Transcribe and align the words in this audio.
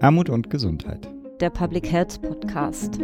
Armut 0.00 0.30
und 0.30 0.48
Gesundheit. 0.48 1.08
Der 1.40 1.50
Public 1.50 1.90
Health 1.90 2.22
Podcast. 2.22 3.00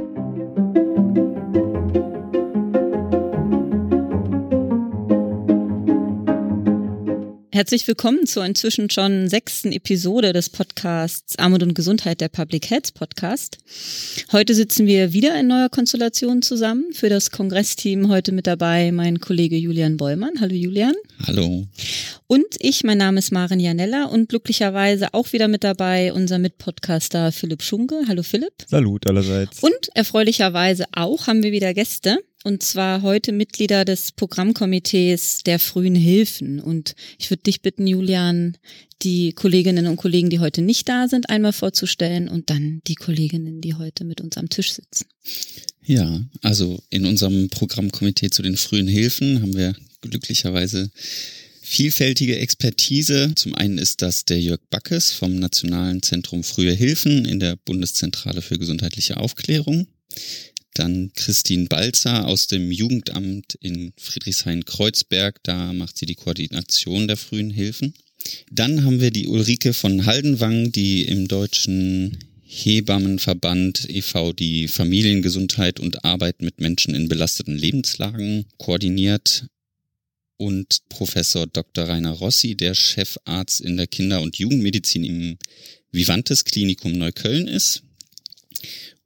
Herzlich 7.54 7.86
willkommen 7.86 8.26
zur 8.26 8.44
inzwischen 8.44 8.90
schon 8.90 9.28
sechsten 9.28 9.70
Episode 9.70 10.32
des 10.32 10.50
Podcasts 10.50 11.38
Armut 11.38 11.62
und 11.62 11.74
Gesundheit, 11.74 12.20
der 12.20 12.28
Public 12.28 12.68
Health 12.68 12.94
Podcast. 12.94 13.58
Heute 14.32 14.56
sitzen 14.56 14.88
wir 14.88 15.12
wieder 15.12 15.38
in 15.38 15.46
neuer 15.46 15.68
Konstellation 15.68 16.42
zusammen. 16.42 16.92
Für 16.92 17.08
das 17.08 17.30
Kongressteam 17.30 18.08
heute 18.08 18.32
mit 18.32 18.48
dabei 18.48 18.90
mein 18.90 19.20
Kollege 19.20 19.54
Julian 19.54 19.96
Bollmann. 19.96 20.40
Hallo 20.40 20.52
Julian. 20.52 20.94
Hallo. 21.28 21.68
Und 22.26 22.44
ich, 22.58 22.82
mein 22.82 22.98
Name 22.98 23.20
ist 23.20 23.30
Maren 23.30 23.60
Janella 23.60 24.06
und 24.06 24.30
glücklicherweise 24.30 25.14
auch 25.14 25.32
wieder 25.32 25.46
mit 25.46 25.62
dabei 25.62 26.12
unser 26.12 26.40
Mitpodcaster 26.40 27.30
Philipp 27.30 27.62
Schunke. 27.62 28.00
Hallo 28.08 28.24
Philipp. 28.24 28.64
Salut 28.66 29.08
allerseits. 29.08 29.62
Und 29.62 29.90
erfreulicherweise 29.94 30.86
auch 30.92 31.28
haben 31.28 31.44
wir 31.44 31.52
wieder 31.52 31.72
Gäste 31.72 32.18
und 32.44 32.62
zwar 32.62 33.00
heute 33.00 33.32
Mitglieder 33.32 33.86
des 33.86 34.12
Programmkomitees 34.12 35.38
der 35.44 35.58
frühen 35.58 35.94
Hilfen. 35.94 36.60
Und 36.60 36.94
ich 37.18 37.30
würde 37.30 37.42
dich 37.42 37.62
bitten, 37.62 37.86
Julian, 37.86 38.58
die 39.02 39.32
Kolleginnen 39.32 39.86
und 39.86 39.96
Kollegen, 39.96 40.28
die 40.28 40.40
heute 40.40 40.60
nicht 40.60 40.86
da 40.88 41.08
sind, 41.08 41.30
einmal 41.30 41.54
vorzustellen 41.54 42.28
und 42.28 42.50
dann 42.50 42.82
die 42.86 42.96
Kolleginnen, 42.96 43.62
die 43.62 43.74
heute 43.74 44.04
mit 44.04 44.20
uns 44.20 44.36
am 44.36 44.50
Tisch 44.50 44.74
sitzen. 44.74 45.06
Ja, 45.86 46.22
also 46.42 46.82
in 46.90 47.06
unserem 47.06 47.48
Programmkomitee 47.48 48.28
zu 48.28 48.42
den 48.42 48.58
frühen 48.58 48.88
Hilfen 48.88 49.40
haben 49.40 49.56
wir 49.56 49.74
glücklicherweise 50.02 50.90
vielfältige 51.62 52.38
Expertise. 52.38 53.32
Zum 53.36 53.54
einen 53.54 53.78
ist 53.78 54.02
das 54.02 54.26
der 54.26 54.38
Jörg 54.38 54.60
Backes 54.68 55.12
vom 55.12 55.38
Nationalen 55.38 56.02
Zentrum 56.02 56.44
Frühe 56.44 56.72
Hilfen 56.72 57.24
in 57.24 57.40
der 57.40 57.56
Bundeszentrale 57.56 58.42
für 58.42 58.58
gesundheitliche 58.58 59.16
Aufklärung. 59.16 59.86
Dann 60.74 61.12
Christine 61.14 61.66
Balzer 61.66 62.26
aus 62.26 62.46
dem 62.46 62.70
Jugendamt 62.70 63.54
in 63.60 63.92
Friedrichshain-Kreuzberg. 63.96 65.42
Da 65.42 65.72
macht 65.72 65.96
sie 65.96 66.06
die 66.06 66.16
Koordination 66.16 67.08
der 67.08 67.16
frühen 67.16 67.50
Hilfen. 67.50 67.94
Dann 68.50 68.84
haben 68.84 69.00
wir 69.00 69.10
die 69.10 69.26
Ulrike 69.26 69.72
von 69.72 70.06
Haldenwang, 70.06 70.72
die 70.72 71.02
im 71.02 71.28
deutschen 71.28 72.18
Hebammenverband 72.42 73.88
e.V. 73.88 74.32
die 74.32 74.68
Familiengesundheit 74.68 75.80
und 75.80 76.04
Arbeit 76.04 76.40
mit 76.40 76.60
Menschen 76.60 76.94
in 76.94 77.08
belasteten 77.08 77.56
Lebenslagen 77.56 78.46
koordiniert 78.58 79.46
und 80.36 80.88
Professor 80.88 81.46
Dr. 81.46 81.88
Rainer 81.88 82.12
Rossi, 82.12 82.54
der 82.54 82.74
Chefarzt 82.74 83.60
in 83.60 83.76
der 83.76 83.86
Kinder- 83.86 84.22
und 84.22 84.36
Jugendmedizin 84.36 85.04
im 85.04 85.38
Vivantes 85.90 86.44
Klinikum 86.44 86.92
Neukölln 86.92 87.48
ist. 87.48 87.82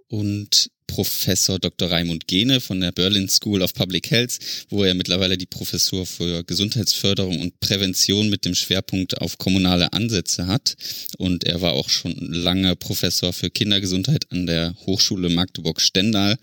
Und 0.09 0.71
Professor 0.89 1.61
Dr. 1.61 1.93
Raimund 1.93 2.27
Gene 2.27 2.61
von 2.61 2.81
der 2.81 2.91
Berlin 2.91 3.29
School 3.29 3.63
of 3.63 3.73
Public 3.75 4.11
Health, 4.11 4.39
wo 4.69 4.83
er 4.83 4.95
mittlerweile 4.95 5.39
die 5.39 5.47
Professur 5.47 6.05
für 6.05 6.43
Gesundheitsförderung 6.43 7.41
und 7.41 7.61
Prävention 7.61 8.29
mit 8.29 8.45
dem 8.45 8.57
Schwerpunkt 8.57 9.21
auf 9.21 9.39
kommunale 9.39 9.93
Ansätze 9.93 10.49
hat. 10.49 10.77
Und 11.19 11.45
er 11.45 11.61
war 11.61 11.75
auch 11.75 11.89
schon 11.89 12.17
lange 12.17 12.75
Professor 12.75 13.33
für 13.33 13.51
Kindergesundheit 13.51 14.27
an 14.33 14.47
der 14.47 14.75
Hochschule 14.87 15.29
Magdeburg-Stendal. 15.29 16.37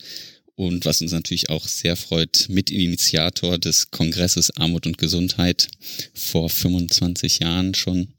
Und 0.55 0.85
was 0.85 1.01
uns 1.01 1.11
natürlich 1.11 1.49
auch 1.49 1.67
sehr 1.67 1.97
freut, 1.97 2.45
Mitinitiator 2.47 3.57
des 3.57 3.91
Kongresses 3.91 4.51
Armut 4.51 4.85
und 4.87 4.97
Gesundheit 4.97 5.67
vor 6.13 6.49
25 6.49 7.39
Jahren 7.39 7.73
schon. 7.73 8.13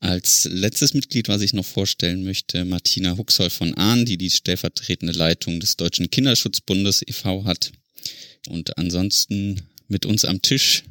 Als 0.00 0.48
letztes 0.50 0.94
Mitglied, 0.94 1.28
was 1.28 1.42
ich 1.42 1.52
noch 1.52 1.64
vorstellen 1.64 2.24
möchte, 2.24 2.64
Martina 2.64 3.18
Huxoll 3.18 3.50
von 3.50 3.74
Ahn, 3.74 4.06
die 4.06 4.16
die 4.16 4.30
stellvertretende 4.30 5.12
Leitung 5.12 5.60
des 5.60 5.76
Deutschen 5.76 6.10
Kinderschutzbundes 6.10 7.02
e.V. 7.06 7.44
hat. 7.44 7.72
Und 8.48 8.78
ansonsten 8.78 9.60
mit 9.88 10.06
uns 10.06 10.24
am 10.24 10.40
Tisch. 10.40 10.84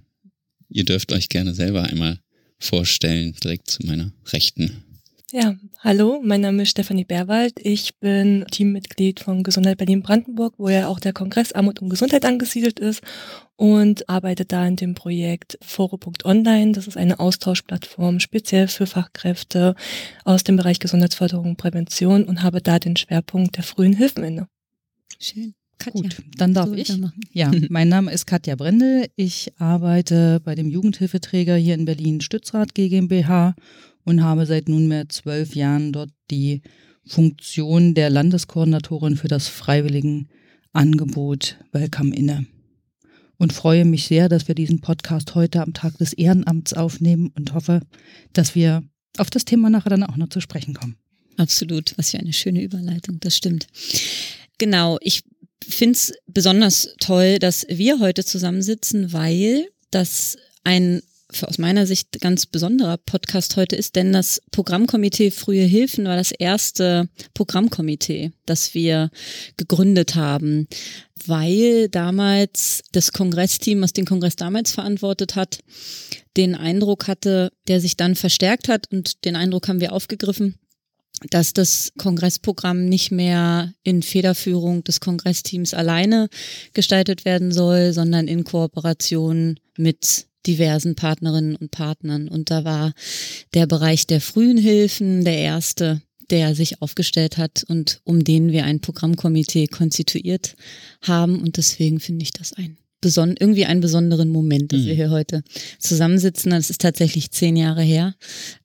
Ihr 0.69 0.85
dürft 0.85 1.11
euch 1.11 1.29
gerne 1.29 1.55
selber 1.55 1.83
einmal 1.83 2.19
vorstellen, 2.59 3.35
direkt 3.43 3.71
zu 3.71 3.83
meiner 3.85 4.11
Rechten. 4.27 4.83
Ja, 5.31 5.55
hallo, 5.79 6.21
mein 6.23 6.41
Name 6.41 6.63
ist 6.63 6.71
Stefanie 6.71 7.05
Berwald. 7.05 7.53
Ich 7.61 7.99
bin 7.99 8.45
Teammitglied 8.49 9.19
von 9.19 9.43
Gesundheit 9.43 9.77
Berlin-Brandenburg, 9.77 10.55
wo 10.57 10.69
ja 10.69 10.87
auch 10.87 10.99
der 10.99 11.13
Kongress 11.13 11.51
Armut 11.51 11.83
und 11.83 11.89
Gesundheit 11.89 12.25
angesiedelt 12.25 12.79
ist 12.79 13.03
und 13.55 14.09
arbeite 14.09 14.45
da 14.45 14.65
in 14.65 14.75
dem 14.75 14.95
Projekt 14.95 15.59
Foro.online. 15.61 16.71
Das 16.71 16.87
ist 16.87 16.97
eine 16.97 17.19
Austauschplattform 17.19 18.19
speziell 18.19 18.67
für 18.67 18.87
Fachkräfte 18.87 19.75
aus 20.23 20.43
dem 20.43 20.55
Bereich 20.57 20.79
Gesundheitsförderung 20.79 21.49
und 21.49 21.57
Prävention 21.57 22.23
und 22.23 22.41
habe 22.41 22.61
da 22.61 22.79
den 22.79 22.97
Schwerpunkt 22.97 23.55
der 23.57 23.63
frühen 23.63 23.93
Hilfen 23.93 24.23
inne. 24.23 24.47
Schön. 25.19 25.53
Katja. 25.77 26.01
Gut, 26.01 26.21
dann 26.37 26.53
darf 26.53 26.73
ich. 26.73 26.91
Ja, 27.31 27.51
mein 27.69 27.87
Name 27.87 28.11
ist 28.11 28.25
Katja 28.25 28.55
Brendel. 28.55 29.07
Ich 29.15 29.53
arbeite 29.59 30.41
bei 30.43 30.55
dem 30.55 30.69
Jugendhilfeträger 30.69 31.55
hier 31.55 31.75
in 31.75 31.85
Berlin 31.85 32.19
Stützrad 32.19 32.75
GmbH 32.75 33.55
und 34.09 34.23
habe 34.23 34.47
seit 34.47 34.67
nunmehr 34.67 35.07
zwölf 35.07 35.55
Jahren 35.55 35.93
dort 35.93 36.09
die 36.31 36.63
Funktion 37.05 37.93
der 37.93 38.09
Landeskoordinatorin 38.09 39.15
für 39.15 39.27
das 39.27 39.47
Freiwilligenangebot 39.47 41.57
Welcome 41.71 42.15
inne. 42.15 42.47
Und 43.37 43.53
freue 43.53 43.85
mich 43.85 44.07
sehr, 44.07 44.27
dass 44.27 44.47
wir 44.47 44.55
diesen 44.55 44.81
Podcast 44.81 45.35
heute 45.35 45.61
am 45.61 45.73
Tag 45.73 45.97
des 45.99 46.13
Ehrenamts 46.13 46.73
aufnehmen 46.73 47.31
und 47.35 47.53
hoffe, 47.53 47.81
dass 48.33 48.55
wir 48.55 48.83
auf 49.17 49.29
das 49.29 49.45
Thema 49.45 49.69
nachher 49.69 49.91
dann 49.91 50.03
auch 50.03 50.17
noch 50.17 50.29
zu 50.29 50.41
sprechen 50.41 50.73
kommen. 50.73 50.97
Absolut, 51.37 51.95
was 51.97 52.09
für 52.09 52.19
eine 52.19 52.33
schöne 52.33 52.63
Überleitung, 52.63 53.19
das 53.19 53.37
stimmt. 53.37 53.67
Genau, 54.57 54.97
ich 55.01 55.21
finde 55.63 55.93
es 55.93 56.13
besonders 56.25 56.95
toll, 56.99 57.37
dass 57.37 57.65
wir 57.69 57.99
heute 57.99 58.25
zusammensitzen, 58.25 59.13
weil 59.13 59.67
das 59.91 60.35
ein 60.63 61.01
aus 61.43 61.57
meiner 61.57 61.85
Sicht 61.85 62.19
ganz 62.21 62.45
besonderer 62.45 62.97
Podcast 62.97 63.55
heute 63.55 63.75
ist, 63.75 63.95
denn 63.95 64.11
das 64.11 64.41
Programmkomitee 64.51 65.31
Frühe 65.31 65.63
Hilfen 65.63 66.05
war 66.05 66.15
das 66.15 66.31
erste 66.31 67.07
Programmkomitee, 67.33 68.31
das 68.45 68.73
wir 68.73 69.11
gegründet 69.57 70.15
haben, 70.15 70.67
weil 71.25 71.87
damals 71.89 72.83
das 72.91 73.13
Kongressteam, 73.13 73.81
was 73.81 73.93
den 73.93 74.05
Kongress 74.05 74.35
damals 74.35 74.71
verantwortet 74.71 75.35
hat, 75.35 75.59
den 76.35 76.55
Eindruck 76.55 77.07
hatte, 77.07 77.51
der 77.67 77.79
sich 77.79 77.95
dann 77.95 78.15
verstärkt 78.15 78.67
hat 78.67 78.91
und 78.91 79.23
den 79.25 79.35
Eindruck 79.35 79.67
haben 79.67 79.81
wir 79.81 79.93
aufgegriffen, 79.93 80.55
dass 81.29 81.53
das 81.53 81.91
Kongressprogramm 81.97 82.85
nicht 82.85 83.11
mehr 83.11 83.73
in 83.83 84.03
Federführung 84.03 84.83
des 84.83 84.99
Kongressteams 84.99 85.73
alleine 85.73 86.29
gestaltet 86.73 87.25
werden 87.25 87.51
soll, 87.51 87.93
sondern 87.93 88.27
in 88.27 88.43
Kooperation 88.43 89.59
mit 89.77 90.27
diversen 90.47 90.95
Partnerinnen 90.95 91.55
und 91.55 91.71
Partnern. 91.71 92.27
Und 92.27 92.49
da 92.49 92.63
war 92.63 92.93
der 93.53 93.67
Bereich 93.67 94.07
der 94.07 94.21
frühen 94.21 94.57
Hilfen 94.57 95.23
der 95.23 95.37
erste, 95.37 96.01
der 96.29 96.55
sich 96.55 96.81
aufgestellt 96.81 97.37
hat 97.37 97.63
und 97.67 98.01
um 98.03 98.23
den 98.23 98.51
wir 98.51 98.65
ein 98.65 98.81
Programmkomitee 98.81 99.67
konstituiert 99.67 100.55
haben. 101.01 101.41
Und 101.41 101.57
deswegen 101.57 101.99
finde 101.99 102.23
ich 102.23 102.31
das 102.31 102.53
ein 102.53 102.77
beson 103.01 103.35
irgendwie 103.39 103.65
einen 103.65 103.81
besonderen 103.81 104.29
Moment, 104.29 104.73
dass 104.73 104.81
mhm. 104.81 104.85
wir 104.87 104.95
hier 104.95 105.09
heute 105.09 105.43
zusammensitzen. 105.79 106.51
Es 106.51 106.69
ist 106.69 106.81
tatsächlich 106.81 107.31
zehn 107.31 107.55
Jahre 107.55 107.81
her, 107.81 108.15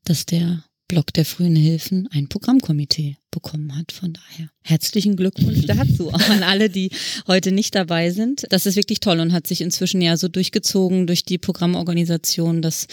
dass 0.05 0.27
der 0.27 0.65
Block 0.95 1.13
der 1.13 1.25
frühen 1.25 1.57
Hilfen 1.57 2.09
ein 2.13 2.29
Programmkomitee 2.29 3.17
bekommen 3.33 3.77
hat. 3.77 3.91
Von 3.91 4.13
daher 4.13 4.49
herzlichen 4.63 5.17
Glückwunsch 5.17 5.67
dazu 5.67 6.13
auch 6.13 6.21
an 6.29 6.45
alle, 6.45 6.71
die 6.71 6.91
heute 7.27 7.51
nicht 7.51 7.75
dabei 7.75 8.11
sind. 8.11 8.45
Das 8.51 8.65
ist 8.65 8.77
wirklich 8.77 9.01
toll 9.01 9.19
und 9.19 9.33
hat 9.33 9.49
sich 9.49 9.61
inzwischen 9.61 10.01
ja 10.01 10.17
so 10.17 10.29
durchgezogen 10.29 11.09
durch 11.09 11.25
die 11.25 11.39
Programmorganisation, 11.39 12.63
dass 12.63 12.87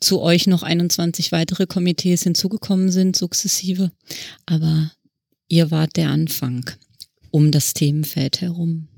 zu 0.00 0.20
euch 0.22 0.48
noch 0.48 0.64
21 0.64 1.30
weitere 1.30 1.68
Komitees 1.68 2.24
hinzugekommen 2.24 2.90
sind, 2.90 3.14
sukzessive. 3.14 3.92
Aber 4.46 4.90
ihr 5.46 5.70
wart 5.70 5.96
der 5.96 6.10
Anfang 6.10 6.68
um 7.30 7.52
das 7.52 7.74
Themenfeld 7.74 8.40
herum. 8.40 8.88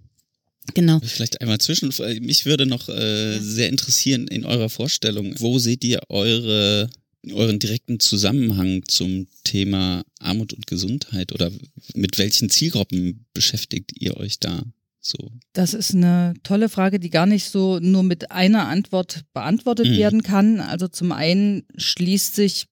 Genau. 0.72 1.00
Vielleicht 1.04 1.42
einmal 1.42 1.58
zwischen. 1.58 1.92
Mich 2.22 2.46
würde 2.46 2.64
noch 2.64 2.88
äh, 2.88 3.34
ja. 3.34 3.42
sehr 3.42 3.68
interessieren 3.68 4.26
in 4.26 4.46
eurer 4.46 4.70
Vorstellung, 4.70 5.34
wo 5.38 5.58
seht 5.58 5.84
ihr 5.84 6.00
eure 6.08 6.88
euren 7.32 7.58
direkten 7.58 8.00
Zusammenhang 8.00 8.82
zum 8.86 9.26
Thema 9.44 10.04
Armut 10.20 10.52
und 10.52 10.66
Gesundheit 10.66 11.32
oder 11.32 11.50
mit 11.94 12.18
welchen 12.18 12.50
Zielgruppen 12.50 13.26
beschäftigt 13.34 13.92
ihr 13.94 14.16
euch 14.16 14.38
da? 14.40 14.62
So. 15.00 15.32
Das 15.52 15.74
ist 15.74 15.94
eine 15.94 16.34
tolle 16.42 16.68
Frage, 16.68 17.00
die 17.00 17.10
gar 17.10 17.26
nicht 17.26 17.50
so 17.50 17.78
nur 17.80 18.02
mit 18.02 18.30
einer 18.30 18.68
Antwort 18.68 19.24
beantwortet 19.32 19.86
mhm. 19.86 19.96
werden 19.96 20.22
kann. 20.22 20.60
Also 20.60 20.88
zum 20.88 21.12
einen 21.12 21.64
schließt 21.76 22.34
sich 22.34 22.66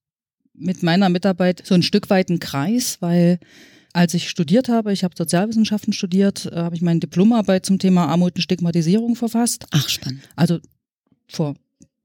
mit 0.52 0.82
meiner 0.82 1.08
Mitarbeit 1.08 1.62
so 1.64 1.74
ein 1.74 1.82
Stück 1.82 2.10
weit 2.10 2.28
ein 2.28 2.40
Kreis, 2.40 2.98
weil 3.00 3.38
als 3.92 4.12
ich 4.12 4.28
studiert 4.28 4.68
habe, 4.68 4.92
ich 4.92 5.04
habe 5.04 5.14
Sozialwissenschaften 5.16 5.92
studiert, 5.92 6.46
äh, 6.46 6.56
habe 6.56 6.76
ich 6.76 6.82
meine 6.82 7.00
Diplomarbeit 7.00 7.64
zum 7.64 7.78
Thema 7.78 8.06
Armut 8.06 8.36
und 8.36 8.42
Stigmatisierung 8.42 9.16
verfasst. 9.16 9.66
Ach, 9.70 9.88
spannend. 9.88 10.20
Also 10.36 10.58
vor 11.28 11.56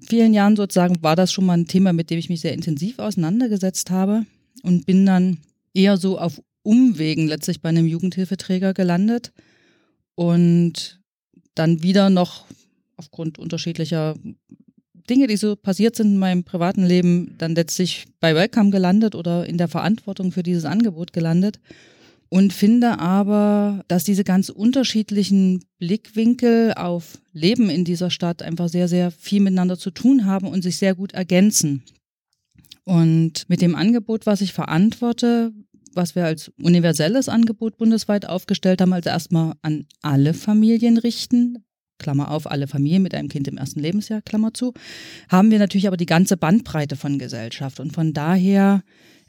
vielen 0.07 0.33
Jahren 0.33 0.55
sozusagen 0.55 1.01
war 1.01 1.15
das 1.15 1.31
schon 1.31 1.45
mal 1.45 1.57
ein 1.57 1.67
Thema, 1.67 1.93
mit 1.93 2.09
dem 2.09 2.19
ich 2.19 2.29
mich 2.29 2.41
sehr 2.41 2.53
intensiv 2.53 2.99
auseinandergesetzt 2.99 3.89
habe 3.91 4.25
und 4.63 4.85
bin 4.85 5.05
dann 5.05 5.37
eher 5.73 5.97
so 5.97 6.17
auf 6.17 6.41
Umwegen 6.63 7.27
letztlich 7.27 7.61
bei 7.61 7.69
einem 7.69 7.87
Jugendhilfeträger 7.87 8.73
gelandet 8.73 9.31
und 10.15 11.01
dann 11.55 11.81
wieder 11.81 12.09
noch 12.09 12.45
aufgrund 12.97 13.39
unterschiedlicher 13.39 14.15
Dinge, 15.09 15.27
die 15.27 15.37
so 15.37 15.55
passiert 15.55 15.95
sind 15.95 16.07
in 16.07 16.17
meinem 16.17 16.43
privaten 16.43 16.85
Leben, 16.85 17.35
dann 17.37 17.55
letztlich 17.55 18.05
bei 18.19 18.35
Welcome 18.35 18.69
gelandet 18.69 19.15
oder 19.15 19.45
in 19.47 19.57
der 19.57 19.67
Verantwortung 19.67 20.31
für 20.31 20.43
dieses 20.43 20.65
Angebot 20.65 21.13
gelandet 21.13 21.59
und 22.33 22.53
finde 22.53 22.97
aber, 22.99 23.83
dass 23.89 24.05
diese 24.05 24.23
ganz 24.23 24.47
unterschiedlichen 24.47 25.65
Blickwinkel 25.79 26.73
auf 26.75 27.19
Leben 27.33 27.69
in 27.69 27.83
dieser 27.83 28.09
Stadt 28.09 28.41
einfach 28.41 28.69
sehr, 28.69 28.87
sehr 28.87 29.11
viel 29.11 29.41
miteinander 29.41 29.77
zu 29.77 29.91
tun 29.91 30.25
haben 30.25 30.47
und 30.47 30.61
sich 30.61 30.77
sehr 30.77 30.95
gut 30.95 31.11
ergänzen. 31.11 31.83
Und 32.85 33.49
mit 33.49 33.61
dem 33.61 33.75
Angebot, 33.75 34.25
was 34.25 34.39
ich 34.39 34.53
verantworte, 34.53 35.51
was 35.93 36.15
wir 36.15 36.23
als 36.23 36.53
universelles 36.61 37.27
Angebot 37.27 37.77
bundesweit 37.77 38.25
aufgestellt 38.25 38.79
haben, 38.79 38.93
also 38.93 39.09
erstmal 39.09 39.55
an 39.61 39.85
alle 40.01 40.33
Familien 40.33 40.97
richten, 40.97 41.65
Klammer 41.99 42.31
auf, 42.31 42.49
alle 42.49 42.67
Familien 42.67 43.03
mit 43.03 43.13
einem 43.13 43.27
Kind 43.27 43.49
im 43.49 43.57
ersten 43.57 43.81
Lebensjahr, 43.81 44.21
Klammer 44.21 44.53
zu, 44.53 44.73
haben 45.27 45.51
wir 45.51 45.59
natürlich 45.59 45.87
aber 45.87 45.97
die 45.97 46.05
ganze 46.05 46.37
Bandbreite 46.37 46.95
von 46.95 47.19
Gesellschaft 47.19 47.81
und 47.81 47.91
von 47.91 48.13
daher 48.13 48.83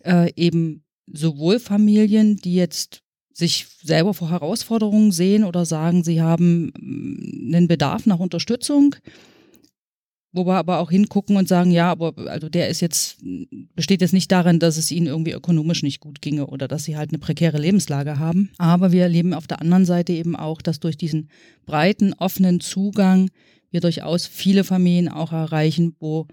äh, 0.05 0.33
eben 0.37 0.82
sowohl 1.07 1.59
Familien, 1.59 2.37
die 2.37 2.55
jetzt 2.55 3.03
sich 3.35 3.67
selber 3.83 4.15
vor 4.15 4.31
Herausforderungen 4.31 5.13
sehen 5.13 5.45
oder 5.45 5.65
sagen, 5.65 6.05
sie 6.05 6.21
haben 6.21 6.73
mm, 6.79 7.55
einen 7.55 7.69
Bedarf 7.69 8.07
nach 8.07 8.19
Unterstützung, 8.19 8.95
wo 10.33 10.47
wir 10.47 10.55
aber 10.55 10.79
auch 10.79 10.91
hingucken 10.91 11.37
und 11.37 11.49
sagen, 11.49 11.71
ja, 11.71 11.91
aber 11.91 12.15
also 12.29 12.49
der 12.49 12.69
ist 12.69 12.81
jetzt, 12.81 13.19
besteht 13.75 14.01
jetzt 14.01 14.15
nicht 14.15 14.33
darin, 14.33 14.59
dass 14.59 14.77
es 14.77 14.91
ihnen 14.91 15.07
irgendwie 15.07 15.33
ökonomisch 15.33 15.83
nicht 15.83 16.01
gut 16.01 16.23
ginge 16.23 16.47
oder 16.47 16.69
dass 16.69 16.85
sie 16.85 16.97
halt 16.97 17.11
eine 17.11 17.19
prekäre 17.19 17.59
Lebenslage 17.59 18.19
haben. 18.19 18.51
Aber 18.59 18.93
wir 18.93 19.03
erleben 19.03 19.35
auf 19.35 19.47
der 19.47 19.61
anderen 19.61 19.85
Seite 19.85 20.13
eben 20.13 20.37
auch, 20.37 20.63
dass 20.63 20.81
durch 20.81 20.97
diesen 20.97 21.29
breiten, 21.67 22.15
offenen 22.15 22.61
Zugang 22.61 23.29
wir 23.71 23.81
durchaus 23.81 24.27
viele 24.27 24.65
Familien 24.65 25.09
auch 25.09 25.33
erreichen, 25.33 25.97
wo 25.99 26.27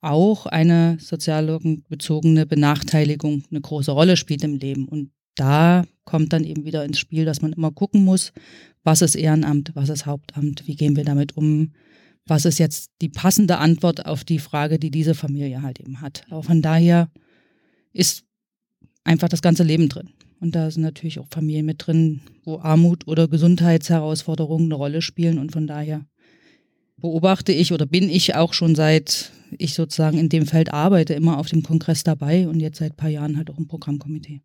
auch 0.00 0.46
eine 0.46 0.96
sozialbezogene 1.00 2.46
Benachteiligung 2.46 3.44
eine 3.50 3.60
große 3.60 3.92
Rolle 3.92 4.16
spielt 4.16 4.44
im 4.44 4.54
Leben. 4.54 4.86
Und 4.88 5.10
da 5.36 5.84
kommt 6.04 6.32
dann 6.32 6.44
eben 6.44 6.64
wieder 6.64 6.84
ins 6.84 6.98
Spiel, 6.98 7.24
dass 7.24 7.42
man 7.42 7.52
immer 7.52 7.70
gucken 7.70 8.04
muss, 8.04 8.32
was 8.82 9.02
ist 9.02 9.14
Ehrenamt, 9.14 9.72
was 9.74 9.88
ist 9.88 10.06
Hauptamt, 10.06 10.66
wie 10.66 10.76
gehen 10.76 10.96
wir 10.96 11.04
damit 11.04 11.36
um, 11.36 11.72
was 12.26 12.44
ist 12.44 12.58
jetzt 12.58 12.90
die 13.00 13.08
passende 13.08 13.58
Antwort 13.58 14.06
auf 14.06 14.24
die 14.24 14.38
Frage, 14.38 14.78
die 14.78 14.90
diese 14.90 15.14
Familie 15.14 15.62
halt 15.62 15.80
eben 15.80 16.00
hat. 16.00 16.24
Aber 16.30 16.42
von 16.42 16.62
daher 16.62 17.10
ist 17.92 18.24
einfach 19.04 19.28
das 19.28 19.42
ganze 19.42 19.64
Leben 19.64 19.88
drin. 19.88 20.10
Und 20.40 20.54
da 20.54 20.70
sind 20.70 20.82
natürlich 20.82 21.18
auch 21.18 21.28
Familien 21.30 21.66
mit 21.66 21.86
drin, 21.86 22.22
wo 22.44 22.58
Armut 22.58 23.06
oder 23.06 23.28
Gesundheitsherausforderungen 23.28 24.66
eine 24.66 24.74
Rolle 24.74 25.02
spielen. 25.02 25.38
Und 25.38 25.52
von 25.52 25.66
daher 25.66 26.06
beobachte 26.96 27.52
ich 27.52 27.72
oder 27.72 27.84
bin 27.84 28.08
ich 28.08 28.34
auch 28.34 28.54
schon 28.54 28.74
seit 28.74 29.32
ich 29.58 29.74
sozusagen 29.74 30.18
in 30.18 30.28
dem 30.28 30.46
Feld 30.46 30.72
arbeite, 30.72 31.14
immer 31.14 31.38
auf 31.38 31.48
dem 31.48 31.62
Kongress 31.62 32.04
dabei 32.04 32.48
und 32.48 32.60
jetzt 32.60 32.78
seit 32.78 32.92
ein 32.92 32.96
paar 32.96 33.08
Jahren 33.08 33.36
halt 33.36 33.50
auch 33.50 33.58
im 33.58 33.66
Programmkomitee. 33.66 34.42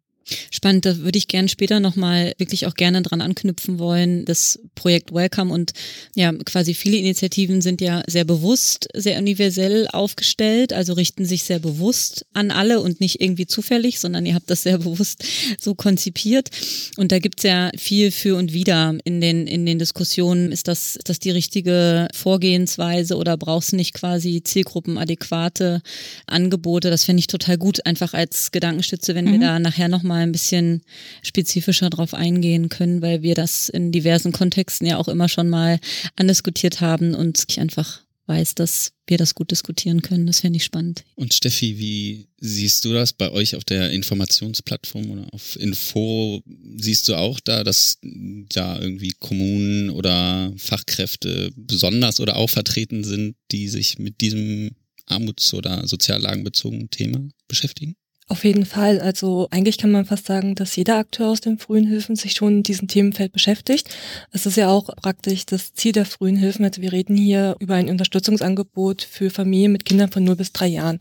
Spannend, 0.50 0.86
da 0.86 0.98
würde 0.98 1.18
ich 1.18 1.27
gern 1.27 1.48
später 1.48 1.80
nochmal 1.80 2.33
wirklich 2.39 2.66
auch 2.66 2.74
gerne 2.74 3.04
dran 3.04 3.22
anknüpfen 3.22 3.77
wollen. 3.77 4.25
Das 4.25 4.60
Projekt 4.74 5.13
Welcome 5.13 5.54
und 5.54 5.74
ja, 6.16 6.33
quasi 6.45 6.74
viele 6.74 6.98
Initiativen 6.98 7.62
sind 7.62 7.80
ja 7.80 8.01
sehr 8.07 8.25
bewusst, 8.25 8.88
sehr 8.95 9.19
universell 9.19 9.88
aufgestellt, 9.88 10.74
also 10.74 10.94
richten 10.94 11.25
sich 11.25 11.44
sehr 11.44 11.60
bewusst 11.60 12.25
an 12.33 12.50
alle 12.50 12.81
und 12.81 13.01
nicht 13.01 13.22
irgendwie 13.22 13.45
zufällig, 13.45 14.00
sondern 14.00 14.25
ihr 14.25 14.33
habt 14.33 14.50
das 14.50 14.63
sehr 14.63 14.80
bewusst 14.80 15.24
so 15.60 15.75
konzipiert. 15.75 16.50
Und 16.98 17.12
da 17.12 17.19
gibt's 17.19 17.44
ja 17.44 17.69
viel 17.77 18.10
für 18.10 18.36
und 18.36 18.51
wider 18.51 18.98
in 19.04 19.22
den, 19.22 19.45
in 19.45 19.66
den 19.66 19.77
Diskussionen. 19.77 20.51
Ist 20.51 20.68
das, 20.68 20.95
ist 20.95 21.10
das 21.10 21.19
die 21.19 21.31
richtige 21.31 22.07
Vorgehensweise 22.13 23.16
oder 23.18 23.38
brauchst 23.38 23.74
du 23.74 23.75
nicht 23.75 23.94
quasi 23.94 24.42
zielgruppenadäquate 24.44 25.81
Angebote? 26.25 26.89
Das 26.89 27.04
fände 27.04 27.19
ich 27.19 27.27
total 27.27 27.60
gut, 27.60 27.86
einfach 27.86 28.16
als 28.16 28.51
Gedankenstütze, 28.51 29.13
wenn 29.13 29.25
mhm. 29.25 29.31
wir 29.33 29.39
da 29.39 29.60
nachher 29.60 29.88
nochmal 29.88 30.15
mal 30.16 30.24
ein 30.24 30.32
bisschen 30.32 30.82
spezifischer 31.22 31.90
drauf 31.90 32.14
eingehen 32.14 32.70
können, 32.70 33.02
weil 33.02 33.22
wir 33.22 33.36
das 33.36 33.70
in 33.70 33.92
diversen 33.92 34.32
Kontexten 34.32 34.88
ja 34.88 34.98
auch 34.98 35.10
immer 35.10 35.28
schon 35.28 35.50
mal 35.50 35.80
andiskutiert 36.16 36.80
haben 36.82 37.14
und 37.14 37.44
ich 37.50 37.60
einfach 37.60 38.02
weiß, 38.28 38.56
dass 38.56 38.94
wir 39.06 39.18
das 39.18 39.36
gut 39.36 39.52
diskutieren 39.52 40.02
können. 40.02 40.26
Das 40.26 40.40
fände 40.40 40.58
ich 40.58 40.64
spannend. 40.64 41.04
Und 41.16 41.34
Steffi, 41.34 41.78
wie 41.78 42.28
siehst 42.40 42.84
du 42.86 42.94
das 42.94 43.14
bei 43.14 43.30
euch 43.30 43.56
auf 43.56 43.64
der 43.64 43.92
Informationsplattform 43.92 45.12
oder 45.12 45.28
auf 45.32 45.60
Info? 45.60 46.42
Siehst 46.78 47.08
du 47.08 47.16
auch 47.16 47.40
da, 47.40 47.64
dass 47.64 48.00
da 48.02 48.80
irgendwie 48.80 49.12
Kommunen 49.20 49.92
oder 49.92 50.52
Fachkräfte 50.58 51.52
besonders 51.56 52.20
oder 52.20 52.38
auch 52.38 52.50
vertreten 52.50 53.04
sind, 53.04 53.36
die 53.52 53.68
sich 53.68 54.00
mit 54.00 54.22
diesem 54.22 54.72
armuts- 55.06 55.54
oder 55.54 55.88
soziallagenbezogenen 55.88 56.90
Thema 56.90 57.28
beschäftigen? 57.48 57.96
Auf 58.27 58.44
jeden 58.44 58.66
Fall. 58.66 59.00
Also 59.01 59.48
eigentlich 59.51 59.77
kann 59.77 59.92
man 59.92 60.06
fast 60.06 60.25
sagen, 60.25 60.56
dass 60.56 60.75
jeder 60.75 60.98
Akteur 60.98 61.30
aus 61.30 61.42
den 61.42 61.60
frühen 61.60 61.86
Hilfen 61.86 62.16
sich 62.16 62.33
schon 62.33 62.57
in 62.57 62.63
diesem 62.63 62.88
Themenfeld 62.88 63.31
beschäftigt. 63.31 63.88
Es 64.31 64.48
ist 64.48 64.57
ja 64.57 64.69
auch 64.69 64.89
praktisch 64.95 65.45
das 65.45 65.75
Ziel 65.75 65.92
der 65.92 66.06
frühen 66.06 66.36
Hilfen. 66.36 66.66
Also 66.66 66.81
wir 66.81 66.92
reden 66.92 67.16
hier 67.16 67.56
über 67.60 67.75
ein 67.75 67.88
Unterstützungsangebot 67.88 69.04
für 69.04 69.30
Familien 69.30 69.74
mit 69.74 69.86
Kindern 69.86 70.10
von 70.10 70.24
0 70.24 70.38
bis 70.38 70.54
3 70.54 70.66
Jahren. 70.66 71.00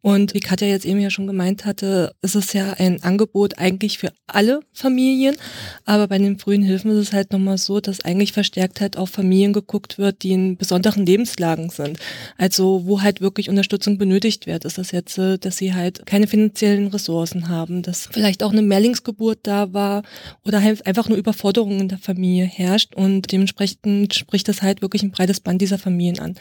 Und 0.00 0.34
wie 0.34 0.40
Katja 0.40 0.66
jetzt 0.66 0.84
eben 0.84 0.98
ja 0.98 1.10
schon 1.10 1.28
gemeint 1.28 1.64
hatte, 1.64 2.12
ist 2.22 2.34
es 2.34 2.52
ja 2.52 2.72
ein 2.72 3.00
Angebot 3.04 3.56
eigentlich 3.56 3.98
für 3.98 4.12
alle 4.26 4.58
Familien. 4.72 5.36
Aber 5.84 6.08
bei 6.08 6.18
den 6.18 6.40
frühen 6.40 6.64
Hilfen 6.64 6.90
ist 6.90 7.08
es 7.08 7.12
halt 7.12 7.32
nochmal 7.32 7.56
so, 7.56 7.78
dass 7.78 8.00
eigentlich 8.00 8.32
verstärkt 8.32 8.80
halt 8.80 8.96
auf 8.96 9.10
Familien 9.10 9.52
geguckt 9.52 9.96
wird, 9.96 10.24
die 10.24 10.32
in 10.32 10.56
besonderen 10.56 11.06
Lebenslagen 11.06 11.70
sind. 11.70 12.00
Also 12.36 12.82
wo 12.84 13.00
halt 13.00 13.20
wirklich 13.20 13.48
Unterstützung 13.48 13.96
benötigt 13.96 14.48
wird. 14.48 14.64
Ist 14.64 14.78
das 14.78 14.90
jetzt, 14.90 15.18
äh, 15.18 15.38
dass 15.38 15.58
sie 15.58 15.72
halt 15.72 16.04
keine 16.04 16.26
finanzielle 16.26 16.63
finanziellen 16.64 16.86
Ressourcen 16.88 17.48
haben, 17.48 17.82
dass 17.82 18.08
vielleicht 18.10 18.42
auch 18.42 18.52
eine 18.52 18.62
Mehrlingsgeburt 18.62 19.40
da 19.42 19.72
war 19.72 20.02
oder 20.44 20.62
halt 20.62 20.86
einfach 20.86 21.08
nur 21.08 21.18
Überforderung 21.18 21.80
in 21.80 21.88
der 21.88 21.98
Familie 21.98 22.46
herrscht 22.46 22.94
und 22.94 23.30
dementsprechend 23.32 24.14
spricht 24.14 24.48
das 24.48 24.62
halt 24.62 24.80
wirklich 24.80 25.02
ein 25.02 25.10
breites 25.10 25.40
Band 25.40 25.60
dieser 25.60 25.78
Familien 25.78 26.18
an. 26.20 26.34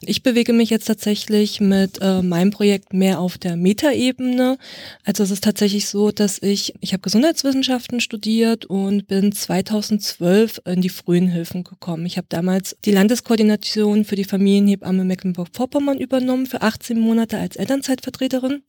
Ich 0.00 0.22
bewege 0.22 0.52
mich 0.52 0.70
jetzt 0.70 0.86
tatsächlich 0.86 1.60
mit 1.60 2.00
äh, 2.00 2.22
meinem 2.22 2.50
Projekt 2.50 2.92
mehr 2.92 3.20
auf 3.20 3.38
der 3.38 3.56
Metaebene. 3.56 4.58
Also 5.04 5.22
es 5.22 5.30
ist 5.30 5.44
tatsächlich 5.44 5.86
so, 5.86 6.10
dass 6.10 6.42
ich, 6.42 6.74
ich 6.80 6.92
habe 6.92 7.02
Gesundheitswissenschaften 7.02 8.00
studiert 8.00 8.66
und 8.66 9.06
bin 9.06 9.30
2012 9.30 10.62
in 10.66 10.80
die 10.80 10.88
frühen 10.88 11.28
Hilfen 11.28 11.62
gekommen. 11.62 12.04
Ich 12.06 12.16
habe 12.16 12.26
damals 12.28 12.76
die 12.84 12.90
Landeskoordination 12.90 14.04
für 14.04 14.16
die 14.16 14.24
Familienhebamme 14.24 15.04
Mecklenburg-Vorpommern 15.04 15.98
übernommen 15.98 16.46
für 16.46 16.62
18 16.62 16.98
Monate 16.98 17.38
als 17.38 17.54
Elternzeitvertreterin 17.56 18.62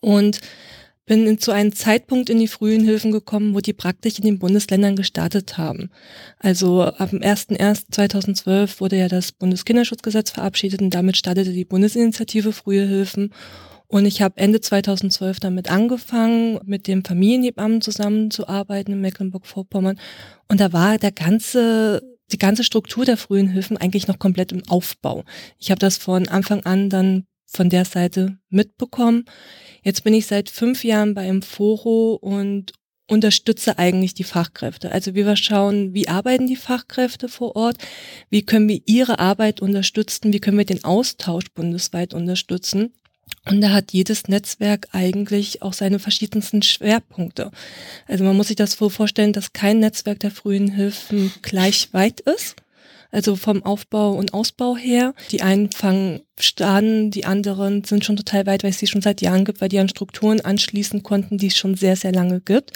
und 0.00 0.40
bin 1.08 1.38
zu 1.38 1.52
einem 1.52 1.74
Zeitpunkt 1.74 2.28
in 2.30 2.38
die 2.38 2.48
frühen 2.48 2.84
Hilfen 2.84 3.10
gekommen, 3.10 3.54
wo 3.54 3.60
die 3.60 3.72
praktisch 3.72 4.18
in 4.18 4.24
den 4.24 4.38
Bundesländern 4.38 4.94
gestartet 4.94 5.56
haben. 5.56 5.90
Also 6.38 6.82
ab 6.82 7.10
dem 7.10 7.20
01.01.2012 7.20 8.80
wurde 8.80 8.98
ja 8.98 9.08
das 9.08 9.32
Bundeskinderschutzgesetz 9.32 10.30
verabschiedet 10.30 10.82
und 10.82 10.90
damit 10.90 11.16
startete 11.16 11.52
die 11.52 11.64
Bundesinitiative 11.64 12.52
Frühe 12.52 12.86
Hilfen. 12.86 13.32
Und 13.86 14.04
ich 14.04 14.20
habe 14.20 14.36
Ende 14.36 14.60
2012 14.60 15.40
damit 15.40 15.70
angefangen, 15.70 16.60
mit 16.66 16.86
dem 16.86 17.02
Familienhebammen 17.02 17.80
zusammenzuarbeiten 17.80 18.92
in 18.92 19.00
Mecklenburg-Vorpommern. 19.00 19.98
Und 20.48 20.60
da 20.60 20.74
war 20.74 20.98
der 20.98 21.12
ganze 21.12 22.02
die 22.30 22.38
ganze 22.38 22.62
Struktur 22.62 23.06
der 23.06 23.16
frühen 23.16 23.48
Hilfen 23.48 23.78
eigentlich 23.78 24.06
noch 24.06 24.18
komplett 24.18 24.52
im 24.52 24.62
Aufbau. 24.68 25.24
Ich 25.58 25.70
habe 25.70 25.78
das 25.78 25.96
von 25.96 26.28
Anfang 26.28 26.60
an 26.64 26.90
dann 26.90 27.24
von 27.46 27.70
der 27.70 27.86
Seite 27.86 28.38
mitbekommen. 28.50 29.24
Jetzt 29.82 30.04
bin 30.04 30.14
ich 30.14 30.26
seit 30.26 30.50
fünf 30.50 30.84
Jahren 30.84 31.14
bei 31.14 31.28
Foro 31.42 32.14
und 32.14 32.72
unterstütze 33.08 33.78
eigentlich 33.78 34.14
die 34.14 34.24
Fachkräfte. 34.24 34.92
Also 34.92 35.14
wir 35.14 35.34
schauen, 35.36 35.94
wie 35.94 36.08
arbeiten 36.08 36.46
die 36.46 36.56
Fachkräfte 36.56 37.28
vor 37.28 37.56
Ort, 37.56 37.78
wie 38.28 38.42
können 38.42 38.68
wir 38.68 38.82
ihre 38.84 39.18
Arbeit 39.18 39.60
unterstützen, 39.60 40.32
wie 40.32 40.40
können 40.40 40.58
wir 40.58 40.66
den 40.66 40.84
Austausch 40.84 41.46
bundesweit 41.54 42.12
unterstützen. 42.12 42.92
Und 43.46 43.60
da 43.60 43.70
hat 43.70 43.92
jedes 43.92 44.28
Netzwerk 44.28 44.88
eigentlich 44.92 45.62
auch 45.62 45.72
seine 45.72 45.98
verschiedensten 45.98 46.62
Schwerpunkte. 46.62 47.50
Also 48.06 48.24
man 48.24 48.36
muss 48.36 48.48
sich 48.48 48.56
das 48.56 48.72
so 48.72 48.88
vorstellen, 48.90 49.32
dass 49.32 49.52
kein 49.52 49.80
Netzwerk 49.80 50.20
der 50.20 50.30
frühen 50.30 50.70
Hilfen 50.70 51.32
gleich 51.42 51.92
weit 51.92 52.20
ist 52.20 52.56
also 53.10 53.36
vom 53.36 53.62
Aufbau 53.62 54.12
und 54.12 54.34
Ausbau 54.34 54.76
her. 54.76 55.14
Die 55.30 55.42
einen 55.42 55.70
fangen 55.70 56.20
an, 56.60 57.10
die 57.10 57.24
anderen 57.24 57.84
sind 57.84 58.04
schon 58.04 58.16
total 58.16 58.46
weit, 58.46 58.62
weil 58.62 58.70
es 58.70 58.78
sie 58.78 58.86
schon 58.86 59.02
seit 59.02 59.20
Jahren 59.20 59.44
gibt, 59.44 59.60
weil 59.60 59.68
die 59.68 59.78
an 59.78 59.88
Strukturen 59.88 60.40
anschließen 60.40 61.02
konnten, 61.02 61.38
die 61.38 61.48
es 61.48 61.56
schon 61.56 61.74
sehr, 61.74 61.96
sehr 61.96 62.12
lange 62.12 62.40
gibt. 62.40 62.72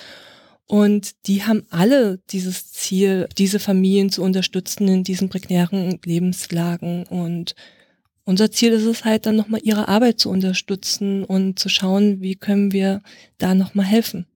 Und 0.66 1.26
die 1.26 1.44
haben 1.44 1.66
alle 1.70 2.18
dieses 2.30 2.72
Ziel, 2.72 3.28
diese 3.36 3.58
Familien 3.58 4.10
zu 4.10 4.22
unterstützen 4.22 4.88
in 4.88 5.04
diesen 5.04 5.28
prekären 5.28 6.00
Lebenslagen. 6.04 7.04
Und 7.04 7.54
unser 8.24 8.50
Ziel 8.50 8.72
ist 8.72 8.86
es 8.86 9.04
halt 9.04 9.26
dann 9.26 9.36
nochmal 9.36 9.60
ihre 9.62 9.88
Arbeit 9.88 10.18
zu 10.18 10.30
unterstützen 10.30 11.24
und 11.24 11.58
zu 11.58 11.68
schauen, 11.68 12.20
wie 12.20 12.36
können 12.36 12.72
wir 12.72 13.02
da 13.38 13.54
nochmal 13.54 13.86
helfen. 13.86 14.26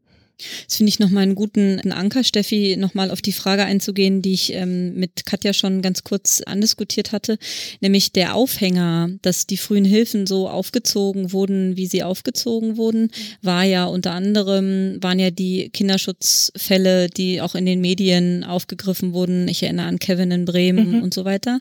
Das 0.66 0.76
finde 0.76 0.90
ich 0.90 0.98
nochmal 0.98 1.22
einen 1.22 1.34
guten 1.34 1.92
Anker, 1.92 2.22
Steffi, 2.22 2.76
nochmal 2.78 3.10
auf 3.10 3.22
die 3.22 3.32
Frage 3.32 3.64
einzugehen, 3.64 4.20
die 4.20 4.34
ich 4.34 4.52
ähm, 4.52 4.94
mit 4.94 5.24
Katja 5.24 5.54
schon 5.54 5.80
ganz 5.80 6.04
kurz 6.04 6.42
andiskutiert 6.42 7.12
hatte, 7.12 7.38
nämlich 7.80 8.12
der 8.12 8.34
Aufhänger, 8.34 9.08
dass 9.22 9.46
die 9.46 9.56
frühen 9.56 9.86
Hilfen 9.86 10.26
so 10.26 10.48
aufgezogen 10.48 11.32
wurden, 11.32 11.76
wie 11.76 11.86
sie 11.86 12.02
aufgezogen 12.02 12.76
wurden, 12.76 13.10
war 13.40 13.64
ja 13.64 13.86
unter 13.86 14.12
anderem, 14.12 14.98
waren 15.00 15.18
ja 15.18 15.30
die 15.30 15.70
Kinderschutzfälle, 15.70 17.08
die 17.08 17.40
auch 17.40 17.54
in 17.54 17.64
den 17.64 17.80
Medien 17.80 18.44
aufgegriffen 18.44 19.14
wurden. 19.14 19.48
Ich 19.48 19.62
erinnere 19.62 19.86
an 19.86 19.98
Kevin 19.98 20.30
in 20.30 20.44
Bremen 20.44 20.98
mhm. 20.98 21.02
und 21.02 21.14
so 21.14 21.24
weiter, 21.24 21.60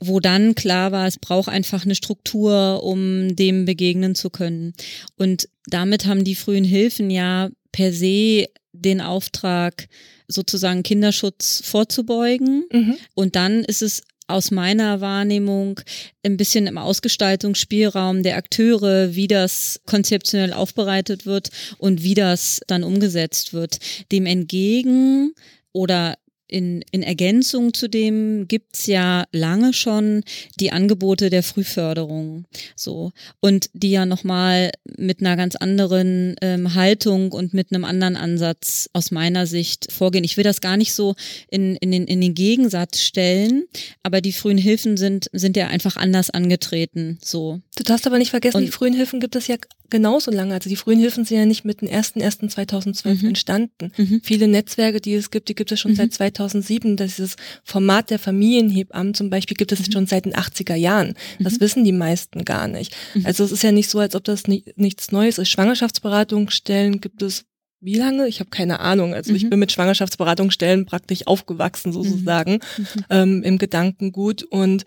wo 0.00 0.18
dann 0.20 0.54
klar 0.54 0.92
war, 0.92 1.06
es 1.06 1.18
braucht 1.18 1.50
einfach 1.50 1.84
eine 1.84 1.94
Struktur, 1.94 2.82
um 2.82 3.36
dem 3.36 3.66
begegnen 3.66 4.14
zu 4.14 4.30
können. 4.30 4.72
Und 5.16 5.48
damit 5.66 6.06
haben 6.06 6.24
die 6.24 6.34
frühen 6.34 6.64
Hilfen 6.64 7.10
ja 7.10 7.50
per 7.74 7.92
se 7.92 8.46
den 8.72 9.00
Auftrag, 9.00 9.88
sozusagen 10.28 10.84
Kinderschutz 10.84 11.60
vorzubeugen. 11.64 12.64
Mhm. 12.70 12.96
Und 13.14 13.34
dann 13.34 13.64
ist 13.64 13.82
es 13.82 14.02
aus 14.28 14.52
meiner 14.52 15.00
Wahrnehmung 15.00 15.80
ein 16.24 16.36
bisschen 16.36 16.68
im 16.68 16.78
Ausgestaltungsspielraum 16.78 18.22
der 18.22 18.36
Akteure, 18.36 19.16
wie 19.16 19.26
das 19.26 19.80
konzeptionell 19.86 20.52
aufbereitet 20.52 21.26
wird 21.26 21.50
und 21.78 22.04
wie 22.04 22.14
das 22.14 22.60
dann 22.68 22.84
umgesetzt 22.84 23.52
wird. 23.52 23.78
Dem 24.12 24.24
entgegen 24.26 25.34
oder 25.72 26.16
in, 26.46 26.84
in 26.90 27.02
Ergänzung 27.02 27.72
zu 27.74 27.88
dem 27.88 28.46
gibt's 28.48 28.86
ja 28.86 29.24
lange 29.32 29.72
schon 29.72 30.22
die 30.60 30.72
Angebote 30.72 31.30
der 31.30 31.42
Frühförderung. 31.42 32.44
So. 32.76 33.12
Und 33.40 33.70
die 33.72 33.90
ja 33.90 34.06
nochmal 34.06 34.70
mit 34.96 35.20
einer 35.20 35.36
ganz 35.36 35.56
anderen 35.56 36.36
ähm, 36.42 36.74
Haltung 36.74 37.32
und 37.32 37.54
mit 37.54 37.72
einem 37.72 37.84
anderen 37.84 38.16
Ansatz 38.16 38.88
aus 38.92 39.10
meiner 39.10 39.46
Sicht 39.46 39.90
vorgehen. 39.90 40.24
Ich 40.24 40.36
will 40.36 40.44
das 40.44 40.60
gar 40.60 40.76
nicht 40.76 40.94
so 40.94 41.14
in, 41.50 41.76
in, 41.76 41.90
den, 41.90 42.06
in 42.06 42.20
den 42.20 42.34
Gegensatz 42.34 43.00
stellen, 43.00 43.64
aber 44.02 44.20
die 44.20 44.32
frühen 44.32 44.58
Hilfen 44.58 44.96
sind, 44.96 45.28
sind 45.32 45.56
ja 45.56 45.68
einfach 45.68 45.96
anders 45.96 46.30
angetreten. 46.30 47.18
So. 47.22 47.60
Du 47.76 47.84
darfst 47.84 48.06
aber 48.06 48.18
nicht 48.18 48.30
vergessen, 48.30 48.58
und, 48.58 48.64
die 48.64 48.72
frühen 48.72 48.94
Hilfen 48.94 49.20
gibt 49.20 49.36
es 49.36 49.46
ja 49.46 49.56
genauso 49.90 50.30
lange. 50.30 50.54
Also 50.54 50.68
die 50.68 50.76
frühen 50.76 50.98
Hilfen 50.98 51.24
sind 51.24 51.38
ja 51.38 51.46
nicht 51.46 51.64
mit 51.64 51.80
dem 51.80 51.88
1.1.2012 51.88 53.22
mhm. 53.22 53.28
entstanden. 53.28 53.92
Mhm. 53.96 54.20
Viele 54.24 54.48
Netzwerke, 54.48 55.00
die 55.00 55.14
es 55.14 55.30
gibt, 55.30 55.48
die 55.48 55.54
gibt 55.54 55.70
es 55.72 55.80
schon 55.80 55.92
mhm. 55.92 55.96
seit 55.96 56.14
2007. 56.48 56.96
Dieses 56.96 57.36
Format 57.62 58.10
der 58.10 58.18
Familienhebammen 58.18 59.14
zum 59.14 59.30
Beispiel 59.30 59.56
gibt 59.56 59.72
es 59.72 59.86
mhm. 59.86 59.92
schon 59.92 60.06
seit 60.06 60.24
den 60.24 60.34
80er 60.34 60.74
Jahren. 60.74 61.14
Das 61.38 61.54
mhm. 61.54 61.60
wissen 61.60 61.84
die 61.84 61.92
meisten 61.92 62.44
gar 62.44 62.68
nicht. 62.68 62.94
Mhm. 63.14 63.26
Also 63.26 63.44
es 63.44 63.52
ist 63.52 63.62
ja 63.62 63.72
nicht 63.72 63.90
so, 63.90 63.98
als 63.98 64.14
ob 64.14 64.24
das 64.24 64.46
ni 64.46 64.64
nichts 64.76 65.12
Neues 65.12 65.38
ist. 65.38 65.48
Schwangerschaftsberatungsstellen 65.48 67.00
gibt 67.00 67.22
es 67.22 67.44
wie 67.84 67.96
lange? 67.96 68.26
Ich 68.26 68.40
habe 68.40 68.50
keine 68.50 68.80
Ahnung. 68.80 69.14
Also 69.14 69.30
mhm. 69.30 69.36
ich 69.36 69.50
bin 69.50 69.58
mit 69.58 69.72
Schwangerschaftsberatungsstellen 69.72 70.86
praktisch 70.86 71.26
aufgewachsen 71.26 71.92
sozusagen 71.92 72.60
mhm. 72.76 72.86
ähm, 73.10 73.42
im 73.42 73.58
Gedankengut 73.58 74.42
und 74.42 74.84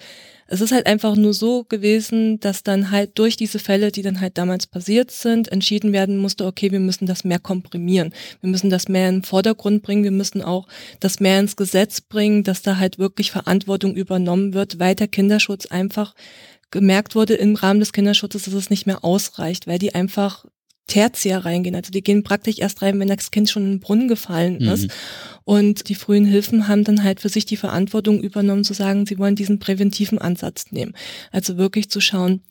es 0.49 0.61
ist 0.61 0.71
halt 0.71 0.87
einfach 0.87 1.15
nur 1.15 1.33
so 1.33 1.65
gewesen, 1.65 2.39
dass 2.39 2.63
dann 2.63 2.89
halt 2.89 3.19
durch 3.19 3.35
diese 3.35 3.59
Fälle, 3.59 3.91
die 3.91 4.01
dann 4.01 4.21
halt 4.21 4.37
damals 4.37 4.65
passiert 4.65 5.11
sind, 5.11 5.51
entschieden 5.51 5.91
werden 5.91 6.17
musste, 6.17 6.45
okay, 6.45 6.71
wir 6.71 6.79
müssen 6.79 7.05
das 7.05 7.25
mehr 7.25 7.39
komprimieren. 7.39 8.13
Wir 8.39 8.49
müssen 8.49 8.69
das 8.69 8.87
mehr 8.87 9.09
in 9.09 9.17
den 9.17 9.23
Vordergrund 9.23 9.83
bringen. 9.83 10.05
Wir 10.05 10.11
müssen 10.11 10.41
auch 10.41 10.67
das 11.01 11.19
mehr 11.19 11.39
ins 11.39 11.57
Gesetz 11.57 11.99
bringen, 11.99 12.43
dass 12.43 12.61
da 12.61 12.77
halt 12.77 12.97
wirklich 12.97 13.31
Verantwortung 13.31 13.93
übernommen 13.93 14.53
wird, 14.53 14.79
weil 14.79 14.95
der 14.95 15.09
Kinderschutz 15.09 15.65
einfach 15.65 16.15
gemerkt 16.71 17.15
wurde 17.15 17.33
im 17.33 17.55
Rahmen 17.55 17.81
des 17.81 17.91
Kinderschutzes, 17.91 18.43
dass 18.43 18.53
es 18.53 18.69
nicht 18.69 18.87
mehr 18.87 19.03
ausreicht, 19.03 19.67
weil 19.67 19.79
die 19.79 19.95
einfach 19.95 20.45
Tertiär 20.87 21.43
reingehen. 21.45 21.75
Also 21.75 21.91
die 21.91 22.01
gehen 22.01 22.23
praktisch 22.23 22.59
erst 22.59 22.81
rein, 22.81 22.99
wenn 22.99 23.09
das 23.09 23.31
Kind 23.31 23.49
schon 23.49 23.63
in 23.63 23.71
den 23.71 23.79
Brunnen 23.79 24.07
gefallen 24.07 24.61
ist. 24.61 24.83
Mhm. 24.83 24.91
Und 25.43 25.89
die 25.89 25.95
frühen 25.95 26.25
Hilfen 26.25 26.67
haben 26.67 26.83
dann 26.83 27.03
halt 27.03 27.19
für 27.19 27.29
sich 27.29 27.45
die 27.45 27.57
Verantwortung 27.57 28.21
übernommen, 28.21 28.63
zu 28.63 28.73
sagen, 28.73 29.05
sie 29.05 29.17
wollen 29.17 29.35
diesen 29.35 29.59
präventiven 29.59 30.17
Ansatz 30.17 30.71
nehmen. 30.71 30.93
Also 31.31 31.57
wirklich 31.57 31.89
zu 31.89 31.99
schauen, 32.01 32.41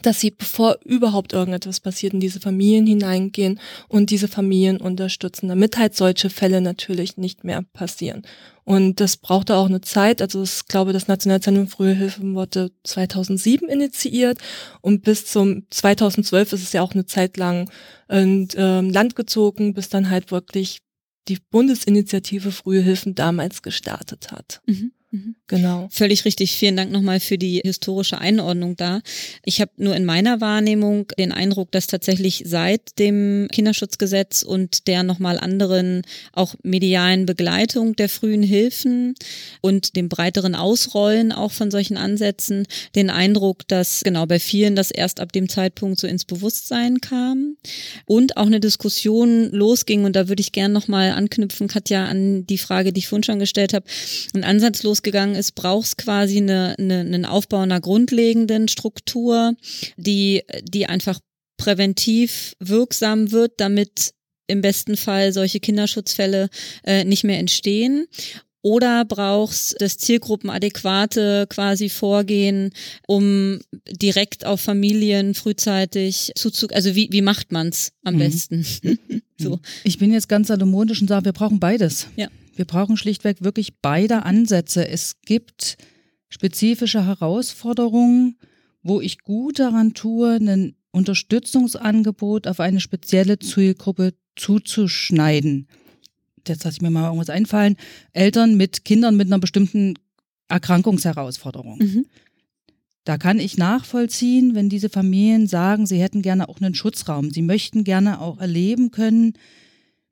dass 0.00 0.20
sie, 0.20 0.30
bevor 0.30 0.78
überhaupt 0.84 1.34
irgendetwas 1.34 1.80
passiert, 1.80 2.14
in 2.14 2.20
diese 2.20 2.40
Familien 2.40 2.86
hineingehen 2.86 3.60
und 3.88 4.08
diese 4.08 4.26
Familien 4.26 4.78
unterstützen, 4.78 5.48
damit 5.48 5.76
halt 5.76 5.94
solche 5.94 6.30
Fälle 6.30 6.62
natürlich 6.62 7.18
nicht 7.18 7.44
mehr 7.44 7.62
passieren. 7.74 8.22
Und 8.64 9.00
das 9.00 9.18
brauchte 9.18 9.56
auch 9.56 9.66
eine 9.66 9.82
Zeit. 9.82 10.22
Also 10.22 10.42
ich 10.42 10.66
glaube, 10.66 10.92
das 10.92 11.08
Nationalzentrum 11.08 11.68
Frühe 11.68 11.92
Hilfen 11.92 12.34
wurde 12.34 12.70
2007 12.84 13.68
initiiert 13.68 14.38
und 14.80 15.02
bis 15.02 15.26
zum 15.26 15.66
2012 15.70 16.54
ist 16.54 16.62
es 16.62 16.72
ja 16.72 16.80
auch 16.80 16.92
eine 16.94 17.04
Zeit 17.04 17.36
lang 17.36 17.70
in 18.08 18.48
ähm, 18.56 18.90
Land 18.90 19.14
gezogen, 19.14 19.74
bis 19.74 19.90
dann 19.90 20.08
halt 20.08 20.30
wirklich 20.30 20.80
die 21.28 21.38
Bundesinitiative 21.50 22.50
Frühe 22.50 22.80
Hilfen 22.80 23.14
damals 23.14 23.62
gestartet 23.62 24.32
hat. 24.32 24.60
Mhm. 24.66 24.92
Mhm. 25.10 25.36
Genau. 25.52 25.88
Völlig 25.90 26.24
richtig. 26.24 26.52
Vielen 26.52 26.76
Dank 26.76 26.90
nochmal 26.90 27.20
für 27.20 27.36
die 27.36 27.60
historische 27.62 28.18
Einordnung 28.18 28.76
da. 28.76 29.02
Ich 29.44 29.60
habe 29.60 29.70
nur 29.76 29.94
in 29.94 30.06
meiner 30.06 30.40
Wahrnehmung 30.40 31.08
den 31.18 31.30
Eindruck, 31.30 31.70
dass 31.72 31.86
tatsächlich 31.86 32.44
seit 32.46 32.98
dem 32.98 33.48
Kinderschutzgesetz 33.52 34.42
und 34.42 34.86
der 34.86 35.02
nochmal 35.02 35.38
anderen 35.38 36.02
auch 36.32 36.54
medialen 36.62 37.26
Begleitung 37.26 37.96
der 37.96 38.08
frühen 38.08 38.42
Hilfen 38.42 39.14
und 39.60 39.94
dem 39.94 40.08
breiteren 40.08 40.54
Ausrollen 40.54 41.32
auch 41.32 41.52
von 41.52 41.70
solchen 41.70 41.98
Ansätzen 41.98 42.66
den 42.94 43.10
Eindruck, 43.10 43.68
dass 43.68 44.00
genau 44.04 44.24
bei 44.24 44.38
vielen 44.38 44.74
das 44.74 44.90
erst 44.90 45.20
ab 45.20 45.32
dem 45.32 45.50
Zeitpunkt 45.50 46.00
so 46.00 46.06
ins 46.06 46.24
Bewusstsein 46.24 47.02
kam 47.02 47.56
und 48.06 48.38
auch 48.38 48.46
eine 48.46 48.60
Diskussion 48.60 49.50
losging 49.50 50.04
und 50.04 50.16
da 50.16 50.28
würde 50.28 50.40
ich 50.40 50.52
gern 50.52 50.72
nochmal 50.72 51.10
anknüpfen, 51.10 51.68
Katja, 51.68 52.06
an 52.06 52.46
die 52.46 52.58
Frage, 52.58 52.94
die 52.94 53.00
ich 53.00 53.08
vorhin 53.08 53.24
schon 53.24 53.38
gestellt 53.38 53.74
habe, 53.74 53.84
ein 54.34 54.44
Ansatz 54.44 54.82
los 54.82 55.02
losgegangen 55.02 55.34
ist, 55.34 55.41
brauchst 55.50 55.98
quasi 55.98 56.36
eine, 56.36 56.76
eine, 56.78 57.00
einen 57.00 57.24
Aufbau 57.24 57.58
einer 57.58 57.80
grundlegenden 57.80 58.68
Struktur, 58.68 59.54
die, 59.96 60.42
die 60.62 60.86
einfach 60.86 61.18
präventiv 61.56 62.54
wirksam 62.60 63.32
wird, 63.32 63.54
damit 63.56 64.12
im 64.46 64.60
besten 64.60 64.96
Fall 64.96 65.32
solche 65.32 65.60
Kinderschutzfälle 65.60 66.48
äh, 66.84 67.04
nicht 67.04 67.24
mehr 67.24 67.38
entstehen. 67.38 68.06
Oder 68.64 69.04
brauchst 69.04 69.80
das 69.80 69.96
zielgruppenadäquate 69.98 71.46
quasi 71.48 71.88
Vorgehen, 71.88 72.70
um 73.08 73.58
direkt 73.90 74.46
auf 74.46 74.60
Familien 74.60 75.34
frühzeitig 75.34 76.30
zuzug, 76.36 76.72
also 76.72 76.94
wie, 76.94 77.08
wie 77.10 77.22
macht 77.22 77.50
man's 77.50 77.92
am 78.04 78.14
mhm. 78.14 78.18
besten? 78.18 78.64
so. 79.38 79.58
Ich 79.82 79.98
bin 79.98 80.12
jetzt 80.12 80.28
ganz 80.28 80.46
salomonisch 80.46 81.02
und 81.02 81.08
sage, 81.08 81.24
wir 81.24 81.32
brauchen 81.32 81.58
beides. 81.58 82.06
Ja. 82.14 82.28
Wir 82.54 82.64
brauchen 82.64 82.96
schlichtweg 82.96 83.42
wirklich 83.42 83.78
beide 83.80 84.24
Ansätze. 84.24 84.86
Es 84.86 85.20
gibt 85.22 85.78
spezifische 86.28 87.06
Herausforderungen, 87.06 88.36
wo 88.82 89.00
ich 89.00 89.20
gut 89.20 89.58
daran 89.58 89.94
tue, 89.94 90.36
ein 90.36 90.74
Unterstützungsangebot 90.90 92.46
auf 92.46 92.60
eine 92.60 92.80
spezielle 92.80 93.38
Zielgruppe 93.38 94.14
zuzuschneiden. 94.36 95.68
Jetzt 96.46 96.64
lasse 96.64 96.76
ich 96.76 96.82
mir 96.82 96.90
mal 96.90 97.06
irgendwas 97.06 97.30
einfallen. 97.30 97.76
Eltern 98.12 98.56
mit 98.56 98.84
Kindern 98.84 99.16
mit 99.16 99.28
einer 99.28 99.38
bestimmten 99.38 99.94
Erkrankungsherausforderung. 100.48 101.78
Mhm. 101.78 102.06
Da 103.04 103.18
kann 103.18 103.40
ich 103.40 103.56
nachvollziehen, 103.56 104.54
wenn 104.54 104.68
diese 104.68 104.88
Familien 104.88 105.46
sagen, 105.46 105.86
sie 105.86 106.00
hätten 106.00 106.22
gerne 106.22 106.48
auch 106.48 106.60
einen 106.60 106.74
Schutzraum. 106.74 107.30
Sie 107.30 107.42
möchten 107.42 107.84
gerne 107.84 108.20
auch 108.20 108.38
erleben 108.38 108.90
können, 108.90 109.34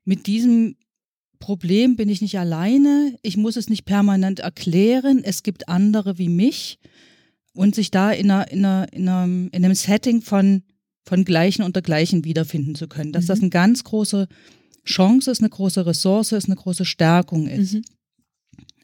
mit 0.03 0.27
diesem 0.27 0.75
Problem 1.41 1.97
bin 1.97 2.07
ich 2.07 2.21
nicht 2.21 2.39
alleine, 2.39 3.17
ich 3.21 3.35
muss 3.35 3.57
es 3.57 3.69
nicht 3.69 3.83
permanent 3.83 4.39
erklären, 4.39 5.21
es 5.23 5.43
gibt 5.43 5.67
andere 5.67 6.17
wie 6.17 6.29
mich 6.29 6.79
und 7.53 7.75
sich 7.75 7.91
da 7.91 8.11
in, 8.11 8.31
einer, 8.31 8.49
in, 8.49 8.63
einer, 8.63 8.93
in, 8.93 9.09
einem, 9.09 9.49
in 9.51 9.65
einem 9.65 9.75
Setting 9.75 10.21
von, 10.21 10.63
von 11.03 11.25
Gleichen 11.25 11.63
unter 11.63 11.81
Gleichen 11.81 12.23
wiederfinden 12.23 12.75
zu 12.75 12.87
können. 12.87 13.11
Dass 13.11 13.25
mhm. 13.25 13.27
das 13.27 13.39
eine 13.41 13.49
ganz 13.49 13.83
große 13.83 14.29
Chance 14.85 15.31
ist, 15.31 15.41
eine 15.41 15.49
große 15.49 15.85
Ressource 15.85 16.31
ist, 16.31 16.45
eine 16.45 16.55
große 16.55 16.85
Stärkung 16.85 17.47
ist. 17.47 17.73
Mhm. 17.73 17.83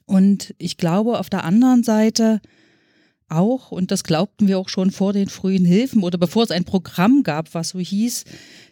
Und 0.05 0.53
ich 0.57 0.77
glaube 0.77 1.19
auf 1.19 1.29
der 1.29 1.45
anderen 1.45 1.83
Seite 1.83 2.41
auch, 3.29 3.71
und 3.71 3.91
das 3.91 4.03
glaubten 4.03 4.47
wir 4.47 4.57
auch 4.57 4.69
schon 4.69 4.91
vor 4.91 5.13
den 5.13 5.29
frühen 5.29 5.65
Hilfen 5.65 6.03
oder 6.03 6.17
bevor 6.17 6.43
es 6.43 6.51
ein 6.51 6.65
Programm 6.65 7.23
gab, 7.23 7.53
was 7.53 7.69
so 7.69 7.79
hieß, 7.79 8.23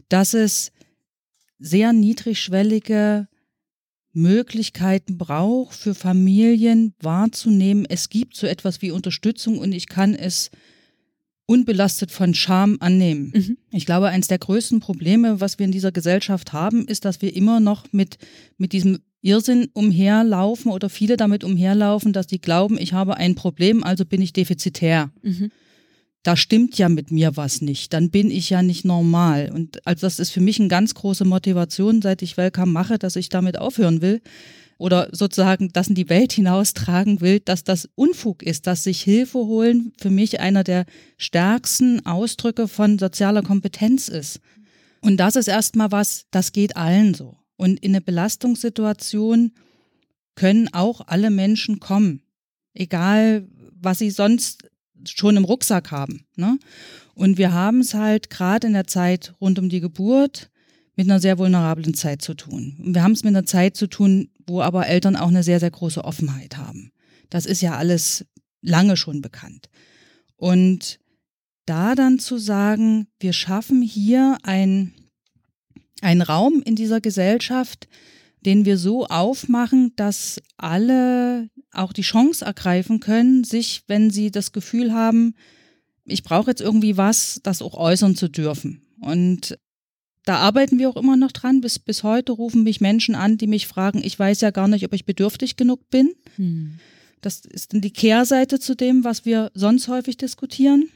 dass 0.10 0.34
es 0.34 0.72
sehr 1.60 1.94
niedrigschwellige 1.94 3.27
Möglichkeiten 4.15 5.17
braucht, 5.17 5.75
für 5.75 5.93
Familien 5.93 6.93
wahrzunehmen, 7.01 7.86
es 7.88 8.10
gibt 8.10 8.36
so 8.36 8.48
etwas 8.48 8.81
wie 8.81 8.91
Unterstützung 8.91 9.60
und 9.60 9.74
ich 9.74 9.88
kann 9.88 10.15
es 10.15 10.51
unbelastet 11.48 12.12
von 12.12 12.34
Scham 12.34 12.77
annehmen. 12.79 13.31
Mhm. 13.36 13.57
Ich 13.72 13.86
glaube, 13.86 14.07
eines 14.07 14.27
der 14.27 14.39
größten 14.39 14.79
Probleme, 14.79 15.41
was 15.41 15.60
wir 15.60 15.65
in 15.65 15.72
dieser 15.72 15.91
Gesellschaft 15.91 16.53
haben, 16.53 16.88
ist, 16.88 17.05
dass 17.05 17.22
wir 17.22 17.36
immer 17.36 17.60
noch 17.60 17.91
mit, 17.91 18.17
mit 18.57 18.74
diesem 18.74 19.00
Irrsinn 19.22 19.69
umherlaufen 19.74 20.72
oder 20.72 20.89
viele 20.89 21.17
damit 21.17 21.43
umherlaufen, 21.43 22.13
dass 22.13 22.27
die 22.27 22.39
glauben, 22.39 22.77
ich 22.79 22.93
habe 22.93 23.17
ein 23.17 23.36
Problem, 23.36 23.84
also 23.84 24.05
bin 24.05 24.22
ich 24.22 24.34
defizitär. 24.34 25.12
Mhm. 25.22 25.51
Da 26.25 26.36
stimmt 26.36 26.77
ja 26.79 26.89
mit 26.89 27.12
mir 27.12 27.38
was 27.38 27.62
nicht, 27.62 27.94
dann 27.94 28.10
bin 28.10 28.32
ich 28.32 28.50
ja 28.50 28.63
nicht 28.63 28.84
normal. 28.84 29.51
Und 29.53 29.86
also 29.86 30.08
das 30.08 30.20
ist 30.20 30.32
für 30.32 30.41
mich 30.41 30.60
eine 30.60 30.70
ganz 30.70 30.96
große 30.96 31.24
Motivation, 31.24 32.01
seit 32.01 32.24
ich 32.24 32.36
Welcome 32.36 32.72
mache, 32.72 32.98
dass 32.98 33.15
ich 33.15 33.29
damit 33.29 33.60
aufhören 33.60 34.01
will 34.01 34.22
oder 34.79 35.08
sozusagen 35.12 35.70
das 35.72 35.88
in 35.88 35.94
die 35.94 36.10
Welt 36.10 36.34
hinaustragen 36.34 37.22
will, 37.22 37.41
dass 37.41 37.63
das 37.63 37.88
Unfug 37.94 38.41
ist, 38.41 38.65
dass 38.65 38.84
sich 38.84 39.03
Hilfe 39.03 39.38
holen 39.38 39.94
für 40.00 40.10
mich 40.10 40.39
einer 40.39 40.63
der 40.63 40.86
stärksten 41.17 42.03
Ausdrücke 42.08 42.67
von 42.67 42.98
sozialer 42.98 43.44
Kompetenz 43.44 44.08
ist. 44.08 44.39
Und 45.01 45.17
das 45.17 45.36
ist 45.36 45.48
erstmal 45.48 45.91
was, 45.91 46.25
das 46.32 46.51
geht 46.51 46.75
allen 46.75 47.13
so. 47.13 47.38
Und 47.55 47.79
in 47.82 47.91
eine 47.91 48.01
Belastungssituation 48.01 49.51
können 50.34 50.74
auch 50.74 51.01
alle 51.05 51.29
Menschen 51.29 51.79
kommen, 51.79 52.24
egal 52.74 53.48
was 53.79 54.00
sie 54.00 54.10
sonst 54.10 54.63
schon 55.05 55.38
im 55.38 55.45
Rucksack 55.45 55.91
haben. 55.91 56.25
Ne? 56.35 56.57
Und 57.13 57.38
wir 57.38 57.53
haben 57.53 57.79
es 57.79 57.93
halt 57.93 58.29
gerade 58.29 58.67
in 58.67 58.74
der 58.74 58.88
Zeit 58.88 59.33
rund 59.39 59.59
um 59.59 59.69
die 59.69 59.79
Geburt 59.79 60.50
mit 60.95 61.07
einer 61.07 61.19
sehr 61.19 61.38
vulnerablen 61.38 61.93
Zeit 61.93 62.21
zu 62.21 62.33
tun. 62.33 62.77
Und 62.83 62.95
wir 62.95 63.03
haben 63.03 63.12
es 63.12 63.24
mit 63.24 63.35
einer 63.35 63.45
Zeit 63.45 63.75
zu 63.75 63.88
tun, 63.88 64.29
wo 64.47 64.62
aber 64.62 64.88
Eltern 64.88 65.15
auch 65.15 65.27
eine 65.27 65.43
sehr, 65.43 65.59
sehr 65.59 65.71
große 65.71 66.03
Offenheit 66.03 66.57
haben. 66.57 66.91
Das 67.29 67.45
ist 67.45 67.62
ja 67.62 67.75
alles 67.75 68.25
lange 68.62 68.97
schon 68.97 69.21
bekannt. 69.21 69.69
Und 70.35 71.00
da 71.65 71.95
dann 71.95 72.19
zu 72.19 72.38
sagen, 72.38 73.07
wir 73.19 73.33
schaffen 73.33 73.81
hier 73.81 74.38
ein, 74.43 74.93
einen 76.01 76.21
Raum 76.21 76.62
in 76.63 76.75
dieser 76.75 77.01
Gesellschaft, 77.01 77.88
den 78.46 78.66
wir 78.66 78.78
so 78.78 79.06
aufmachen, 79.08 79.94
dass 79.96 80.40
alle 80.58 81.50
auch 81.72 81.94
die 81.94 82.02
Chance 82.02 82.46
ergreifen 82.46 83.00
können, 83.00 83.44
sich, 83.44 83.84
wenn 83.88 84.12
sie 84.12 84.32
das 84.32 84.52
Gefühl 84.52 84.94
haben, 84.94 85.36
ich 86.06 86.24
brauche 86.24 86.52
jetzt 86.52 86.62
irgendwie 86.62 86.98
was, 86.98 87.40
das 87.44 87.62
auch 87.62 87.74
äußern 87.74 88.16
zu 88.16 88.30
dürfen. 88.30 88.82
Und 89.02 89.58
da 90.24 90.38
arbeiten 90.38 90.80
wir 90.80 90.90
auch 90.90 90.96
immer 90.96 91.18
noch 91.18 91.32
dran. 91.32 91.62
Bis, 91.62 91.80
bis 91.80 92.04
heute 92.04 92.32
rufen 92.32 92.64
mich 92.64 92.82
Menschen 92.82 93.16
an, 93.16 93.38
die 93.38 93.48
mich 93.48 93.68
fragen, 93.68 94.02
ich 94.04 94.18
weiß 94.18 94.42
ja 94.42 94.52
gar 94.52 94.68
nicht, 94.68 94.86
ob 94.86 94.94
ich 94.94 95.06
bedürftig 95.06 95.56
genug 95.56 95.90
bin. 95.90 96.14
Hm. 96.36 96.80
Das 97.22 97.42
ist 97.46 97.74
dann 97.74 97.82
die 97.82 97.92
Kehrseite 97.92 98.60
zu 98.60 98.75
dem, 98.75 99.04
was 99.04 99.25
wir 99.25 99.52
sonst 99.56 99.88
häufig 99.88 100.18
diskutieren, 100.18 100.90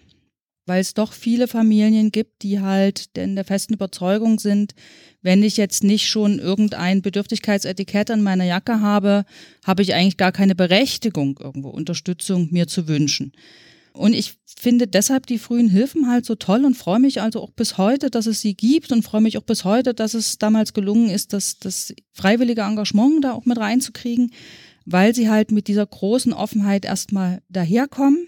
weil 0.70 0.82
es 0.82 0.94
doch 0.94 1.14
viele 1.14 1.48
Familien 1.48 2.12
gibt, 2.12 2.44
die 2.44 2.62
halt 2.62 3.10
in 3.18 3.36
der 3.36 3.44
festen 3.44 3.74
Überzeugung 3.74 4.38
sind, 4.40 4.76
wenn 5.24 5.42
ich 5.42 5.58
jetzt 5.58 5.84
nicht 5.84 6.08
schon 6.08 6.38
irgendein 6.38 7.02
Bedürftigkeitsetikett 7.02 8.12
an 8.12 8.22
meiner 8.22 8.46
Jacke 8.46 8.80
habe, 8.80 9.26
habe 9.66 9.82
ich 9.82 9.96
eigentlich 9.96 10.18
gar 10.18 10.32
keine 10.32 10.54
Berechtigung, 10.54 11.40
irgendwo 11.42 11.70
Unterstützung 11.70 12.50
mir 12.52 12.68
zu 12.68 12.88
wünschen. 12.88 13.34
Und 13.94 14.14
ich 14.14 14.36
finde 14.46 14.88
deshalb 14.88 15.26
die 15.26 15.40
frühen 15.40 15.70
Hilfen 15.70 16.08
halt 16.08 16.24
so 16.24 16.36
toll 16.36 16.64
und 16.64 16.78
freue 16.78 17.00
mich 17.00 17.20
also 17.20 17.42
auch 17.42 17.52
bis 17.52 17.80
heute, 17.80 18.12
dass 18.12 18.28
es 18.28 18.40
sie 18.40 18.54
gibt 18.54 18.92
und 18.92 19.02
freue 19.02 19.22
mich 19.22 19.40
auch 19.40 19.44
bis 19.44 19.66
heute, 19.66 19.96
dass 19.96 20.14
es 20.14 20.38
damals 20.38 20.74
gelungen 20.74 21.10
ist, 21.10 21.34
das, 21.34 21.58
das 21.58 21.96
freiwillige 22.14 22.62
Engagement 22.62 23.24
da 23.24 23.34
auch 23.34 23.46
mit 23.46 23.58
reinzukriegen, 23.58 24.32
weil 24.86 25.16
sie 25.16 25.32
halt 25.32 25.52
mit 25.52 25.68
dieser 25.68 25.88
großen 25.88 26.32
Offenheit 26.32 26.86
erstmal 26.86 27.42
daherkommen 27.50 28.28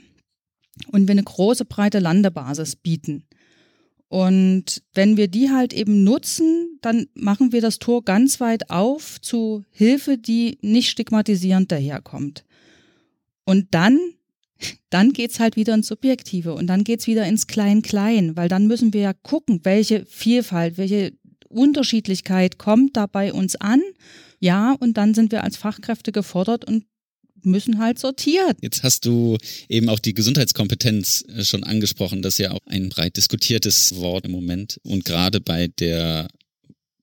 und 0.92 1.08
wir 1.08 1.12
eine 1.12 1.24
große, 1.24 1.66
breite 1.66 2.00
Landebasis 2.00 2.76
bieten. 2.76 3.24
Und 4.12 4.84
wenn 4.94 5.16
wir 5.16 5.30
die 5.30 5.52
halt 5.52 5.72
eben 5.72 6.04
nutzen, 6.04 6.78
dann 6.82 7.08
machen 7.14 7.54
wir 7.54 7.62
das 7.62 7.80
Tor 7.80 8.04
ganz 8.04 8.42
weit 8.42 8.70
auf 8.70 9.22
zu 9.22 9.64
Hilfe, 9.72 10.18
die 10.18 10.58
nicht 10.62 10.90
stigmatisierend 10.90 11.72
daherkommt. 11.72 12.44
Und 13.46 13.68
dann, 13.72 13.98
dann 14.90 15.14
geht's 15.14 15.40
halt 15.40 15.56
wieder 15.56 15.74
ins 15.74 15.88
Subjektive 15.88 16.54
und 16.54 16.68
dann 16.68 16.84
geht's 16.84 17.08
wieder 17.08 17.26
ins 17.26 17.48
Klein-Klein, 17.48 18.36
weil 18.36 18.50
dann 18.50 18.68
müssen 18.68 18.92
wir 18.92 19.02
ja 19.02 19.14
gucken, 19.14 19.62
welche 19.64 20.06
Vielfalt, 20.06 20.78
welche 20.78 21.14
Unterschiedlichkeit 21.48 22.58
kommt 22.58 22.98
da 22.98 23.06
bei 23.06 23.32
uns 23.32 23.56
an. 23.56 23.82
Ja, 24.40 24.76
und 24.80 24.98
dann 24.98 25.14
sind 25.14 25.32
wir 25.32 25.44
als 25.44 25.56
Fachkräfte 25.56 26.12
gefordert 26.12 26.66
und 26.66 26.84
müssen 27.46 27.80
halt 27.80 28.00
sortieren. 28.00 28.56
Jetzt 28.62 28.84
hast 28.84 29.06
du 29.06 29.38
eben 29.70 29.90
auch 29.90 30.00
die 30.00 30.14
Gesundheitskompetenz 30.14 31.26
äh, 31.36 31.44
schon 31.44 31.64
angesprochen. 31.64 32.22
Das 32.22 32.36
ist 32.36 32.40
ja 32.40 32.52
auch 32.52 32.66
ein 32.66 32.90
breit 32.90 33.18
diskutiertes 33.18 33.96
Wort 33.96 34.26
im 34.26 34.32
Moment. 34.32 34.80
Und 34.84 35.06
gerade 35.06 35.40
bei 35.40 35.68
der 35.68 36.28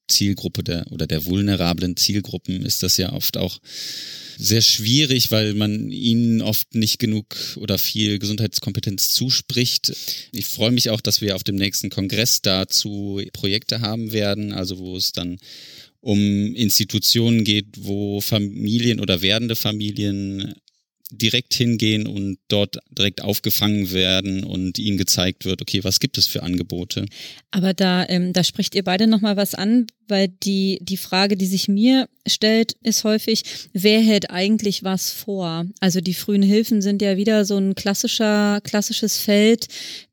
Zielgruppe 0.09 0.65
der 0.65 0.91
oder 0.91 1.07
der 1.07 1.25
vulnerablen 1.27 1.97
Zielgruppen 1.97 2.65
ist 2.65 2.83
das 2.83 2.97
ja 2.97 3.13
oft 3.13 3.37
auch 3.37 3.59
sehr 4.39 4.63
schwierig, 4.63 5.31
weil 5.33 5.55
man 5.55 5.91
ihnen 5.91 6.43
oft 6.43 6.75
nicht 6.75 6.99
genug 6.99 7.37
oder 7.57 7.77
viel 7.77 8.19
Gesundheitskompetenz 8.19 9.11
zuspricht. 9.11 9.93
Ich 10.33 10.47
freue 10.47 10.71
mich 10.71 10.91
auch, 10.91 11.01
dass 11.01 11.21
wir 11.21 11.35
auf 11.35 11.43
dem 11.43 11.57
nächsten 11.57 11.91
Kongress 11.91 12.41
dazu 12.41 13.21
Projekte 13.33 13.81
haben 13.81 14.13
werden, 14.13 14.53
also 14.53 14.79
wo 14.79 14.97
es 14.97 15.13
dann 15.13 15.39
um 16.01 16.19
Institutionen 16.55 17.45
geht, 17.45 17.67
wo 17.79 18.21
Familien 18.21 19.01
oder 19.01 19.23
werdende 19.23 19.57
Familien 19.57 20.55
direkt 21.11 21.55
hingehen 21.55 22.07
und 22.07 22.39
dort 22.49 22.79
direkt 22.91 23.23
aufgefangen 23.23 23.93
werden 23.93 24.45
und 24.45 24.79
ihnen 24.79 24.99
gezeigt 24.99 25.45
wird, 25.45 25.63
okay, 25.63 25.83
was 25.83 26.01
gibt 26.01 26.19
es 26.19 26.27
für 26.27 26.43
Angebote? 26.43 27.07
Aber 27.51 27.73
da, 27.73 28.07
ähm, 28.09 28.33
da 28.33 28.45
spricht 28.45 28.75
ihr 28.75 28.85
beide 28.85 29.07
nochmal 29.07 29.37
was 29.37 29.55
an, 29.55 29.87
weil 30.07 30.29
die, 30.29 30.79
die 30.83 30.99
Frage, 30.99 31.37
die 31.37 31.47
sich 31.47 31.67
mir 31.67 32.09
stellt, 32.27 32.77
ist 32.83 33.05
häufig, 33.05 33.43
wer 33.73 34.01
hält 34.01 34.31
eigentlich 34.31 34.85
was 34.85 35.11
vor? 35.11 35.67
Also 35.81 36.01
die 36.01 36.15
frühen 36.15 36.43
Hilfen 36.43 36.83
sind 36.83 37.01
ja 37.01 37.17
wieder 37.17 37.45
so 37.45 37.57
ein 37.57 37.75
klassischer, 37.75 38.61
klassisches 38.63 39.19
Feld 39.19 39.67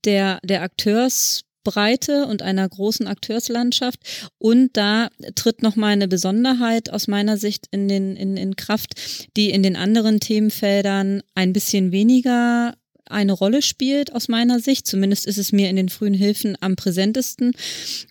der, 0.05 0.39
der 0.43 0.61
Akteurs 0.61 1.43
Breite 1.65 2.27
und 2.27 2.41
einer 2.41 2.69
großen 2.69 3.07
Akteurslandschaft. 3.07 3.99
Und 4.37 4.77
da 4.77 5.09
tritt 5.35 5.61
nochmal 5.61 5.91
eine 5.91 6.07
Besonderheit 6.07 6.89
aus 6.89 7.09
meiner 7.09 7.35
Sicht 7.35 7.67
in, 7.71 7.89
den, 7.89 8.15
in, 8.15 8.37
in 8.37 8.55
Kraft, 8.55 9.27
die 9.35 9.49
in 9.49 9.63
den 9.63 9.75
anderen 9.75 10.21
Themenfeldern 10.21 11.21
ein 11.33 11.51
bisschen 11.51 11.91
weniger 11.91 12.75
eine 13.09 13.33
Rolle 13.33 13.61
spielt 13.61 14.13
aus 14.13 14.27
meiner 14.27 14.59
Sicht. 14.59 14.87
Zumindest 14.87 15.25
ist 15.25 15.37
es 15.37 15.51
mir 15.51 15.69
in 15.69 15.75
den 15.75 15.89
frühen 15.89 16.13
Hilfen 16.13 16.57
am 16.61 16.75
präsentesten. 16.75 17.53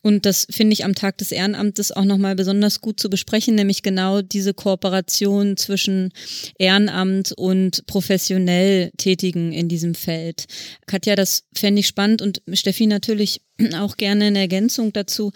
Und 0.02 0.26
das 0.26 0.46
finde 0.50 0.74
ich 0.74 0.84
am 0.84 0.94
Tag 0.94 1.18
des 1.18 1.32
Ehrenamtes 1.32 1.92
auch 1.92 2.04
nochmal 2.04 2.34
besonders 2.34 2.80
gut 2.80 3.00
zu 3.00 3.10
besprechen, 3.10 3.54
nämlich 3.54 3.82
genau 3.82 4.22
diese 4.22 4.54
Kooperation 4.54 5.56
zwischen 5.56 6.12
Ehrenamt 6.58 7.32
und 7.32 7.86
professionell 7.86 8.90
Tätigen 8.96 9.52
in 9.52 9.68
diesem 9.68 9.94
Feld. 9.94 10.46
Katja, 10.86 11.16
das 11.16 11.44
fände 11.54 11.80
ich 11.80 11.86
spannend 11.86 12.22
und 12.22 12.42
Steffi 12.52 12.86
natürlich 12.86 13.40
auch 13.76 13.96
gerne 13.96 14.26
eine 14.26 14.40
Ergänzung 14.40 14.92
dazu 14.92 15.32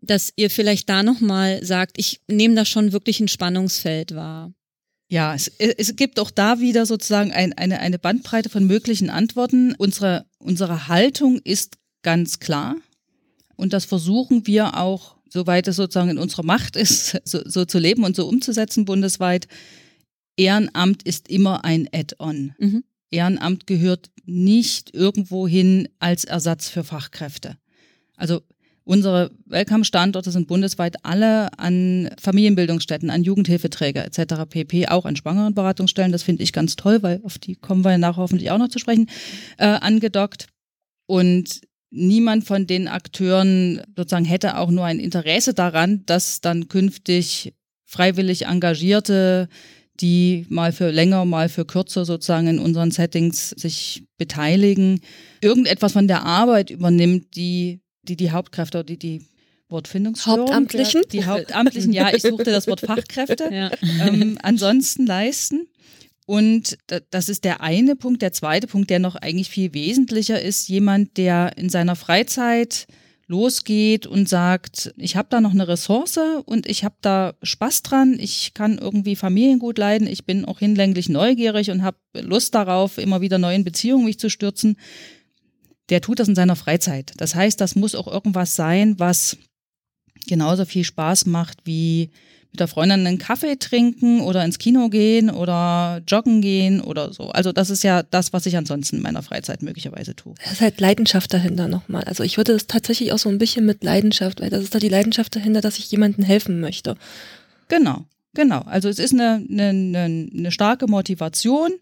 dass 0.00 0.32
ihr 0.36 0.48
vielleicht 0.48 0.88
da 0.88 1.02
nochmal 1.02 1.64
sagt, 1.64 1.96
ich 1.96 2.20
nehme 2.28 2.54
da 2.54 2.64
schon 2.64 2.92
wirklich 2.92 3.20
ein 3.20 3.28
Spannungsfeld 3.28 4.14
wahr. 4.14 4.52
Ja, 5.10 5.34
es, 5.34 5.48
es 5.58 5.96
gibt 5.96 6.20
auch 6.20 6.30
da 6.30 6.60
wieder 6.60 6.84
sozusagen 6.84 7.32
ein, 7.32 7.54
eine, 7.54 7.80
eine 7.80 7.98
Bandbreite 7.98 8.50
von 8.50 8.66
möglichen 8.66 9.08
Antworten. 9.08 9.74
Unsere, 9.78 10.26
unsere 10.38 10.88
Haltung 10.88 11.40
ist 11.44 11.78
ganz 12.02 12.40
klar 12.40 12.76
und 13.58 13.72
das 13.72 13.84
versuchen 13.84 14.46
wir 14.46 14.78
auch, 14.78 15.16
soweit 15.28 15.66
es 15.66 15.76
sozusagen 15.76 16.10
in 16.10 16.18
unserer 16.18 16.44
Macht 16.44 16.76
ist, 16.76 17.20
so, 17.24 17.40
so 17.44 17.64
zu 17.64 17.78
leben 17.78 18.04
und 18.04 18.16
so 18.16 18.26
umzusetzen 18.26 18.84
bundesweit. 18.84 19.48
Ehrenamt 20.36 21.02
ist 21.02 21.28
immer 21.28 21.64
ein 21.64 21.88
Add-on. 21.92 22.54
Mhm. 22.58 22.84
Ehrenamt 23.10 23.66
gehört 23.66 24.10
nicht 24.24 24.94
irgendwo 24.94 25.48
hin 25.48 25.88
als 25.98 26.24
Ersatz 26.24 26.68
für 26.68 26.84
Fachkräfte. 26.84 27.56
Also 28.16 28.42
Unsere 28.88 29.30
Welcome-Standorte 29.44 30.30
sind 30.30 30.48
bundesweit 30.48 30.96
alle 31.04 31.50
an 31.58 32.08
Familienbildungsstätten, 32.18 33.10
an 33.10 33.22
Jugendhilfeträger 33.22 34.02
etc. 34.02 34.46
pp, 34.48 34.88
auch 34.88 35.04
an 35.04 35.14
Schwangerenberatungsstellen. 35.14 36.10
Das 36.10 36.22
finde 36.22 36.42
ich 36.42 36.54
ganz 36.54 36.74
toll, 36.74 37.02
weil 37.02 37.20
auf 37.22 37.36
die 37.36 37.54
kommen 37.54 37.84
wir 37.84 37.98
nachher 37.98 38.22
hoffentlich 38.22 38.50
auch 38.50 38.56
noch 38.56 38.68
zu 38.68 38.78
sprechen, 38.78 39.10
äh, 39.58 39.66
angedockt. 39.66 40.46
Und 41.04 41.60
niemand 41.90 42.44
von 42.44 42.66
den 42.66 42.88
Akteuren 42.88 43.82
sozusagen 43.94 44.24
hätte 44.24 44.56
auch 44.56 44.70
nur 44.70 44.86
ein 44.86 45.00
Interesse 45.00 45.52
daran, 45.52 46.06
dass 46.06 46.40
dann 46.40 46.68
künftig 46.68 47.52
freiwillig 47.84 48.46
Engagierte 48.46 49.50
die 50.00 50.46
mal 50.48 50.72
für 50.72 50.90
länger, 50.92 51.26
mal 51.26 51.50
für 51.50 51.66
kürzer 51.66 52.06
sozusagen 52.06 52.46
in 52.46 52.58
unseren 52.58 52.90
Settings 52.90 53.50
sich 53.50 54.04
beteiligen, 54.16 55.00
irgendetwas 55.42 55.92
von 55.92 56.08
der 56.08 56.24
Arbeit 56.24 56.70
übernimmt, 56.70 57.36
die 57.36 57.82
die, 58.08 58.16
die 58.16 58.30
Hauptkräfte, 58.30 58.84
die, 58.84 58.98
die 58.98 59.26
Wortfindungsstörung. 59.68 60.40
Hauptamtlichen? 60.40 61.02
Die 61.12 61.26
Hauptamtlichen, 61.26 61.92
ja, 61.92 62.12
ich 62.14 62.22
suchte 62.22 62.50
das 62.50 62.66
Wort 62.66 62.80
Fachkräfte. 62.80 63.50
Ja. 63.52 63.70
Ähm, 64.00 64.38
ansonsten 64.42 65.06
leisten. 65.06 65.68
Und 66.26 66.76
das 67.10 67.28
ist 67.28 67.44
der 67.44 67.62
eine 67.62 67.96
Punkt. 67.96 68.20
Der 68.20 68.32
zweite 68.32 68.66
Punkt, 68.66 68.90
der 68.90 68.98
noch 68.98 69.16
eigentlich 69.16 69.48
viel 69.48 69.72
wesentlicher 69.72 70.40
ist, 70.40 70.68
jemand, 70.68 71.16
der 71.16 71.56
in 71.56 71.70
seiner 71.70 71.96
Freizeit 71.96 72.86
losgeht 73.28 74.06
und 74.06 74.28
sagt, 74.28 74.92
ich 74.96 75.16
habe 75.16 75.28
da 75.30 75.40
noch 75.40 75.52
eine 75.52 75.68
Ressource 75.68 76.18
und 76.44 76.66
ich 76.66 76.84
habe 76.84 76.96
da 77.02 77.34
Spaß 77.42 77.82
dran, 77.82 78.16
ich 78.18 78.54
kann 78.54 78.78
irgendwie 78.78 79.16
Familien 79.16 79.58
gut 79.58 79.76
leiden, 79.78 80.08
ich 80.08 80.24
bin 80.24 80.46
auch 80.46 80.58
hinlänglich 80.58 81.10
neugierig 81.10 81.70
und 81.70 81.82
habe 81.82 81.98
Lust 82.14 82.54
darauf, 82.54 82.96
immer 82.96 83.20
wieder 83.20 83.38
neu 83.38 83.54
in 83.54 83.64
Beziehungen 83.64 84.06
mich 84.06 84.18
zu 84.18 84.30
stürzen 84.30 84.76
der 85.90 86.00
tut 86.00 86.18
das 86.18 86.28
in 86.28 86.34
seiner 86.34 86.56
Freizeit. 86.56 87.12
Das 87.16 87.34
heißt, 87.34 87.60
das 87.60 87.74
muss 87.74 87.94
auch 87.94 88.06
irgendwas 88.06 88.56
sein, 88.56 88.98
was 88.98 89.36
genauso 90.26 90.64
viel 90.64 90.84
Spaß 90.84 91.26
macht 91.26 91.58
wie 91.64 92.10
mit 92.50 92.60
der 92.60 92.68
Freundin 92.68 93.06
einen 93.06 93.18
Kaffee 93.18 93.56
trinken 93.56 94.20
oder 94.20 94.44
ins 94.44 94.58
Kino 94.58 94.88
gehen 94.88 95.30
oder 95.30 96.00
joggen 96.06 96.40
gehen 96.40 96.80
oder 96.80 97.12
so. 97.12 97.30
Also 97.30 97.52
das 97.52 97.68
ist 97.70 97.82
ja 97.82 98.02
das, 98.02 98.32
was 98.32 98.46
ich 98.46 98.56
ansonsten 98.56 98.96
in 98.96 99.02
meiner 99.02 99.22
Freizeit 99.22 99.62
möglicherweise 99.62 100.16
tue. 100.16 100.34
Es 100.44 100.52
ist 100.52 100.60
halt 100.60 100.80
Leidenschaft 100.80 101.32
dahinter 101.32 101.68
nochmal. 101.68 102.04
Also 102.04 102.24
ich 102.24 102.36
würde 102.36 102.52
es 102.52 102.66
tatsächlich 102.66 103.12
auch 103.12 103.18
so 103.18 103.28
ein 103.28 103.38
bisschen 103.38 103.66
mit 103.66 103.84
Leidenschaft, 103.84 104.40
weil 104.40 104.50
das 104.50 104.62
ist 104.62 104.74
da 104.74 104.78
die 104.78 104.88
Leidenschaft 104.88 105.36
dahinter, 105.36 105.60
dass 105.60 105.78
ich 105.78 105.90
jemandem 105.90 106.24
helfen 106.24 106.60
möchte. 106.60 106.96
Genau. 107.68 108.06
Genau, 108.38 108.60
also 108.60 108.88
es 108.88 109.00
ist 109.00 109.14
eine, 109.14 109.44
eine, 109.50 110.28
eine, 110.32 110.52
starke 110.52 110.86
Motivation, 110.86 111.72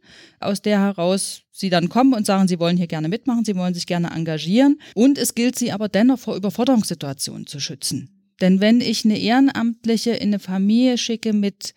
aus 0.40 0.62
der 0.62 0.81
heraus 0.81 1.42
sie 1.53 1.69
dann 1.69 1.90
kommen 1.90 2.14
und 2.14 2.25
sagen, 2.25 2.49
sie 2.49 2.59
wollen 2.59 2.79
hier 2.79 2.87
gerne 2.87 3.11
mitmachen, 3.11 3.45
sie 3.45 3.57
wollen 3.57 3.75
sich 3.75 3.87
gerne 3.87 4.12
engagieren. 4.12 4.81
Und 4.95 5.19
es 5.19 5.35
gilt 5.35 5.59
sie 5.59 5.71
aber 5.71 5.90
dennoch 5.90 6.19
vor 6.19 6.35
Überforderungssituationen 6.35 7.47
zu 7.47 7.61
schützen. 7.61 8.33
Denn 8.40 8.59
wenn 8.61 8.81
ich 8.81 9.05
eine 9.05 9.19
Ehrenamtliche 9.19 10.12
in 10.12 10.31
eine 10.31 10.38
Familie 10.38 10.97
schicke 10.97 11.35
mit 11.35 11.75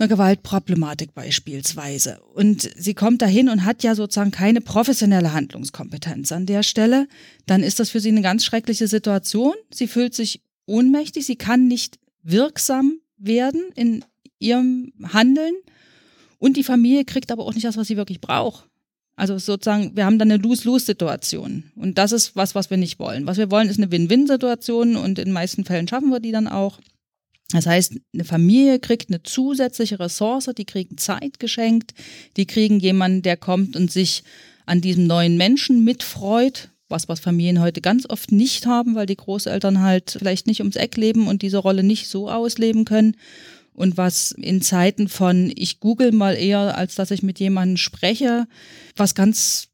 einer 0.00 0.08
Gewaltproblematik 0.08 1.14
beispielsweise 1.14 2.18
und 2.34 2.68
sie 2.76 2.94
kommt 2.94 3.22
dahin 3.22 3.50
und 3.50 3.64
hat 3.64 3.84
ja 3.84 3.94
sozusagen 3.94 4.32
keine 4.32 4.60
professionelle 4.60 5.32
Handlungskompetenz 5.32 6.32
an 6.32 6.46
der 6.46 6.64
Stelle, 6.64 7.06
dann 7.46 7.62
ist 7.62 7.78
das 7.78 7.90
für 7.90 8.00
sie 8.00 8.08
eine 8.08 8.22
ganz 8.22 8.44
schreckliche 8.44 8.88
Situation. 8.88 9.54
Sie 9.72 9.86
fühlt 9.86 10.16
sich 10.16 10.42
ohnmächtig, 10.66 11.24
sie 11.24 11.36
kann 11.36 11.68
nicht 11.68 12.00
wirksam 12.24 12.98
werden 13.18 13.62
in 13.74 14.04
ihrem 14.38 14.92
Handeln 15.12 15.54
und 16.38 16.56
die 16.56 16.64
Familie 16.64 17.04
kriegt 17.04 17.32
aber 17.32 17.44
auch 17.44 17.54
nicht 17.54 17.66
das, 17.66 17.76
was 17.76 17.88
sie 17.88 17.96
wirklich 17.96 18.20
braucht. 18.20 18.64
Also 19.16 19.36
sozusagen, 19.36 19.96
wir 19.96 20.04
haben 20.04 20.20
dann 20.20 20.30
eine 20.30 20.40
Lose-Lose-Situation. 20.40 21.64
Und 21.74 21.98
das 21.98 22.12
ist 22.12 22.36
was, 22.36 22.54
was 22.54 22.70
wir 22.70 22.76
nicht 22.76 23.00
wollen. 23.00 23.26
Was 23.26 23.36
wir 23.36 23.50
wollen, 23.50 23.68
ist 23.68 23.78
eine 23.78 23.90
Win-Win-Situation 23.90 24.94
und 24.94 25.18
in 25.18 25.24
den 25.26 25.32
meisten 25.32 25.64
Fällen 25.64 25.88
schaffen 25.88 26.10
wir 26.10 26.20
die 26.20 26.30
dann 26.30 26.46
auch. 26.46 26.78
Das 27.50 27.66
heißt, 27.66 27.94
eine 28.14 28.24
Familie 28.24 28.78
kriegt 28.78 29.10
eine 29.10 29.22
zusätzliche 29.22 29.98
Ressource, 29.98 30.50
die 30.56 30.66
kriegen 30.66 30.98
Zeit 30.98 31.40
geschenkt, 31.40 31.94
die 32.36 32.46
kriegen 32.46 32.78
jemanden, 32.78 33.22
der 33.22 33.36
kommt 33.36 33.74
und 33.74 33.90
sich 33.90 34.22
an 34.66 34.80
diesem 34.82 35.06
neuen 35.06 35.36
Menschen 35.36 35.82
mitfreut, 35.82 36.68
was, 36.88 37.08
was 37.08 37.20
Familien 37.20 37.60
heute 37.60 37.80
ganz 37.80 38.06
oft 38.08 38.32
nicht 38.32 38.66
haben, 38.66 38.94
weil 38.94 39.06
die 39.06 39.16
Großeltern 39.16 39.80
halt 39.80 40.16
vielleicht 40.18 40.46
nicht 40.46 40.60
ums 40.60 40.76
Eck 40.76 40.96
leben 40.96 41.28
und 41.28 41.42
diese 41.42 41.58
Rolle 41.58 41.82
nicht 41.82 42.08
so 42.08 42.30
ausleben 42.30 42.84
können. 42.84 43.16
Und 43.74 43.96
was 43.96 44.32
in 44.32 44.60
Zeiten 44.60 45.08
von 45.08 45.52
ich 45.54 45.78
google 45.78 46.10
mal 46.12 46.34
eher, 46.34 46.76
als 46.76 46.96
dass 46.96 47.12
ich 47.12 47.22
mit 47.22 47.38
jemandem 47.38 47.76
spreche, 47.76 48.48
was 48.96 49.14
ganz 49.14 49.68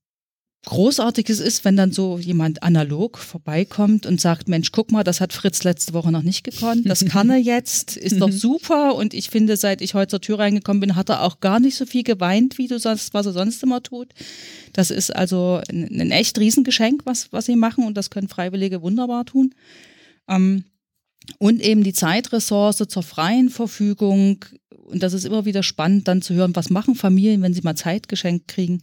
Großartiges 0.65 1.41
ist, 1.41 1.65
wenn 1.65 1.77
dann 1.77 1.93
so 1.93 2.19
jemand 2.19 2.63
analog 2.63 3.19
vorbeikommt 3.19 4.07
und 4.07 4.21
sagt, 4.21 4.49
Mensch, 4.49 4.73
guck 4.73 4.93
mal, 4.93 5.05
das 5.05 5.21
hat 5.21 5.33
Fritz 5.33 5.63
letzte 5.63 5.93
Woche 5.93 6.11
noch 6.11 6.23
nicht 6.23 6.43
gekonnt, 6.43 6.89
das 6.89 7.05
kann 7.05 7.29
er 7.29 7.37
jetzt, 7.37 7.97
ist 7.97 8.21
doch 8.21 8.29
mhm. 8.29 8.33
super 8.33 8.95
und 8.95 9.13
ich 9.13 9.29
finde, 9.29 9.57
seit 9.57 9.83
ich 9.83 9.95
heute 9.95 10.11
zur 10.11 10.21
Tür 10.21 10.39
reingekommen 10.39 10.81
bin, 10.81 10.97
hat 10.97 11.11
er 11.11 11.23
auch 11.23 11.41
gar 11.41 11.61
nicht 11.61 11.77
so 11.77 11.85
viel 11.85 12.03
geweint, 12.03 12.57
wie 12.57 12.67
du 12.67 12.79
sonst, 12.79 13.13
was 13.13 13.27
er 13.27 13.33
sonst 13.33 13.63
immer 13.63 13.83
tut. 13.83 14.15
Das 14.73 14.91
ist 14.91 15.15
also 15.15 15.61
ein, 15.69 16.01
ein 16.01 16.11
echt 16.11 16.39
Riesengeschenk, 16.39 17.03
was, 17.05 17.33
was 17.33 17.47
sie 17.47 17.57
machen 17.57 17.85
und 17.85 17.97
das 17.97 18.11
können 18.11 18.29
Freiwillige 18.29 18.81
wunderbar 18.81 19.27
tun. 19.27 19.55
Ähm, 20.29 20.65
und 21.39 21.61
eben 21.61 21.85
die 21.85 21.93
Zeitressource 21.93 22.85
zur 22.89 23.03
freien 23.03 23.49
Verfügung. 23.49 24.45
Und 24.69 25.03
das 25.03 25.13
ist 25.13 25.25
immer 25.25 25.45
wieder 25.45 25.63
spannend, 25.63 26.09
dann 26.09 26.23
zu 26.23 26.35
hören, 26.35 26.55
was 26.55 26.71
machen 26.71 26.95
Familien, 26.95 27.43
wenn 27.43 27.55
sie 27.55 27.63
mal 27.63 27.77
Zeit 27.77 28.09
geschenkt 28.09 28.49
kriegen. 28.49 28.83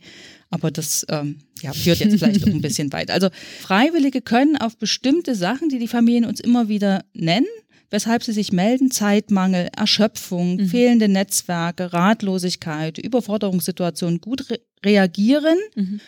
Aber 0.52 0.70
das 0.70 1.06
ähm, 1.10 1.40
ja, 1.62 1.74
führt 1.74 2.00
jetzt 2.00 2.20
vielleicht 2.20 2.46
noch 2.46 2.54
ein 2.54 2.62
bisschen 2.62 2.92
weit. 2.92 3.10
Also 3.10 3.30
Freiwillige 3.62 4.22
können 4.22 4.58
auf 4.58 4.78
bestimmte 4.78 5.34
Sachen, 5.34 5.70
die 5.70 5.80
die 5.80 5.88
Familien 5.88 6.26
uns 6.26 6.42
immer 6.42 6.68
wieder 6.68 7.06
nennen, 7.14 7.48
weshalb 7.90 8.24
sie 8.24 8.34
sich 8.34 8.52
melden, 8.52 8.92
Zeitmangel, 8.92 9.70
Erschöpfung, 9.76 10.58
mhm. 10.58 10.68
fehlende 10.68 11.08
Netzwerke, 11.08 11.94
Ratlosigkeit, 11.94 12.98
Überforderungssituationen 12.98 14.20
gut 14.20 14.50
re 14.50 14.60
reagieren. 14.84 15.58
Mhm. 15.76 16.02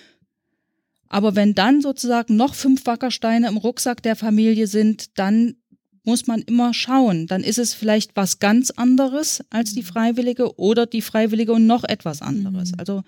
Aber 1.07 1.35
wenn 1.35 1.53
dann 1.53 1.81
sozusagen 1.81 2.35
noch 2.35 2.55
fünf 2.55 2.85
Wackersteine 2.85 3.47
im 3.47 3.57
Rucksack 3.57 4.01
der 4.01 4.15
Familie 4.15 4.67
sind, 4.67 5.17
dann 5.19 5.55
muss 6.03 6.27
man 6.27 6.41
immer 6.41 6.73
schauen. 6.73 7.27
Dann 7.27 7.43
ist 7.43 7.59
es 7.59 7.73
vielleicht 7.73 8.15
was 8.15 8.39
ganz 8.39 8.71
anderes 8.71 9.41
als 9.49 9.73
die 9.73 9.81
mhm. 9.81 9.85
Freiwillige 9.85 10.59
oder 10.59 10.85
die 10.85 11.01
Freiwillige 11.01 11.53
und 11.53 11.65
noch 11.65 11.83
etwas 11.83 12.21
anderes. 12.21 12.71
Mhm. 12.71 12.79
Also, 12.79 13.03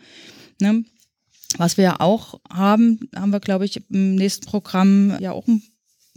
ne, 0.61 0.83
was 1.57 1.77
wir 1.77 2.01
auch 2.01 2.39
haben, 2.51 3.09
haben 3.15 3.31
wir, 3.31 3.39
glaube 3.39 3.65
ich, 3.65 3.81
im 3.89 4.15
nächsten 4.15 4.45
Programm 4.45 5.17
ja 5.19 5.31
auch 5.31 5.47
ein 5.47 5.61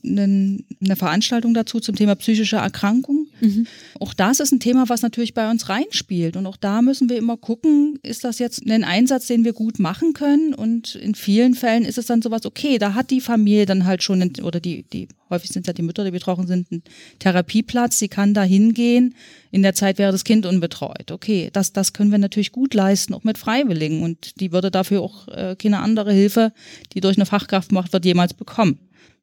eine 0.04 0.96
Veranstaltung 0.96 1.54
dazu 1.54 1.80
zum 1.80 1.96
Thema 1.96 2.14
psychische 2.14 2.56
Erkrankung. 2.56 3.26
Mhm. 3.40 3.66
Auch 3.98 4.14
das 4.14 4.40
ist 4.40 4.52
ein 4.52 4.60
Thema, 4.60 4.88
was 4.88 5.02
natürlich 5.02 5.34
bei 5.34 5.50
uns 5.50 5.68
reinspielt. 5.68 6.36
Und 6.36 6.46
auch 6.46 6.56
da 6.56 6.82
müssen 6.82 7.08
wir 7.08 7.16
immer 7.16 7.36
gucken, 7.36 7.98
ist 8.02 8.24
das 8.24 8.38
jetzt 8.38 8.64
ein 8.66 8.84
Einsatz, 8.84 9.26
den 9.26 9.44
wir 9.44 9.52
gut 9.52 9.78
machen 9.78 10.12
können? 10.12 10.54
Und 10.54 10.94
in 10.94 11.14
vielen 11.14 11.54
Fällen 11.54 11.84
ist 11.84 11.98
es 11.98 12.06
dann 12.06 12.22
sowas, 12.22 12.46
okay, 12.46 12.78
da 12.78 12.94
hat 12.94 13.10
die 13.10 13.20
Familie 13.20 13.66
dann 13.66 13.84
halt 13.84 14.02
schon, 14.02 14.32
oder 14.42 14.60
die, 14.60 14.84
die, 14.84 15.08
häufig 15.30 15.50
sind 15.50 15.66
ja 15.66 15.72
die 15.72 15.82
Mütter, 15.82 16.04
die 16.04 16.10
betroffen 16.10 16.46
sind, 16.46 16.70
einen 16.70 16.82
Therapieplatz, 17.18 17.98
sie 17.98 18.08
kann 18.08 18.34
da 18.34 18.42
hingehen. 18.42 19.14
In 19.50 19.62
der 19.62 19.74
Zeit 19.74 19.98
wäre 19.98 20.12
das 20.12 20.24
Kind 20.24 20.46
unbetreut. 20.46 21.10
Okay, 21.10 21.50
das, 21.52 21.72
das 21.72 21.92
können 21.92 22.10
wir 22.10 22.18
natürlich 22.18 22.52
gut 22.52 22.74
leisten, 22.74 23.14
auch 23.14 23.24
mit 23.24 23.38
Freiwilligen. 23.38 24.02
Und 24.02 24.40
die 24.40 24.52
würde 24.52 24.70
dafür 24.70 25.02
auch 25.02 25.28
äh, 25.28 25.56
keine 25.56 25.80
andere 25.80 26.12
Hilfe, 26.12 26.52
die 26.94 27.00
durch 27.00 27.16
eine 27.16 27.26
Fachkraft 27.26 27.72
macht 27.72 27.92
wird, 27.92 28.04
jemals 28.04 28.34
bekommen. 28.34 28.78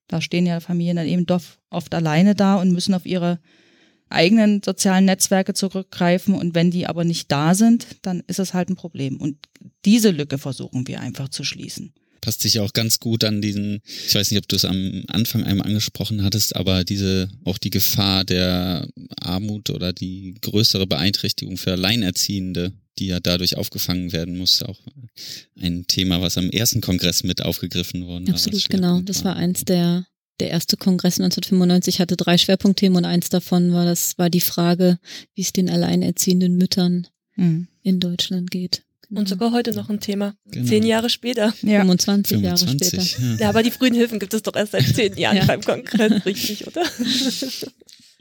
Da 0.07 0.21
stehen 0.21 0.45
ja 0.45 0.59
Familien 0.59 0.97
dann 0.97 1.07
eben 1.07 1.25
doch 1.25 1.41
oft 1.69 1.93
alleine 1.93 2.35
da 2.35 2.55
und 2.55 2.71
müssen 2.71 2.93
auf 2.93 3.05
ihre 3.05 3.39
eigenen 4.09 4.61
sozialen 4.63 5.05
Netzwerke 5.05 5.53
zurückgreifen. 5.53 6.35
Und 6.35 6.55
wenn 6.55 6.71
die 6.71 6.87
aber 6.87 7.03
nicht 7.03 7.31
da 7.31 7.55
sind, 7.55 7.87
dann 8.03 8.21
ist 8.27 8.39
es 8.39 8.53
halt 8.53 8.69
ein 8.69 8.75
Problem. 8.75 9.17
Und 9.17 9.49
diese 9.83 10.11
Lücke 10.11 10.37
versuchen 10.37 10.87
wir 10.87 10.99
einfach 10.99 11.29
zu 11.29 11.43
schließen 11.43 11.93
passt 12.25 12.41
sich 12.41 12.59
auch 12.59 12.73
ganz 12.73 12.99
gut 12.99 13.23
an 13.23 13.39
diesen, 13.39 13.81
ich 14.07 14.15
weiß 14.15 14.31
nicht, 14.31 14.39
ob 14.39 14.47
du 14.47 14.55
es 14.55 14.65
am 14.65 15.03
Anfang 15.09 15.43
einmal 15.43 15.67
angesprochen 15.67 16.23
hattest, 16.23 16.55
aber 16.55 16.83
diese, 16.83 17.29
auch 17.43 17.59
die 17.59 17.69
Gefahr 17.69 18.23
der 18.23 18.88
Armut 19.21 19.69
oder 19.69 19.93
die 19.93 20.33
größere 20.41 20.88
Beeinträchtigung 20.88 21.57
für 21.57 21.73
Alleinerziehende, 21.73 22.73
die 22.97 23.07
ja 23.07 23.19
dadurch 23.19 23.57
aufgefangen 23.57 24.11
werden 24.11 24.39
muss, 24.39 24.63
auch 24.63 24.79
ein 25.61 25.85
Thema, 25.85 26.19
was 26.19 26.39
am 26.39 26.49
ersten 26.49 26.81
Kongress 26.81 27.23
mit 27.23 27.43
aufgegriffen 27.43 28.07
worden 28.07 28.31
Absolut, 28.31 28.69
genau. 28.69 29.01
Das 29.01 29.23
war 29.23 29.35
eins 29.35 29.63
der, 29.63 30.07
der 30.39 30.49
erste 30.49 30.77
Kongress 30.77 31.19
1995 31.19 31.99
hatte 31.99 32.17
drei 32.17 32.39
Schwerpunktthemen 32.39 32.97
und 32.97 33.05
eins 33.05 33.29
davon 33.29 33.71
war 33.71 33.85
das, 33.85 34.17
war 34.17 34.31
die 34.31 34.41
Frage, 34.41 34.97
wie 35.35 35.43
es 35.43 35.53
den 35.53 35.69
alleinerziehenden 35.69 36.55
Müttern 36.57 37.05
mhm. 37.35 37.67
in 37.83 37.99
Deutschland 37.99 38.49
geht. 38.49 38.84
Und 39.09 39.29
sogar 39.29 39.51
heute 39.51 39.71
noch 39.71 39.89
ein 39.89 39.99
Thema. 39.99 40.35
Genau. 40.51 40.67
Zehn 40.67 40.83
Jahre 40.83 41.09
später. 41.09 41.53
Ja. 41.61 41.81
25, 41.81 42.37
25 42.37 42.41
Jahre 42.41 42.57
später. 42.57 43.21
Ja. 43.21 43.35
ja. 43.39 43.49
aber 43.49 43.63
die 43.63 43.71
frühen 43.71 43.93
Hilfen 43.93 44.19
gibt 44.19 44.33
es 44.33 44.41
doch 44.41 44.55
erst 44.55 44.71
seit 44.73 44.85
zehn 44.85 45.17
Jahren 45.17 45.37
ja. 45.37 45.45
beim 45.45 45.61
Kongress, 45.61 46.25
richtig, 46.25 46.67
oder? 46.67 46.83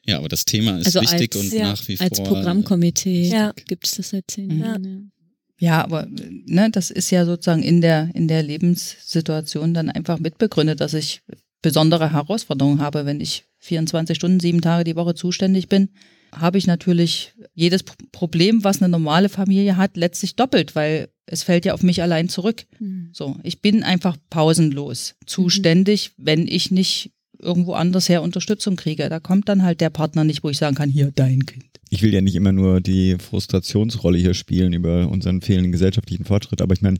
Ja, 0.07 0.19
aber 0.19 0.29
das 0.29 0.45
Thema 0.45 0.79
ist 0.79 0.89
also 0.89 1.01
wichtig 1.01 1.35
als, 1.35 1.45
und 1.45 1.53
ja, 1.53 1.65
nach 1.65 1.89
wie 1.89 1.97
vor. 1.97 2.05
Als 2.05 2.23
Programmkomitee 2.23 3.29
ja. 3.29 3.53
gibt 3.67 3.87
es 3.87 3.95
das 3.95 4.11
seit 4.11 4.25
zehn 4.31 4.61
Jahren. 4.61 5.13
Ja, 5.59 5.83
aber 5.83 6.07
ne, 6.09 6.69
das 6.71 6.91
ist 6.91 7.11
ja 7.11 7.25
sozusagen 7.25 7.63
in 7.63 7.81
der, 7.81 8.11
in 8.15 8.29
der 8.29 8.43
Lebenssituation 8.43 9.73
dann 9.73 9.89
einfach 9.89 10.19
mitbegründet, 10.19 10.81
dass 10.81 10.93
ich 10.95 11.23
besondere 11.63 12.13
Herausforderungen 12.13 12.81
habe, 12.81 13.07
wenn 13.07 13.21
ich 13.21 13.47
24 13.61 14.17
Stunden, 14.17 14.41
sieben 14.41 14.61
Tage 14.61 14.85
die 14.85 14.97
Woche 14.97 15.15
zuständig 15.15 15.69
bin, 15.69 15.89
habe 16.35 16.59
ich 16.59 16.67
natürlich 16.67 17.33
jedes 17.55 17.83
Problem, 17.83 18.65
was 18.65 18.81
eine 18.81 18.89
normale 18.89 19.29
Familie 19.29 19.77
hat, 19.77 19.97
letztlich 19.97 20.37
doppelt, 20.37 20.75
weil 20.75 21.09
es 21.27 21.43
fällt 21.43 21.65
ja 21.65 21.75
auf 21.75 21.83
mich 21.83 22.03
allein 22.03 22.29
zurück. 22.29 22.67
Mhm. 22.79 23.11
So, 23.13 23.37
ich 23.43 23.61
bin 23.61 23.83
einfach 23.83 24.17
pausenlos 24.31 25.15
zuständig, 25.27 26.13
mhm. 26.17 26.27
wenn 26.27 26.49
ich 26.49 26.71
nicht 26.71 27.13
irgendwo 27.39 27.75
anders 27.75 28.09
her 28.09 28.23
Unterstützung 28.23 28.77
kriege. 28.77 29.09
Da 29.09 29.21
kommt 29.21 29.49
dann 29.49 29.63
halt 29.63 29.81
der 29.81 29.91
Partner 29.91 30.25
nicht, 30.25 30.43
wo 30.43 30.51
ich 30.51 30.59
sagen 30.59 30.77
kann, 30.77 30.89
hier 30.89 31.13
dein 31.15 31.47
Kind. 31.47 31.65
Ich 31.91 32.03
will 32.03 32.13
ja 32.13 32.21
nicht 32.21 32.35
immer 32.35 32.53
nur 32.53 32.81
die 32.81 33.17
Frustrationsrolle 33.19 34.19
hier 34.19 34.35
spielen 34.35 34.73
über 34.73 35.09
unseren 35.09 35.43
fehlenden 35.43 35.71
gesellschaftlichen 35.71 36.25
Fortschritt, 36.25 36.61
aber 36.61 36.75
ich 36.75 36.83
meine, 36.83 36.99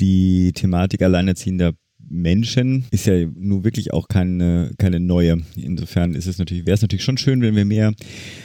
die 0.00 0.52
Thematik 0.52 1.02
alleinerziehender 1.02 1.74
Menschen 2.08 2.84
ist 2.90 3.06
ja 3.06 3.26
nun 3.34 3.64
wirklich 3.64 3.92
auch 3.92 4.08
keine, 4.08 4.72
keine 4.78 5.00
neue. 5.00 5.42
Insofern 5.56 6.14
ist 6.14 6.26
es 6.26 6.38
natürlich, 6.38 6.66
wäre 6.66 6.74
es 6.74 6.82
natürlich 6.82 7.04
schon 7.04 7.18
schön, 7.18 7.42
wenn 7.42 7.56
wir 7.56 7.64
mehr 7.64 7.94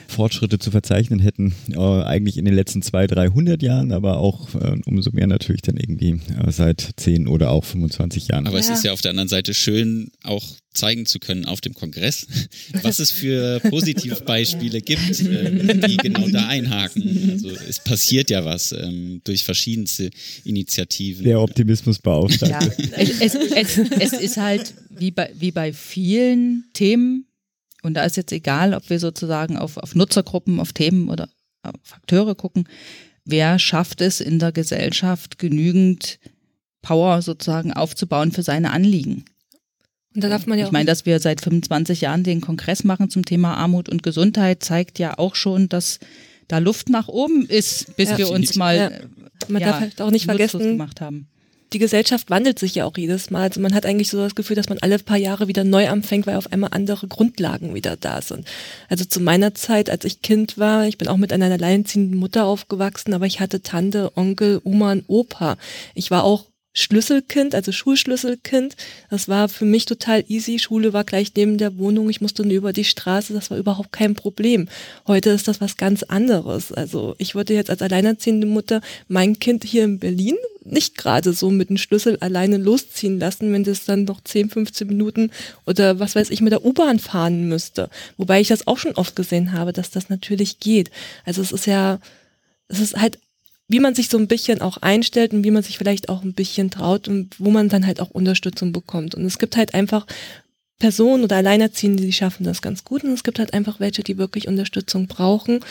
Fortschritte 0.07 0.59
zu 0.59 0.71
verzeichnen 0.71 1.19
hätten, 1.19 1.53
äh, 1.73 1.79
eigentlich 1.79 2.37
in 2.37 2.45
den 2.45 2.53
letzten 2.53 2.81
zwei, 2.81 3.07
300 3.07 3.61
Jahren, 3.61 3.91
aber 3.91 4.17
auch 4.17 4.55
äh, 4.55 4.77
umso 4.85 5.11
mehr 5.11 5.27
natürlich 5.27 5.61
dann 5.61 5.77
irgendwie 5.77 6.19
äh, 6.45 6.51
seit 6.51 6.91
10 6.95 7.27
oder 7.27 7.51
auch 7.51 7.65
25 7.65 8.29
Jahren. 8.29 8.47
Aber 8.47 8.57
ja. 8.57 8.61
es 8.61 8.69
ist 8.69 8.83
ja 8.83 8.93
auf 8.93 9.01
der 9.01 9.11
anderen 9.11 9.29
Seite 9.29 9.53
schön, 9.53 10.11
auch 10.23 10.45
zeigen 10.77 11.05
zu 11.05 11.19
können 11.19 11.45
auf 11.45 11.61
dem 11.61 11.73
Kongress, 11.73 12.27
was 12.81 12.99
es 12.99 13.11
für 13.11 13.59
Positivbeispiele 13.59 14.81
gibt, 14.81 15.19
äh, 15.21 15.87
die 15.87 15.97
genau 15.97 16.27
da 16.29 16.47
einhaken. 16.47 17.31
Also 17.31 17.49
es 17.49 17.79
passiert 17.79 18.29
ja 18.29 18.45
was 18.45 18.71
ähm, 18.71 19.21
durch 19.23 19.43
verschiedenste 19.43 20.09
Initiativen. 20.43 21.23
Der 21.23 21.41
Optimismus 21.41 21.99
beauftragt. 21.99 22.79
Ja, 22.79 22.97
es, 22.97 23.19
es, 23.19 23.35
es, 23.35 23.77
es 23.77 24.13
ist 24.13 24.37
halt 24.37 24.73
wie 24.89 25.11
bei, 25.11 25.31
wie 25.37 25.51
bei 25.51 25.73
vielen 25.73 26.65
Themen, 26.73 27.25
und 27.83 27.93
da 27.93 28.03
ist 28.03 28.17
jetzt 28.17 28.31
egal, 28.31 28.73
ob 28.73 28.89
wir 28.89 28.99
sozusagen 28.99 29.57
auf, 29.57 29.77
auf 29.77 29.95
Nutzergruppen, 29.95 30.59
auf 30.59 30.73
Themen 30.73 31.09
oder 31.09 31.29
auf 31.63 31.93
Akteure 31.93 32.35
gucken, 32.35 32.67
wer 33.25 33.59
schafft 33.59 34.01
es 34.01 34.21
in 34.21 34.39
der 34.39 34.51
Gesellschaft 34.51 35.37
genügend 35.37 36.19
Power 36.81 37.21
sozusagen 37.21 37.73
aufzubauen 37.73 38.31
für 38.31 38.43
seine 38.43 38.71
Anliegen. 38.71 39.25
Und 40.17 40.23
da 40.23 40.29
darf 40.29 40.47
man 40.47 40.57
ja 40.57 40.65
ich 40.65 40.71
meine, 40.71 40.85
dass 40.85 41.05
wir 41.05 41.19
seit 41.19 41.41
25 41.41 42.01
Jahren 42.01 42.23
den 42.23 42.41
Kongress 42.41 42.83
machen 42.83 43.11
zum 43.11 43.23
Thema 43.23 43.53
Armut 43.53 43.87
und 43.87 44.01
Gesundheit, 44.01 44.63
zeigt 44.63 44.97
ja 44.97 45.19
auch 45.19 45.35
schon, 45.35 45.69
dass 45.69 45.99
da 46.47 46.57
Luft 46.57 46.89
nach 46.89 47.07
oben 47.07 47.45
ist, 47.45 47.95
bis 47.97 48.09
Ja. 48.09 48.17
wir 48.17 48.31
uns 48.31 48.55
mal 48.55 48.75
Ja. 48.75 48.91
Man 49.47 49.61
ja, 49.61 49.67
darf 49.67 49.79
halt 49.81 50.01
auch 50.01 50.09
nicht 50.09 50.25
vergessen, 50.25 50.59
gemacht 50.59 51.01
haben. 51.01 51.27
die 51.71 51.77
Gesellschaft 51.77 52.31
wandelt 52.31 52.57
sich 52.57 52.73
ja 52.73 52.85
auch 52.85 52.97
jedes 52.97 53.29
Mal. 53.29 53.43
Also 53.43 53.61
man 53.61 53.75
hat 53.75 53.85
eigentlich 53.85 54.09
so 54.09 54.17
das 54.17 54.33
Gefühl, 54.33 54.55
dass 54.55 54.69
man 54.69 54.79
alle 54.81 54.97
paar 54.97 55.17
Jahre 55.17 55.47
wieder 55.47 55.63
neu 55.63 55.87
anfängt, 55.87 56.25
weil 56.25 56.37
auf 56.37 56.51
einmal 56.51 56.71
andere 56.73 57.07
Grundlagen 57.07 57.75
wieder 57.75 57.95
da 57.95 58.19
sind. 58.23 58.47
Also 58.89 59.05
zu 59.05 59.19
meiner 59.19 59.53
Zeit, 59.53 59.87
als 59.91 60.03
ich 60.03 60.23
Kind 60.23 60.57
war, 60.57 60.87
ich 60.87 60.97
bin 60.97 61.09
auch 61.09 61.17
mit 61.17 61.31
einer 61.31 61.45
alleinerziehenden 61.51 62.17
Mutter 62.17 62.45
aufgewachsen, 62.45 63.13
aber 63.13 63.27
ich 63.27 63.39
hatte 63.39 63.61
Tante, 63.61 64.17
Onkel, 64.17 64.61
Oma 64.63 64.93
und 64.93 65.03
Opa. 65.05 65.57
Ich 65.93 66.09
war 66.09 66.23
auch 66.23 66.45
Schlüsselkind, 66.77 67.55
also 67.55 67.71
Schulschlüsselkind. 67.71 68.75
Das 69.09 69.27
war 69.27 69.49
für 69.49 69.65
mich 69.65 69.85
total 69.85 70.23
easy. 70.27 70.59
Schule 70.59 70.93
war 70.93 71.03
gleich 71.03 71.31
neben 71.35 71.57
der 71.57 71.79
Wohnung. 71.79 72.07
Ich 72.07 72.21
musste 72.21 72.43
nur 72.43 72.53
über 72.53 72.71
die 72.71 72.83
Straße. 72.83 73.33
Das 73.33 73.49
war 73.49 73.57
überhaupt 73.57 73.91
kein 73.91 74.13
Problem. 74.13 74.69
Heute 75.07 75.31
ist 75.31 75.47
das 75.47 75.59
was 75.59 75.77
ganz 75.77 76.03
anderes. 76.03 76.71
Also 76.71 77.15
ich 77.17 77.33
würde 77.33 77.55
jetzt 77.55 77.71
als 77.71 77.81
alleinerziehende 77.81 78.45
Mutter 78.45 78.81
mein 79.07 79.39
Kind 79.39 79.63
hier 79.63 79.85
in 79.85 79.97
Berlin 79.97 80.35
nicht 80.65 80.97
gerade 80.97 81.33
so 81.33 81.49
mit 81.49 81.69
dem 81.69 81.77
Schlüssel 81.77 82.17
alleine 82.19 82.57
losziehen 82.57 83.19
lassen, 83.19 83.51
wenn 83.53 83.63
das 83.63 83.85
dann 83.85 84.03
noch 84.03 84.21
10, 84.21 84.49
15 84.49 84.85
Minuten 84.85 85.31
oder 85.65 85.99
was 85.99 86.15
weiß 86.15 86.29
ich 86.29 86.41
mit 86.41 86.51
der 86.51 86.63
U-Bahn 86.63 86.99
fahren 86.99 87.47
müsste. 87.47 87.89
Wobei 88.17 88.39
ich 88.41 88.49
das 88.49 88.67
auch 88.67 88.77
schon 88.77 88.93
oft 88.95 89.15
gesehen 89.15 89.53
habe, 89.53 89.73
dass 89.73 89.89
das 89.89 90.09
natürlich 90.09 90.59
geht. 90.59 90.91
Also 91.25 91.41
es 91.41 91.51
ist 91.51 91.65
ja, 91.65 91.99
es 92.67 92.79
ist 92.79 92.97
halt 92.97 93.17
wie 93.67 93.79
man 93.79 93.95
sich 93.95 94.09
so 94.09 94.17
ein 94.17 94.27
bisschen 94.27 94.61
auch 94.61 94.77
einstellt 94.77 95.33
und 95.33 95.43
wie 95.43 95.51
man 95.51 95.63
sich 95.63 95.77
vielleicht 95.77 96.09
auch 96.09 96.23
ein 96.23 96.33
bisschen 96.33 96.71
traut 96.71 97.07
und 97.07 97.35
wo 97.39 97.51
man 97.51 97.69
dann 97.69 97.85
halt 97.85 97.99
auch 97.99 98.09
Unterstützung 98.11 98.71
bekommt. 98.71 99.15
Und 99.15 99.25
es 99.25 99.39
gibt 99.39 99.57
halt 99.57 99.73
einfach 99.73 100.05
Personen 100.79 101.23
oder 101.23 101.37
Alleinerziehende, 101.37 102.03
die 102.03 102.13
schaffen 102.13 102.43
das 102.43 102.61
ganz 102.61 102.83
gut 102.83 103.03
und 103.03 103.11
es 103.11 103.23
gibt 103.23 103.39
halt 103.39 103.53
einfach 103.53 103.79
welche, 103.79 104.03
die 104.03 104.17
wirklich 104.17 104.47
Unterstützung 104.47 105.07
brauchen, 105.07 105.61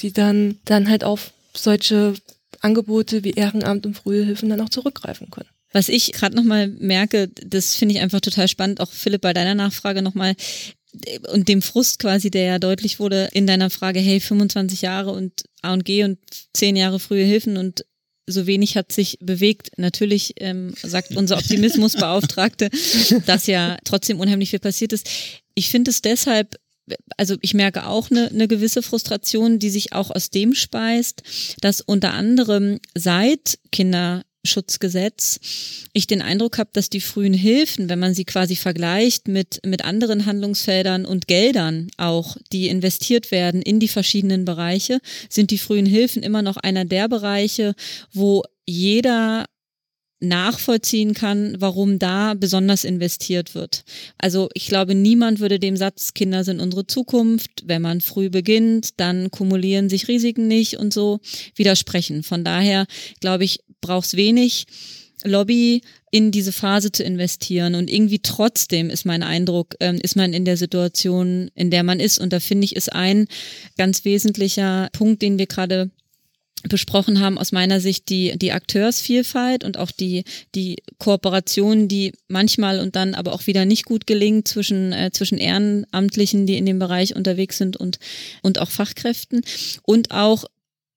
die 0.00 0.12
dann, 0.12 0.58
dann 0.64 0.88
halt 0.88 1.02
auf 1.02 1.32
solche 1.54 2.14
Angebote 2.60 3.24
wie 3.24 3.32
Ehrenamt 3.32 3.86
und 3.86 3.94
frühe 3.94 4.24
Hilfen 4.24 4.50
dann 4.50 4.60
auch 4.60 4.68
zurückgreifen 4.68 5.30
können. 5.30 5.48
Was 5.72 5.88
ich 5.88 6.12
gerade 6.12 6.36
nochmal 6.36 6.68
merke, 6.68 7.28
das 7.28 7.76
finde 7.76 7.94
ich 7.94 8.00
einfach 8.00 8.20
total 8.20 8.48
spannend, 8.48 8.80
auch 8.80 8.90
Philipp 8.90 9.22
bei 9.22 9.32
deiner 9.32 9.54
Nachfrage 9.54 10.02
nochmal 10.02 10.34
und 11.32 11.48
dem 11.48 11.62
Frust 11.62 11.98
quasi, 11.98 12.30
der 12.30 12.44
ja 12.44 12.58
deutlich 12.58 12.98
wurde 12.98 13.28
in 13.32 13.46
deiner 13.46 13.70
Frage, 13.70 14.00
hey, 14.00 14.20
25 14.20 14.82
Jahre 14.82 15.12
und 15.12 15.44
A&G 15.62 16.04
und 16.04 16.18
10 16.54 16.76
Jahre 16.76 16.98
frühe 16.98 17.24
Hilfen 17.24 17.56
und 17.56 17.84
so 18.26 18.46
wenig 18.46 18.76
hat 18.76 18.92
sich 18.92 19.18
bewegt. 19.20 19.72
Natürlich 19.76 20.34
ähm, 20.36 20.74
sagt 20.82 21.16
unser 21.16 21.36
Optimismusbeauftragte, 21.38 22.70
dass 23.26 23.46
ja 23.46 23.76
trotzdem 23.84 24.20
unheimlich 24.20 24.50
viel 24.50 24.58
passiert 24.58 24.92
ist. 24.92 25.08
Ich 25.54 25.70
finde 25.70 25.90
es 25.90 26.02
deshalb 26.02 26.56
also 27.16 27.36
ich 27.40 27.54
merke 27.54 27.86
auch 27.86 28.10
eine, 28.10 28.28
eine 28.28 28.48
gewisse 28.48 28.82
Frustration, 28.82 29.58
die 29.58 29.70
sich 29.70 29.92
auch 29.92 30.10
aus 30.10 30.30
dem 30.30 30.54
speist, 30.54 31.22
dass 31.60 31.80
unter 31.80 32.14
anderem 32.14 32.80
seit 32.96 33.58
Kinderschutzgesetz 34.42 35.40
ich 35.92 36.06
den 36.06 36.22
Eindruck 36.22 36.58
habe, 36.58 36.70
dass 36.72 36.88
die 36.88 37.00
frühen 37.00 37.34
Hilfen, 37.34 37.88
wenn 37.88 37.98
man 37.98 38.14
sie 38.14 38.24
quasi 38.24 38.56
vergleicht 38.56 39.28
mit, 39.28 39.60
mit 39.66 39.84
anderen 39.84 40.26
Handlungsfeldern 40.26 41.04
und 41.04 41.26
Geldern 41.26 41.90
auch, 41.96 42.36
die 42.52 42.68
investiert 42.68 43.30
werden 43.30 43.60
in 43.60 43.80
die 43.80 43.88
verschiedenen 43.88 44.44
Bereiche, 44.44 45.00
sind 45.28 45.50
die 45.50 45.58
frühen 45.58 45.86
Hilfen 45.86 46.22
immer 46.22 46.42
noch 46.42 46.56
einer 46.56 46.84
der 46.84 47.08
Bereiche, 47.08 47.74
wo 48.12 48.42
jeder 48.66 49.46
nachvollziehen 50.22 51.14
kann, 51.14 51.56
warum 51.58 51.98
da 51.98 52.34
besonders 52.34 52.84
investiert 52.84 53.54
wird. 53.54 53.84
Also 54.18 54.50
ich 54.52 54.66
glaube, 54.66 54.94
niemand 54.94 55.40
würde 55.40 55.58
dem 55.58 55.76
Satz, 55.76 56.12
Kinder 56.12 56.44
sind 56.44 56.60
unsere 56.60 56.86
Zukunft, 56.86 57.62
wenn 57.64 57.80
man 57.80 58.02
früh 58.02 58.28
beginnt, 58.28 59.00
dann 59.00 59.30
kumulieren 59.30 59.88
sich 59.88 60.08
Risiken 60.08 60.46
nicht 60.46 60.76
und 60.76 60.92
so 60.92 61.20
widersprechen. 61.56 62.22
Von 62.22 62.44
daher 62.44 62.86
glaube 63.20 63.44
ich, 63.44 63.60
braucht 63.80 64.06
es 64.06 64.16
wenig 64.16 64.66
Lobby 65.24 65.82
in 66.10 66.30
diese 66.30 66.52
Phase 66.52 66.92
zu 66.92 67.04
investieren. 67.04 67.74
Und 67.74 67.90
irgendwie 67.90 68.20
trotzdem 68.20 68.90
ist 68.90 69.04
mein 69.04 69.22
Eindruck, 69.22 69.76
ähm, 69.80 69.98
ist 70.02 70.16
man 70.16 70.32
in 70.32 70.44
der 70.44 70.56
Situation, 70.56 71.50
in 71.54 71.70
der 71.70 71.82
man 71.82 72.00
ist. 72.00 72.18
Und 72.18 72.32
da 72.32 72.40
finde 72.40 72.64
ich, 72.64 72.76
ist 72.76 72.92
ein 72.92 73.26
ganz 73.76 74.04
wesentlicher 74.04 74.88
Punkt, 74.92 75.22
den 75.22 75.38
wir 75.38 75.46
gerade 75.46 75.90
besprochen 76.68 77.20
haben, 77.20 77.38
aus 77.38 77.52
meiner 77.52 77.80
Sicht 77.80 78.10
die, 78.10 78.36
die 78.36 78.52
Akteursvielfalt 78.52 79.64
und 79.64 79.78
auch 79.78 79.90
die, 79.90 80.24
die 80.54 80.76
Kooperation, 80.98 81.88
die 81.88 82.12
manchmal 82.28 82.80
und 82.80 82.96
dann 82.96 83.14
aber 83.14 83.32
auch 83.32 83.46
wieder 83.46 83.64
nicht 83.64 83.86
gut 83.86 84.06
gelingt 84.06 84.46
zwischen, 84.46 84.92
äh, 84.92 85.10
zwischen 85.10 85.38
Ehrenamtlichen, 85.38 86.46
die 86.46 86.58
in 86.58 86.66
dem 86.66 86.78
Bereich 86.78 87.16
unterwegs 87.16 87.56
sind 87.56 87.78
und, 87.78 87.98
und 88.42 88.58
auch 88.58 88.68
Fachkräften. 88.68 89.42
Und 89.84 90.10
auch 90.10 90.44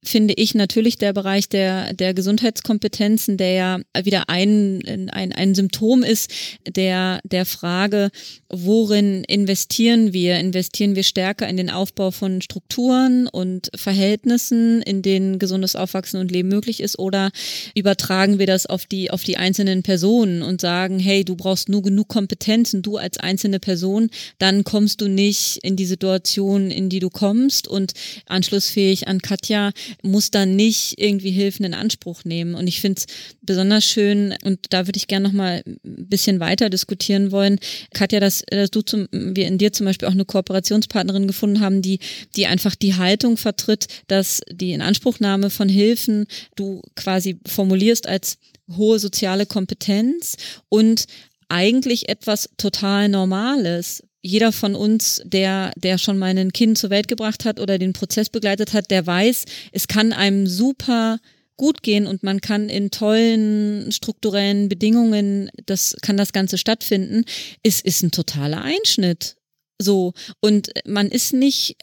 finde 0.04 0.34
ich 0.36 0.56
natürlich 0.56 0.98
der 0.98 1.14
Bereich 1.14 1.50
der, 1.50 1.94
der 1.94 2.14
Gesundheitskompetenzen, 2.14 3.38
der 3.38 3.52
ja 3.52 3.80
wieder 4.04 4.30
ein, 4.30 5.10
ein, 5.12 5.32
ein 5.32 5.56
Symptom 5.56 6.04
ist 6.04 6.32
der, 6.68 7.20
der 7.24 7.46
Frage, 7.46 8.10
worin 8.50 9.24
investieren 9.24 10.14
wir? 10.14 10.40
Investieren 10.40 10.96
wir 10.96 11.04
stärker 11.04 11.48
in 11.48 11.58
den 11.58 11.70
Aufbau 11.70 12.12
von 12.12 12.42
Strukturen 12.42 13.28
und 13.28 13.70
Verhältnissen, 13.76 14.82
in 14.82 15.02
denen 15.02 15.40
gesundes 15.40 15.76
Aufwachsen 15.76 16.20
und 16.20 16.32
Leben 16.32 16.50
möglich 16.50 16.80
ist? 16.82 17.00
Oder 17.00 17.32
übertragen 17.76 18.40
wir 18.40 18.48
das 18.48 18.66
auf 18.66 18.86
die, 18.86 19.12
auf 19.12 19.24
die 19.24 19.38
einzelnen 19.38 19.84
Personen 19.84 20.42
und 20.42 20.62
sagen, 20.62 21.00
hey, 21.00 21.24
du 21.26 21.36
brauchst 21.36 21.70
nur 21.70 21.82
genug 21.82 22.08
Kompetenzen, 22.08 22.82
du 22.82 22.98
als 22.98 23.18
einzelne 23.18 23.60
Person, 23.60 24.10
dann 24.38 24.64
kommst 24.64 25.02
du 25.02 25.08
nicht 25.08 25.60
in 25.64 25.76
die 25.76 25.86
Situation, 25.86 26.72
in 26.72 26.90
die 26.90 27.00
du 27.00 27.10
kommst 27.10 27.68
und 27.68 27.94
anschlussfähig 28.28 29.08
an 29.08 29.20
Katja, 29.22 29.72
muss 30.02 30.32
dann 30.32 30.56
nicht 30.56 30.96
irgendwie 30.98 31.32
Hilfen 31.32 31.66
in 31.66 31.74
Anspruch 31.74 32.24
nehmen. 32.26 32.56
Und 32.56 32.68
ich 32.68 32.82
finde 32.82 33.00
es 33.00 33.06
besonders 33.42 33.86
schön, 33.86 34.34
und 34.44 34.60
da 34.70 34.88
würde 34.88 34.98
ich 34.98 35.08
gerne 35.08 35.28
noch 35.28 35.34
mal 35.34 35.64
ein 35.66 35.80
bisschen 35.84 36.40
weiter 36.40 36.70
diskutieren 36.70 37.32
wollen. 37.32 37.60
Katja, 37.94 38.20
dass, 38.20 38.44
dass 38.50 38.72
du 38.72 38.82
zum, 38.82 39.08
wir 39.12 39.48
in 39.48 39.58
dir 39.58 39.74
zum 39.74 39.86
Beispiel 39.86 40.08
auch 40.08 40.14
eine 40.14 40.26
Kooperationspartnerin 40.26 41.28
gefunden 41.28 41.60
haben, 41.60 41.82
die, 41.82 42.00
die 42.36 42.48
einfach 42.48 42.76
die 42.76 42.96
Haltung 42.96 43.38
vertritt, 43.38 43.88
dass 44.08 44.42
die 44.52 44.74
Inanspruchnahme 44.74 45.50
von 45.50 45.70
Hilfen 45.70 46.26
du 46.56 46.82
quasi 46.96 47.40
formulierst 47.46 48.08
als 48.08 48.38
hohe 48.76 49.00
soziale 49.00 49.46
Kompetenz 49.46 50.38
und 50.70 51.06
eigentlich 51.50 52.10
etwas 52.10 52.50
total 52.58 53.10
Normales 53.10 54.04
jeder 54.24 54.52
von 54.52 54.74
uns, 54.74 55.22
der, 55.26 55.72
der 55.76 55.98
schon 55.98 56.18
mal 56.18 56.36
ein 56.36 56.54
Kind 56.54 56.78
zur 56.78 56.90
Welt 56.90 57.08
gebracht 57.08 57.46
hat 57.46 57.60
oder 57.60 57.78
den 57.78 57.94
Prozess 57.94 58.30
begleitet 58.30 58.74
hat, 58.74 58.90
der 58.90 59.06
weiß, 59.06 59.46
es 59.74 59.88
kann 59.88 60.14
einem 60.14 60.48
super 60.48 61.20
gut 61.58 61.84
gehen 61.84 62.08
und 62.08 62.24
man 62.24 62.42
kann 62.42 62.70
in 62.70 62.90
tollen 62.90 63.92
strukturellen 63.92 64.70
Bedingungen, 64.70 65.52
das 65.66 65.96
kann 66.02 66.18
das 66.18 66.34
Ganze 66.34 66.58
stattfinden. 66.58 67.26
Es 67.62 67.82
ist 67.82 68.02
ein 68.02 68.12
totaler 68.12 68.62
Einschnitt. 68.62 69.36
So. 69.80 70.14
Und 70.40 70.72
man 70.86 71.10
ist 71.10 71.34
nicht 71.34 71.76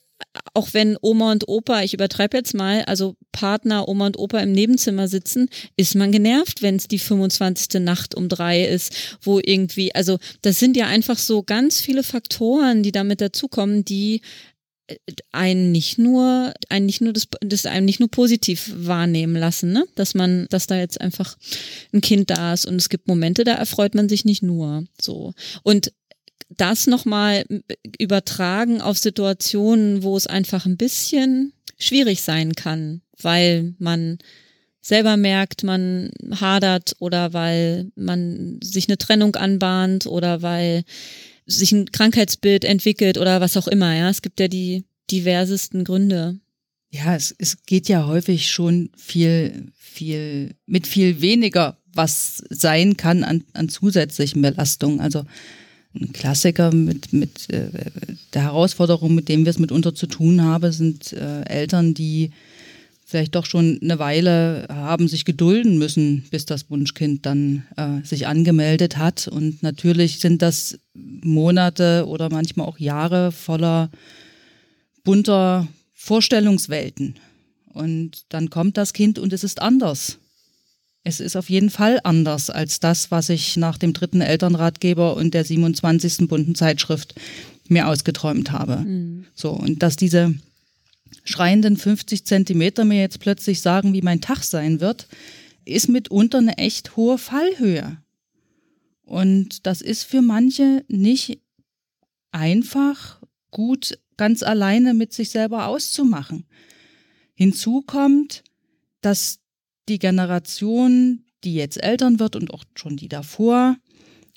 auch 0.54 0.74
wenn 0.74 0.96
Oma 1.00 1.32
und 1.32 1.48
Opa, 1.48 1.82
ich 1.82 1.94
übertreibe 1.94 2.36
jetzt 2.36 2.54
mal, 2.54 2.82
also 2.84 3.16
Partner, 3.32 3.88
Oma 3.88 4.06
und 4.06 4.18
Opa 4.18 4.38
im 4.40 4.52
Nebenzimmer 4.52 5.08
sitzen, 5.08 5.48
ist 5.76 5.94
man 5.94 6.12
genervt, 6.12 6.62
wenn 6.62 6.76
es 6.76 6.88
die 6.88 6.98
25. 6.98 7.80
Nacht 7.80 8.14
um 8.14 8.28
drei 8.28 8.64
ist, 8.64 9.18
wo 9.22 9.40
irgendwie, 9.42 9.94
also 9.94 10.18
das 10.42 10.58
sind 10.58 10.76
ja 10.76 10.86
einfach 10.86 11.18
so 11.18 11.42
ganz 11.42 11.80
viele 11.80 12.02
Faktoren, 12.02 12.82
die 12.82 12.92
damit 12.92 13.20
dazukommen, 13.20 13.84
die 13.84 14.20
einen 15.32 15.72
nicht 15.72 15.98
nur, 15.98 16.52
einen 16.68 16.86
nicht 16.86 17.00
nur 17.00 17.12
das, 17.12 17.28
das 17.40 17.66
einem 17.66 17.86
nicht 17.86 18.00
nur 18.00 18.10
positiv 18.10 18.72
wahrnehmen 18.74 19.36
lassen, 19.36 19.72
ne? 19.72 19.84
Dass 19.94 20.14
man, 20.14 20.46
dass 20.50 20.66
da 20.66 20.76
jetzt 20.76 21.00
einfach 21.00 21.36
ein 21.92 22.00
Kind 22.00 22.30
da 22.30 22.52
ist 22.52 22.66
und 22.66 22.76
es 22.76 22.88
gibt 22.88 23.08
Momente, 23.08 23.44
da 23.44 23.54
erfreut 23.54 23.94
man 23.94 24.08
sich 24.08 24.24
nicht 24.24 24.42
nur. 24.42 24.84
So. 25.00 25.32
Und 25.62 25.92
das 26.56 26.86
nochmal 26.86 27.44
übertragen 27.98 28.80
auf 28.80 28.98
Situationen, 28.98 30.02
wo 30.02 30.16
es 30.16 30.26
einfach 30.26 30.66
ein 30.66 30.76
bisschen 30.76 31.52
schwierig 31.78 32.22
sein 32.22 32.54
kann, 32.54 33.00
weil 33.20 33.74
man 33.78 34.18
selber 34.82 35.16
merkt, 35.16 35.62
man 35.62 36.10
hadert 36.32 36.94
oder 36.98 37.32
weil 37.32 37.90
man 37.94 38.58
sich 38.62 38.88
eine 38.88 38.98
Trennung 38.98 39.36
anbahnt 39.36 40.06
oder 40.06 40.42
weil 40.42 40.84
sich 41.46 41.72
ein 41.72 41.90
Krankheitsbild 41.92 42.64
entwickelt 42.64 43.18
oder 43.18 43.40
was 43.40 43.56
auch 43.56 43.68
immer, 43.68 43.94
ja. 43.94 44.08
Es 44.08 44.22
gibt 44.22 44.40
ja 44.40 44.48
die 44.48 44.84
diversesten 45.10 45.84
Gründe. 45.84 46.38
Ja, 46.90 47.14
es, 47.14 47.34
es 47.38 47.62
geht 47.64 47.88
ja 47.88 48.06
häufig 48.06 48.50
schon 48.50 48.90
viel, 48.96 49.68
viel, 49.78 50.54
mit 50.66 50.86
viel 50.86 51.20
weniger, 51.20 51.78
was 51.92 52.42
sein 52.50 52.96
kann 52.96 53.24
an, 53.24 53.44
an 53.52 53.68
zusätzlichen 53.68 54.42
Belastungen. 54.42 55.00
Also 55.00 55.24
ein 55.94 56.12
Klassiker 56.12 56.72
mit, 56.72 57.12
mit 57.12 57.50
äh, 57.50 57.68
der 58.34 58.42
Herausforderung, 58.42 59.14
mit 59.14 59.28
dem 59.28 59.44
wir 59.44 59.50
es 59.50 59.58
mitunter 59.58 59.94
zu 59.94 60.06
tun 60.06 60.42
haben, 60.42 60.70
sind 60.72 61.12
äh, 61.12 61.42
Eltern, 61.42 61.94
die 61.94 62.30
vielleicht 63.10 63.34
doch 63.34 63.44
schon 63.44 63.80
eine 63.82 63.98
Weile 63.98 64.66
haben 64.68 65.08
sich 65.08 65.24
gedulden 65.24 65.78
müssen, 65.78 66.24
bis 66.30 66.46
das 66.46 66.70
Wunschkind 66.70 67.26
dann 67.26 67.64
äh, 67.76 68.06
sich 68.06 68.28
angemeldet 68.28 68.98
hat. 68.98 69.26
Und 69.26 69.62
natürlich 69.64 70.20
sind 70.20 70.42
das 70.42 70.78
Monate 70.94 72.06
oder 72.06 72.30
manchmal 72.30 72.66
auch 72.66 72.78
Jahre 72.78 73.32
voller 73.32 73.90
bunter 75.02 75.66
Vorstellungswelten. 75.92 77.16
Und 77.72 78.24
dann 78.28 78.48
kommt 78.48 78.76
das 78.76 78.92
Kind 78.92 79.18
und 79.18 79.32
es 79.32 79.42
ist 79.42 79.60
anders. 79.60 80.18
Es 81.02 81.20
ist 81.20 81.36
auf 81.36 81.48
jeden 81.48 81.70
Fall 81.70 82.00
anders 82.04 82.50
als 82.50 82.78
das, 82.78 83.10
was 83.10 83.30
ich 83.30 83.56
nach 83.56 83.78
dem 83.78 83.92
dritten 83.92 84.20
Elternratgeber 84.20 85.16
und 85.16 85.32
der 85.32 85.44
27. 85.44 86.28
bunten 86.28 86.54
Zeitschrift 86.54 87.14
mir 87.68 87.88
ausgeträumt 87.88 88.52
habe. 88.52 88.76
Mhm. 88.78 89.26
So, 89.34 89.50
und 89.50 89.82
dass 89.82 89.96
diese 89.96 90.34
schreienden 91.24 91.76
50 91.76 92.26
Zentimeter 92.26 92.84
mir 92.84 93.00
jetzt 93.00 93.20
plötzlich 93.20 93.62
sagen, 93.62 93.92
wie 93.94 94.02
mein 94.02 94.20
Tag 94.20 94.42
sein 94.42 94.80
wird, 94.80 95.08
ist 95.64 95.88
mitunter 95.88 96.38
eine 96.38 96.58
echt 96.58 96.96
hohe 96.96 97.16
Fallhöhe. 97.16 97.98
Und 99.02 99.66
das 99.66 99.80
ist 99.80 100.04
für 100.04 100.22
manche 100.22 100.84
nicht 100.88 101.40
einfach 102.30 103.20
gut 103.50 103.98
ganz 104.16 104.42
alleine 104.42 104.94
mit 104.94 105.12
sich 105.12 105.30
selber 105.30 105.66
auszumachen. 105.66 106.44
Hinzu 107.34 107.82
kommt, 107.82 108.44
dass 109.00 109.39
die 109.90 109.98
Generation, 109.98 111.24
die 111.44 111.54
jetzt 111.54 111.82
Eltern 111.82 112.18
wird 112.18 112.36
und 112.36 112.52
auch 112.52 112.64
schon 112.74 112.96
die 112.96 113.08
davor, 113.08 113.76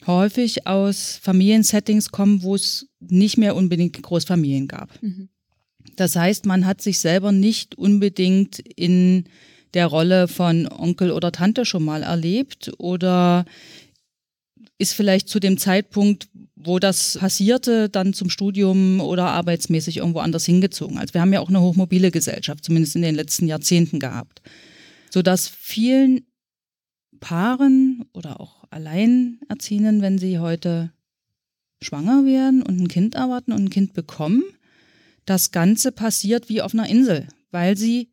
häufig 0.05 0.67
aus 0.67 1.19
Familiensettings 1.21 2.09
kommen, 2.09 2.43
wo 2.43 2.55
es 2.55 2.87
nicht 2.99 3.37
mehr 3.37 3.55
unbedingt 3.55 4.01
Großfamilien 4.01 4.67
gab. 4.67 5.01
Mhm. 5.01 5.29
Das 5.95 6.15
heißt, 6.15 6.45
man 6.45 6.65
hat 6.65 6.81
sich 6.81 6.99
selber 6.99 7.31
nicht 7.31 7.75
unbedingt 7.75 8.59
in 8.59 9.25
der 9.73 9.87
Rolle 9.87 10.27
von 10.27 10.67
Onkel 10.67 11.11
oder 11.11 11.31
Tante 11.31 11.65
schon 11.65 11.83
mal 11.83 12.03
erlebt 12.03 12.71
oder 12.77 13.45
ist 14.77 14.93
vielleicht 14.93 15.29
zu 15.29 15.39
dem 15.39 15.57
Zeitpunkt, 15.57 16.27
wo 16.55 16.79
das 16.79 17.17
passierte, 17.19 17.89
dann 17.89 18.13
zum 18.13 18.29
Studium 18.29 19.01
oder 19.01 19.25
arbeitsmäßig 19.31 19.97
irgendwo 19.97 20.19
anders 20.19 20.45
hingezogen. 20.45 20.97
Also 20.97 21.13
wir 21.13 21.21
haben 21.21 21.33
ja 21.33 21.39
auch 21.39 21.49
eine 21.49 21.61
hochmobile 21.61 22.11
Gesellschaft, 22.11 22.63
zumindest 22.63 22.95
in 22.95 23.01
den 23.01 23.15
letzten 23.15 23.47
Jahrzehnten 23.47 23.99
gehabt, 23.99 24.41
sodass 25.13 25.47
vielen 25.47 26.25
Paaren 27.19 28.03
oder 28.13 28.39
auch 28.39 28.63
Alleinerziehenden, 28.71 30.01
wenn 30.01 30.17
sie 30.17 30.39
heute 30.39 30.91
schwanger 31.83 32.25
werden 32.25 32.63
und 32.63 32.79
ein 32.79 32.87
Kind 32.87 33.13
erwarten 33.13 33.51
und 33.51 33.65
ein 33.65 33.69
Kind 33.69 33.93
bekommen, 33.93 34.43
das 35.25 35.51
Ganze 35.51 35.91
passiert 35.91 36.49
wie 36.49 36.63
auf 36.63 36.73
einer 36.73 36.89
Insel, 36.89 37.27
weil 37.51 37.77
sie 37.77 38.09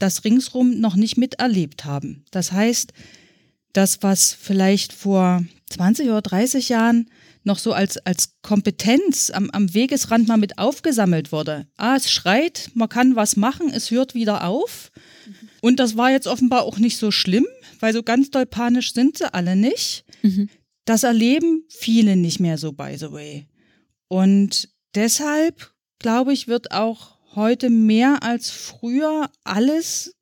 das 0.00 0.24
ringsrum 0.24 0.80
noch 0.80 0.96
nicht 0.96 1.18
miterlebt 1.18 1.84
haben. 1.84 2.24
Das 2.32 2.50
heißt, 2.50 2.92
das, 3.72 4.02
was 4.02 4.32
vielleicht 4.32 4.92
vor 4.92 5.44
20 5.70 6.08
oder 6.08 6.22
30 6.22 6.68
Jahren 6.68 7.08
noch 7.44 7.58
so 7.58 7.72
als, 7.72 7.96
als 7.98 8.34
Kompetenz 8.42 9.30
am, 9.30 9.50
am 9.50 9.72
Wegesrand 9.72 10.26
mal 10.26 10.36
mit 10.36 10.58
aufgesammelt 10.58 11.30
wurde. 11.30 11.68
Ah, 11.76 11.94
es 11.94 12.10
schreit, 12.10 12.72
man 12.74 12.88
kann 12.88 13.14
was 13.14 13.36
machen, 13.36 13.70
es 13.72 13.92
hört 13.92 14.16
wieder 14.16 14.44
auf. 14.48 14.90
Und 15.60 15.80
das 15.80 15.96
war 15.96 16.10
jetzt 16.10 16.26
offenbar 16.26 16.62
auch 16.62 16.78
nicht 16.78 16.96
so 16.98 17.10
schlimm, 17.10 17.46
weil 17.80 17.92
so 17.92 18.02
ganz 18.02 18.30
doll 18.30 18.46
panisch 18.46 18.92
sind 18.92 19.18
sie 19.18 19.32
alle 19.32 19.56
nicht. 19.56 20.04
Mhm. 20.22 20.48
Das 20.84 21.02
erleben 21.02 21.64
viele 21.68 22.16
nicht 22.16 22.40
mehr 22.40 22.58
so, 22.58 22.72
by 22.72 22.96
the 22.96 23.10
way. 23.10 23.46
Und 24.08 24.68
deshalb 24.94 25.72
glaube 25.98 26.32
ich, 26.32 26.48
wird 26.48 26.72
auch 26.72 27.16
heute 27.34 27.70
mehr 27.70 28.22
als 28.22 28.50
früher 28.50 29.30
alles 29.44 30.14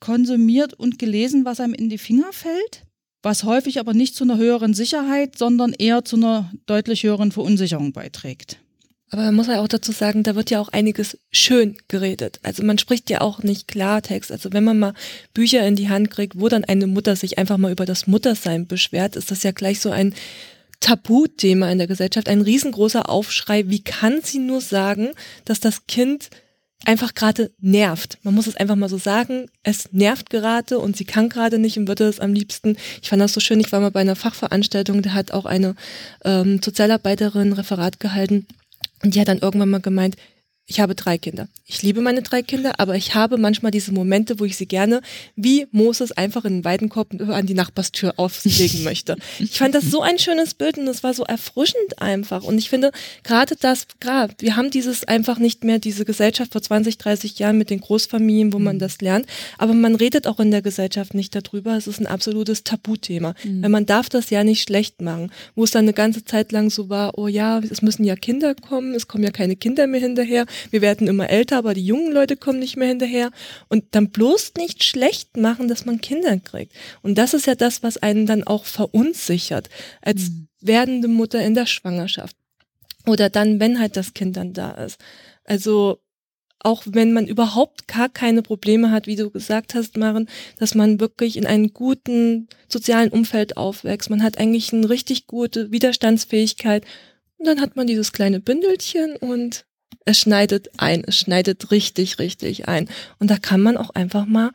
konsumiert 0.00 0.74
und 0.74 0.98
gelesen, 0.98 1.44
was 1.44 1.60
einem 1.60 1.74
in 1.74 1.88
die 1.88 1.98
Finger 1.98 2.32
fällt, 2.32 2.86
was 3.22 3.44
häufig 3.44 3.80
aber 3.80 3.94
nicht 3.94 4.14
zu 4.14 4.24
einer 4.24 4.36
höheren 4.36 4.74
Sicherheit, 4.74 5.38
sondern 5.38 5.72
eher 5.72 6.04
zu 6.04 6.16
einer 6.16 6.52
deutlich 6.66 7.04
höheren 7.04 7.32
Verunsicherung 7.32 7.92
beiträgt. 7.92 8.58
Aber 9.14 9.26
man 9.26 9.36
muss 9.36 9.46
ja 9.46 9.60
auch 9.60 9.68
dazu 9.68 9.92
sagen, 9.92 10.24
da 10.24 10.34
wird 10.34 10.50
ja 10.50 10.58
auch 10.58 10.70
einiges 10.70 11.16
schön 11.30 11.76
geredet. 11.86 12.40
Also 12.42 12.64
man 12.64 12.78
spricht 12.78 13.08
ja 13.10 13.20
auch 13.20 13.44
nicht 13.44 13.68
Klartext. 13.68 14.32
Also 14.32 14.52
wenn 14.52 14.64
man 14.64 14.80
mal 14.80 14.94
Bücher 15.34 15.64
in 15.64 15.76
die 15.76 15.88
Hand 15.88 16.10
kriegt, 16.10 16.40
wo 16.40 16.48
dann 16.48 16.64
eine 16.64 16.88
Mutter 16.88 17.14
sich 17.14 17.38
einfach 17.38 17.56
mal 17.56 17.70
über 17.70 17.86
das 17.86 18.08
Muttersein 18.08 18.66
beschwert, 18.66 19.14
ist 19.14 19.30
das 19.30 19.44
ja 19.44 19.52
gleich 19.52 19.78
so 19.78 19.92
ein 19.92 20.14
Tabuthema 20.80 21.70
in 21.70 21.78
der 21.78 21.86
Gesellschaft, 21.86 22.28
ein 22.28 22.40
riesengroßer 22.40 23.08
Aufschrei. 23.08 23.68
Wie 23.68 23.84
kann 23.84 24.20
sie 24.20 24.40
nur 24.40 24.60
sagen, 24.60 25.10
dass 25.44 25.60
das 25.60 25.86
Kind 25.86 26.30
einfach 26.84 27.14
gerade 27.14 27.52
nervt. 27.60 28.18
Man 28.24 28.34
muss 28.34 28.48
es 28.48 28.56
einfach 28.56 28.74
mal 28.74 28.88
so 28.88 28.98
sagen. 28.98 29.46
Es 29.62 29.92
nervt 29.92 30.28
gerade 30.28 30.80
und 30.80 30.96
sie 30.96 31.04
kann 31.04 31.28
gerade 31.28 31.60
nicht 31.60 31.78
und 31.78 31.86
würde 31.86 32.08
es 32.08 32.18
am 32.18 32.34
liebsten. 32.34 32.76
Ich 33.00 33.10
fand 33.10 33.22
das 33.22 33.32
so 33.32 33.38
schön. 33.38 33.60
Ich 33.60 33.70
war 33.70 33.78
mal 33.78 33.92
bei 33.92 34.00
einer 34.00 34.16
Fachveranstaltung, 34.16 35.02
da 35.02 35.12
hat 35.12 35.30
auch 35.30 35.44
eine 35.44 35.76
ähm, 36.24 36.60
Sozialarbeiterin 36.60 37.52
Referat 37.52 38.00
gehalten 38.00 38.48
und 39.04 39.14
die 39.14 39.20
hat 39.20 39.28
dann 39.28 39.38
irgendwann 39.38 39.70
mal 39.70 39.80
gemeint, 39.80 40.16
ich 40.66 40.80
habe 40.80 40.94
drei 40.94 41.18
Kinder. 41.18 41.48
Ich 41.66 41.82
liebe 41.82 42.00
meine 42.00 42.22
drei 42.22 42.42
Kinder, 42.42 42.74
aber 42.78 42.96
ich 42.96 43.14
habe 43.14 43.36
manchmal 43.36 43.70
diese 43.70 43.92
Momente, 43.92 44.40
wo 44.40 44.46
ich 44.46 44.56
sie 44.56 44.66
gerne 44.66 45.02
wie 45.36 45.66
Moses 45.72 46.12
einfach 46.12 46.46
in 46.46 46.58
den 46.58 46.64
Weidenkorb 46.64 47.20
an 47.20 47.46
die 47.46 47.52
Nachbarstür 47.52 48.14
auflegen 48.16 48.82
möchte. 48.84 49.16
Ich 49.38 49.58
fand 49.58 49.74
das 49.74 49.84
so 49.84 50.00
ein 50.00 50.18
schönes 50.18 50.54
Bild 50.54 50.78
und 50.78 50.88
es 50.88 51.02
war 51.02 51.12
so 51.12 51.24
erfrischend 51.24 52.00
einfach. 52.00 52.44
Und 52.44 52.56
ich 52.56 52.70
finde 52.70 52.92
gerade 53.24 53.56
das, 53.60 53.86
gerade, 54.00 54.34
wir 54.38 54.56
haben 54.56 54.70
dieses 54.70 55.04
einfach 55.04 55.38
nicht 55.38 55.64
mehr, 55.64 55.78
diese 55.78 56.06
Gesellschaft 56.06 56.52
vor 56.52 56.62
20, 56.62 56.96
30 56.96 57.38
Jahren 57.38 57.58
mit 57.58 57.68
den 57.68 57.80
Großfamilien, 57.80 58.54
wo 58.54 58.58
man 58.58 58.76
mhm. 58.76 58.80
das 58.80 59.02
lernt. 59.02 59.26
Aber 59.58 59.74
man 59.74 59.96
redet 59.96 60.26
auch 60.26 60.40
in 60.40 60.50
der 60.50 60.62
Gesellschaft 60.62 61.12
nicht 61.12 61.34
darüber. 61.34 61.76
Es 61.76 61.86
ist 61.86 62.00
ein 62.00 62.06
absolutes 62.06 62.64
Tabuthema. 62.64 63.34
Mhm. 63.44 63.62
Weil 63.62 63.70
man 63.70 63.86
darf 63.86 64.08
das 64.08 64.30
ja 64.30 64.44
nicht 64.44 64.62
schlecht 64.62 65.02
machen. 65.02 65.30
Wo 65.54 65.64
es 65.64 65.72
dann 65.72 65.84
eine 65.84 65.92
ganze 65.92 66.24
Zeit 66.24 66.52
lang 66.52 66.70
so 66.70 66.88
war, 66.88 67.18
oh 67.18 67.28
ja, 67.28 67.58
es 67.58 67.82
müssen 67.82 68.04
ja 68.04 68.16
Kinder 68.16 68.54
kommen, 68.54 68.94
es 68.94 69.08
kommen 69.08 69.24
ja 69.24 69.30
keine 69.30 69.56
Kinder 69.56 69.86
mehr 69.86 70.00
hinterher 70.00 70.46
wir 70.70 70.80
werden 70.80 71.06
immer 71.06 71.30
älter, 71.30 71.58
aber 71.58 71.74
die 71.74 71.84
jungen 71.84 72.12
Leute 72.12 72.36
kommen 72.36 72.58
nicht 72.58 72.76
mehr 72.76 72.88
hinterher. 72.88 73.30
Und 73.68 73.84
dann 73.92 74.10
bloß 74.10 74.54
nicht 74.56 74.84
schlecht 74.84 75.36
machen, 75.36 75.68
dass 75.68 75.84
man 75.84 76.00
Kinder 76.00 76.38
kriegt. 76.38 76.72
Und 77.02 77.16
das 77.16 77.34
ist 77.34 77.46
ja 77.46 77.54
das, 77.54 77.82
was 77.82 77.96
einen 77.96 78.26
dann 78.26 78.44
auch 78.44 78.64
verunsichert, 78.64 79.68
als 80.02 80.30
mhm. 80.30 80.48
werdende 80.60 81.08
Mutter 81.08 81.40
in 81.42 81.54
der 81.54 81.66
Schwangerschaft. 81.66 82.36
Oder 83.06 83.30
dann, 83.30 83.60
wenn 83.60 83.78
halt 83.78 83.96
das 83.96 84.14
Kind 84.14 84.36
dann 84.36 84.52
da 84.52 84.72
ist. 84.72 84.98
Also 85.44 86.00
auch 86.64 86.82
wenn 86.86 87.12
man 87.12 87.26
überhaupt 87.26 87.86
gar 87.86 88.08
keine 88.08 88.42
Probleme 88.42 88.90
hat, 88.90 89.06
wie 89.06 89.16
du 89.16 89.30
gesagt 89.30 89.74
hast, 89.74 89.98
Maren, 89.98 90.28
dass 90.58 90.74
man 90.74 90.98
wirklich 90.98 91.36
in 91.36 91.46
einem 91.46 91.74
guten 91.74 92.48
sozialen 92.68 93.10
Umfeld 93.10 93.56
aufwächst. 93.58 94.08
Man 94.08 94.22
hat 94.22 94.38
eigentlich 94.38 94.72
eine 94.72 94.88
richtig 94.88 95.26
gute 95.26 95.70
Widerstandsfähigkeit. 95.70 96.84
Und 97.36 97.46
dann 97.46 97.60
hat 97.60 97.76
man 97.76 97.86
dieses 97.86 98.12
kleine 98.12 98.40
Bündelchen 98.40 99.16
und 99.16 99.66
es 100.04 100.18
schneidet 100.18 100.70
ein, 100.76 101.04
es 101.06 101.16
schneidet 101.16 101.70
richtig, 101.70 102.18
richtig 102.18 102.68
ein. 102.68 102.88
Und 103.18 103.30
da 103.30 103.36
kann 103.38 103.60
man 103.60 103.76
auch 103.76 103.90
einfach 103.90 104.26
mal 104.26 104.50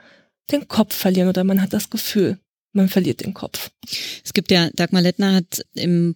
den 0.51 0.67
Kopf 0.67 0.95
verlieren 0.95 1.29
oder 1.29 1.43
man 1.43 1.61
hat 1.61 1.73
das 1.73 1.89
Gefühl, 1.89 2.39
man 2.73 2.89
verliert 2.89 3.21
den 3.21 3.33
Kopf. 3.33 3.71
Es 4.23 4.33
gibt 4.33 4.51
ja, 4.51 4.69
Dagmar 4.73 5.01
Lettner 5.01 5.35
hat 5.35 5.65
im 5.73 6.15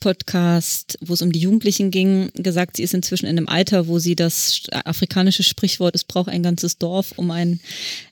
Podcast, 0.00 0.98
wo 1.00 1.14
es 1.14 1.22
um 1.22 1.32
die 1.32 1.40
Jugendlichen 1.40 1.90
ging, 1.90 2.30
gesagt, 2.34 2.76
sie 2.76 2.82
ist 2.82 2.92
inzwischen 2.92 3.26
in 3.26 3.38
einem 3.38 3.48
Alter, 3.48 3.88
wo 3.88 3.98
sie 3.98 4.14
das 4.14 4.62
afrikanische 4.70 5.42
Sprichwort, 5.42 5.94
es 5.94 6.04
braucht 6.04 6.28
ein 6.28 6.42
ganzes 6.42 6.76
Dorf, 6.76 7.12
um 7.16 7.30
ein 7.30 7.60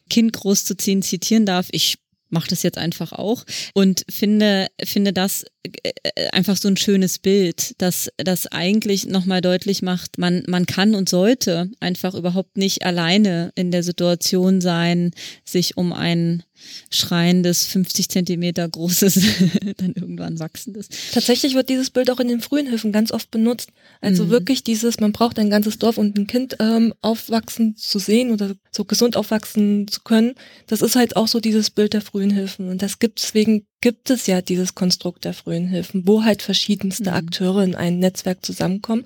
Kind 0.09 0.33
großzuziehen, 0.33 1.03
zitieren 1.03 1.45
darf. 1.45 1.69
Ich 1.73 1.99
mache 2.35 2.51
das 2.51 2.63
jetzt 2.63 2.77
einfach 2.77 3.13
auch. 3.13 3.45
Und 3.73 4.05
finde, 4.11 4.67
finde 4.85 5.15
das 5.15 5.45
äh, 5.83 6.29
einfach 6.33 6.59
so 6.59 6.69
ein 6.69 6.77
schönes 6.77 7.19
Bild, 7.19 7.81
dass 7.81 8.11
das 8.19 8.47
eigentlich 8.49 9.07
nochmal 9.07 9.41
deutlich 9.41 9.81
macht, 9.81 10.19
man, 10.19 10.43
man 10.47 10.67
kann 10.67 10.95
und 10.95 11.09
sollte 11.09 11.71
einfach 11.81 12.15
überhaupt 12.15 12.59
nicht 12.59 12.85
alleine 12.85 13.53
in 13.55 13.71
der 13.71 13.83
Situation 13.83 14.61
sein, 14.61 15.13
sich 15.45 15.79
um 15.79 15.95
ein 15.95 16.43
schreiendes, 16.91 17.67
50 17.67 18.09
Zentimeter 18.09 18.69
großes, 18.69 19.15
dann 19.77 19.93
irgendwann 19.95 20.39
wachsendes. 20.39 20.89
Tatsächlich 21.13 21.55
wird 21.55 21.69
dieses 21.69 21.91
Bild 21.91 22.11
auch 22.11 22.21
in 22.21 22.29
den 22.29 22.41
frühen 22.41 22.67
Hilfen 22.67 22.93
ganz 22.93 23.13
oft 23.13 23.31
benutzt. 23.31 23.71
Also 24.01 24.25
Mhm. 24.25 24.31
wirklich 24.31 24.63
dieses, 24.65 25.01
man 25.01 25.13
braucht 25.13 25.39
ein 25.39 25.51
ganzes 25.51 25.79
Dorf 25.79 25.99
und 25.99 26.19
ein 26.19 26.27
Kind 26.27 26.57
ähm, 26.61 26.95
aufwachsen 27.03 27.77
zu 27.77 27.99
sehen 27.99 28.31
oder 28.33 28.55
so 28.71 28.85
gesund 28.85 29.17
aufwachsen 29.17 29.89
zu 29.89 30.01
können. 30.03 30.35
Das 30.67 30.83
ist 30.83 30.97
halt 30.97 31.17
auch 31.17 31.29
so 31.29 31.41
dieses 31.41 31.71
Bild 31.71 31.93
der 31.93 32.01
frühen 32.03 32.31
Hilfen. 32.31 32.69
Und 32.69 32.83
das 32.83 32.99
gibt 32.99 33.23
deswegen 33.23 33.67
gibt 33.81 34.11
es 34.11 34.27
ja 34.27 34.41
dieses 34.41 34.75
Konstrukt 34.75 35.25
der 35.25 35.35
frühen 35.35 35.67
Hilfen, 35.69 36.07
wo 36.07 36.25
halt 36.25 36.43
verschiedenste 36.43 37.11
Mhm. 37.11 37.17
Akteure 37.17 37.63
in 37.65 37.75
ein 37.75 37.99
Netzwerk 37.99 38.45
zusammenkommen 38.45 39.05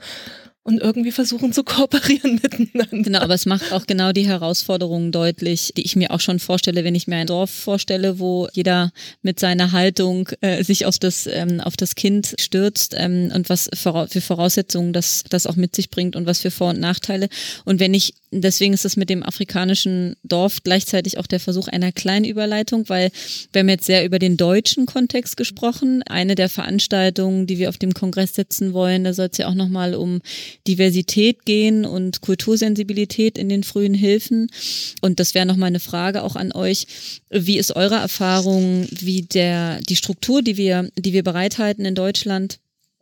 und 0.68 0.82
irgendwie 0.82 1.12
versuchen 1.12 1.54
zu 1.54 1.64
kooperieren 1.64 2.34
miteinander. 2.42 3.02
Genau, 3.02 3.20
aber 3.20 3.32
es 3.32 3.46
macht 3.46 3.72
auch 3.72 3.86
genau 3.86 4.12
die 4.12 4.26
Herausforderungen 4.26 5.12
deutlich, 5.12 5.72
die 5.74 5.80
ich 5.82 5.96
mir 5.96 6.10
auch 6.10 6.20
schon 6.20 6.38
vorstelle, 6.40 6.84
wenn 6.84 6.94
ich 6.94 7.06
mir 7.06 7.16
ein 7.16 7.26
Dorf 7.26 7.50
vorstelle, 7.50 8.18
wo 8.18 8.48
jeder 8.52 8.92
mit 9.22 9.40
seiner 9.40 9.72
Haltung 9.72 10.28
äh, 10.42 10.62
sich 10.62 10.84
auf 10.84 10.98
das, 10.98 11.26
ähm, 11.26 11.62
auf 11.62 11.78
das 11.78 11.94
Kind 11.94 12.34
stürzt 12.38 12.94
ähm, 12.98 13.32
und 13.34 13.48
was 13.48 13.70
für 13.72 14.20
Voraussetzungen 14.20 14.92
das, 14.92 15.24
das 15.30 15.46
auch 15.46 15.56
mit 15.56 15.74
sich 15.74 15.88
bringt 15.88 16.16
und 16.16 16.26
was 16.26 16.42
für 16.42 16.50
Vor- 16.50 16.70
und 16.70 16.80
Nachteile. 16.80 17.30
Und 17.64 17.80
wenn 17.80 17.94
ich, 17.94 18.12
deswegen 18.30 18.74
ist 18.74 18.84
das 18.84 18.96
mit 18.96 19.10
dem 19.10 19.22
afrikanischen 19.22 20.16
Dorf 20.22 20.62
gleichzeitig 20.62 21.18
auch 21.18 21.26
der 21.26 21.40
Versuch 21.40 21.68
einer 21.68 21.92
kleinen 21.92 22.24
Überleitung, 22.24 22.88
weil 22.88 23.10
wir 23.52 23.60
haben 23.60 23.68
jetzt 23.68 23.86
sehr 23.86 24.04
über 24.04 24.18
den 24.18 24.36
deutschen 24.36 24.86
Kontext 24.86 25.36
gesprochen. 25.36 26.02
Eine 26.04 26.34
der 26.34 26.48
Veranstaltungen, 26.48 27.46
die 27.46 27.58
wir 27.58 27.68
auf 27.68 27.78
dem 27.78 27.94
Kongress 27.94 28.34
setzen 28.34 28.72
wollen, 28.72 29.04
da 29.04 29.12
soll 29.12 29.28
es 29.30 29.38
ja 29.38 29.48
auch 29.48 29.54
nochmal 29.54 29.94
um 29.94 30.20
Diversität 30.66 31.44
gehen 31.44 31.84
und 31.84 32.20
Kultursensibilität 32.20 33.38
in 33.38 33.48
den 33.48 33.64
frühen 33.64 33.94
Hilfen. 33.94 34.50
Und 35.00 35.20
das 35.20 35.34
wäre 35.34 35.46
nochmal 35.46 35.68
eine 35.68 35.80
Frage 35.80 36.22
auch 36.22 36.36
an 36.36 36.52
euch. 36.52 36.86
Wie 37.30 37.58
ist 37.58 37.74
eure 37.76 37.96
Erfahrung, 37.96 38.86
wie 38.90 39.22
der, 39.22 39.80
die 39.88 39.96
Struktur, 39.96 40.42
die 40.42 40.56
wir, 40.56 40.90
die 40.98 41.12
wir 41.12 41.22
bereithalten 41.22 41.84
in 41.84 41.94
Deutschland, 41.94 42.58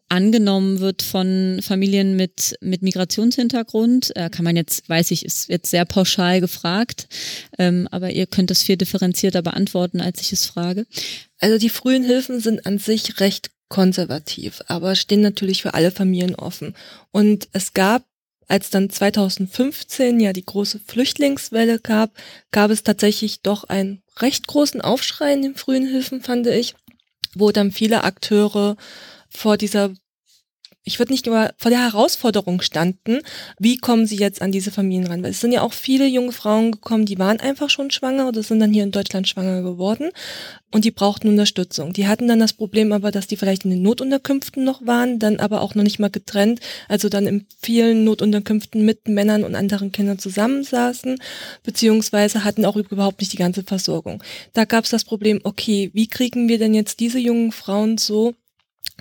angenommen 0.09 0.81
wird 0.81 1.03
von 1.03 1.61
Familien 1.63 2.17
mit, 2.17 2.57
mit 2.61 2.83
Migrationshintergrund. 2.83 4.15
Äh, 4.17 4.31
kann 4.31 4.45
man 4.45 4.57
jetzt, 4.57 4.89
weiß 4.89 5.11
ich, 5.11 5.25
ist 5.25 5.49
jetzt 5.49 5.71
sehr 5.71 5.85
pauschal 5.85 6.41
gefragt, 6.41 7.09
ähm, 7.59 7.89
aber 7.91 8.11
ihr 8.11 8.27
könnt 8.27 8.51
das 8.51 8.63
viel 8.63 8.77
differenzierter 8.77 9.43
beantworten, 9.43 10.01
als 10.01 10.21
ich 10.21 10.33
es 10.33 10.47
frage. 10.47 10.87
Also 11.39 11.59
die 11.59 11.71
frühen 11.71 12.05
Hilfen 12.05 12.41
sind 12.41 12.67
an 12.67 12.79
sich 12.79 13.21
recht 13.21 13.51
konservativ, 13.69 14.63
aber 14.69 14.95
stehen 14.95 15.21
natürlich 15.21 15.63
für 15.63 15.75
alle 15.75 15.91
Familien 15.91 16.35
offen. 16.35 16.75
Und 17.11 17.49
es 17.53 17.75
gab, 17.75 18.05
als 18.49 18.71
dann 18.71 18.91
2015 18.91 20.21
ja 20.21 20.33
die 20.33 20.45
große 20.45 20.81
Flüchtlingswelle 20.87 21.81
gab, 21.81 22.13
gab 22.53 22.71
es 22.71 22.85
tatsächlich 22.85 23.41
doch 23.41 23.65
einen 23.65 24.03
recht 24.19 24.47
großen 24.47 24.81
Aufschrei 24.81 25.33
in 25.33 25.43
den 25.43 25.57
frühen 25.57 25.87
Hilfen, 25.87 26.23
fand 26.23 26.47
ich, 26.47 26.75
wo 27.35 27.51
dann 27.51 27.73
viele 27.73 28.05
Akteure 28.05 28.77
vor 29.37 29.57
dieser 29.57 29.93
ich 30.87 31.01
würde 31.01 31.13
nicht 31.13 31.27
über 31.27 31.53
vor 31.59 31.71
der 31.71 31.83
Herausforderung 31.83 32.63
standen, 32.63 33.19
wie 33.59 33.77
kommen 33.77 34.07
sie 34.07 34.17
jetzt 34.17 34.41
an 34.41 34.53
diese 34.53 34.71
Familien 34.71 35.09
ran? 35.09 35.23
Weil 35.23 35.33
es 35.33 35.41
sind 35.41 35.51
ja 35.51 35.63
auch 35.63 35.73
viele 35.73 36.07
junge 36.07 36.31
Frauen 36.31 36.71
gekommen, 36.71 37.07
die 37.07 37.19
waren 37.19 37.41
einfach 37.41 37.71
schon 37.71 37.91
schwanger 37.91 38.29
oder 38.29 38.45
sind 38.45 38.61
dann 38.61 38.73
hier 38.73 38.85
in 38.85 38.93
Deutschland 38.93 39.27
schwanger 39.27 39.63
geworden 39.63 40.11
und 40.71 40.85
die 40.85 40.93
brauchten 40.93 41.29
Unterstützung. 41.29 41.93
Die 41.93 42.07
hatten 42.07 42.29
dann 42.29 42.39
das 42.39 42.53
Problem 42.53 42.93
aber, 42.93 43.11
dass 43.11 43.27
die 43.27 43.37
vielleicht 43.37 43.65
in 43.65 43.73
den 43.73 43.83
Notunterkünften 43.83 44.63
noch 44.63 44.87
waren, 44.87 45.19
dann 45.19 45.41
aber 45.41 45.61
auch 45.61 45.75
noch 45.75 45.83
nicht 45.83 45.99
mal 45.99 46.09
getrennt, 46.09 46.61
also 46.89 47.09
dann 47.09 47.27
in 47.27 47.47
vielen 47.61 48.05
Notunterkünften 48.05 48.85
mit 48.85 49.09
Männern 49.09 49.43
und 49.43 49.57
anderen 49.57 49.91
Kindern 49.91 50.21
zusammensaßen, 50.21 51.19
beziehungsweise 51.65 52.45
hatten 52.45 52.65
auch 52.65 52.77
überhaupt 52.77 53.21
nicht 53.21 53.33
die 53.33 53.39
ganze 53.39 53.65
Versorgung. 53.65 54.23
Da 54.53 54.65
gab 54.65 54.85
es 54.85 54.91
das 54.91 55.03
Problem, 55.03 55.41
okay, 55.43 55.91
wie 55.95 56.07
kriegen 56.07 56.49
wir 56.49 56.59
denn 56.59 56.75
jetzt 56.75 57.01
diese 57.01 57.19
jungen 57.19 57.51
Frauen 57.51 57.99
so 57.99 58.35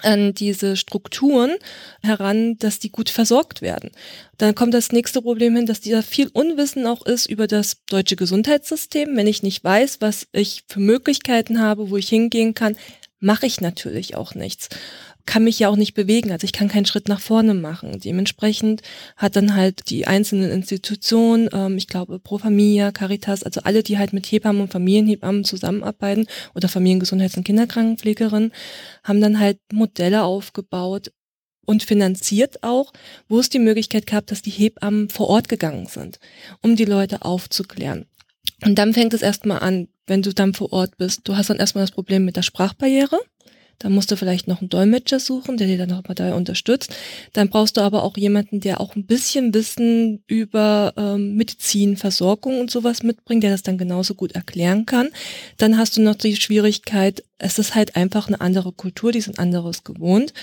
an 0.01 0.33
diese 0.33 0.75
Strukturen 0.75 1.55
heran, 2.01 2.57
dass 2.57 2.79
die 2.79 2.91
gut 2.91 3.09
versorgt 3.09 3.61
werden. 3.61 3.91
Dann 4.37 4.55
kommt 4.55 4.73
das 4.73 4.91
nächste 4.91 5.21
Problem 5.21 5.55
hin, 5.55 5.65
dass 5.65 5.79
dieser 5.79 6.03
viel 6.03 6.29
Unwissen 6.33 6.85
auch 6.85 7.05
ist 7.05 7.25
über 7.27 7.47
das 7.47 7.83
deutsche 7.85 8.15
Gesundheitssystem. 8.15 9.15
Wenn 9.15 9.27
ich 9.27 9.43
nicht 9.43 9.63
weiß, 9.63 9.97
was 10.01 10.27
ich 10.31 10.63
für 10.67 10.79
Möglichkeiten 10.79 11.61
habe, 11.61 11.89
wo 11.89 11.97
ich 11.97 12.09
hingehen 12.09 12.53
kann, 12.53 12.75
mache 13.19 13.45
ich 13.45 13.61
natürlich 13.61 14.15
auch 14.15 14.35
nichts. 14.35 14.69
Kann 15.25 15.43
mich 15.43 15.57
ja 15.57 15.69
auch 15.69 15.75
nicht 15.75 15.95
bewegen, 15.95 16.31
also 16.31 16.45
ich 16.45 16.53
kann 16.53 16.67
keinen 16.67 16.85
Schritt 16.85 17.07
nach 17.07 17.19
vorne 17.19 17.53
machen. 17.53 17.99
Dementsprechend 17.99 18.81
hat 19.17 19.35
dann 19.35 19.55
halt 19.55 19.89
die 19.89 20.05
einzelnen 20.05 20.51
Institutionen, 20.51 21.49
ähm, 21.51 21.77
ich 21.77 21.87
glaube 21.87 22.19
Pro 22.19 22.37
Familia, 22.37 22.91
Caritas, 22.91 23.43
also 23.43 23.61
alle, 23.63 23.81
die 23.81 23.97
halt 23.97 24.13
mit 24.13 24.25
Hebammen 24.27 24.61
und 24.61 24.71
Familienhebammen 24.71 25.43
zusammenarbeiten 25.43 26.27
oder 26.53 26.67
Familiengesundheits- 26.67 27.37
und 27.37 27.43
Kinderkrankenpflegerinnen, 27.43 28.51
haben 29.03 29.21
dann 29.21 29.39
halt 29.39 29.59
Modelle 29.71 30.23
aufgebaut 30.23 31.11
und 31.65 31.83
finanziert 31.83 32.63
auch, 32.63 32.93
wo 33.27 33.39
es 33.39 33.49
die 33.49 33.59
Möglichkeit 33.59 34.07
gab, 34.07 34.27
dass 34.27 34.41
die 34.41 34.51
Hebammen 34.51 35.09
vor 35.09 35.27
Ort 35.29 35.49
gegangen 35.49 35.87
sind, 35.87 36.19
um 36.61 36.75
die 36.75 36.85
Leute 36.85 37.23
aufzuklären. 37.23 38.05
Und 38.63 38.75
dann 38.75 38.93
fängt 38.93 39.13
es 39.13 39.21
erstmal 39.21 39.59
an, 39.59 39.87
wenn 40.07 40.21
du 40.21 40.33
dann 40.33 40.53
vor 40.53 40.71
Ort 40.71 40.97
bist. 40.97 41.27
Du 41.27 41.35
hast 41.35 41.49
dann 41.49 41.57
erstmal 41.57 41.83
das 41.83 41.91
Problem 41.91 42.25
mit 42.25 42.35
der 42.35 42.43
Sprachbarriere. 42.43 43.19
Dann 43.79 43.93
musst 43.93 44.11
du 44.11 44.17
vielleicht 44.17 44.47
noch 44.47 44.61
einen 44.61 44.69
Dolmetscher 44.69 45.19
suchen, 45.19 45.57
der 45.57 45.67
dir 45.67 45.77
dann 45.77 45.89
nochmal 45.89 46.15
dabei 46.15 46.33
unterstützt. 46.33 46.95
Dann 47.33 47.49
brauchst 47.49 47.77
du 47.77 47.81
aber 47.81 48.03
auch 48.03 48.17
jemanden, 48.17 48.59
der 48.59 48.79
auch 48.79 48.95
ein 48.95 49.05
bisschen 49.05 49.53
Wissen 49.53 50.23
über 50.27 50.93
ähm, 50.97 51.35
Medizin, 51.35 51.97
Versorgung 51.97 52.59
und 52.59 52.71
sowas 52.71 53.03
mitbringt, 53.03 53.43
der 53.43 53.51
das 53.51 53.63
dann 53.63 53.77
genauso 53.77 54.15
gut 54.15 54.33
erklären 54.33 54.85
kann. 54.85 55.09
Dann 55.57 55.77
hast 55.77 55.97
du 55.97 56.01
noch 56.01 56.15
die 56.15 56.35
Schwierigkeit, 56.35 57.23
es 57.37 57.59
ist 57.59 57.75
halt 57.75 57.95
einfach 57.95 58.27
eine 58.27 58.41
andere 58.41 58.71
Kultur, 58.71 59.11
die 59.11 59.21
sind 59.21 59.39
anderes 59.39 59.83
gewohnt. 59.83 60.33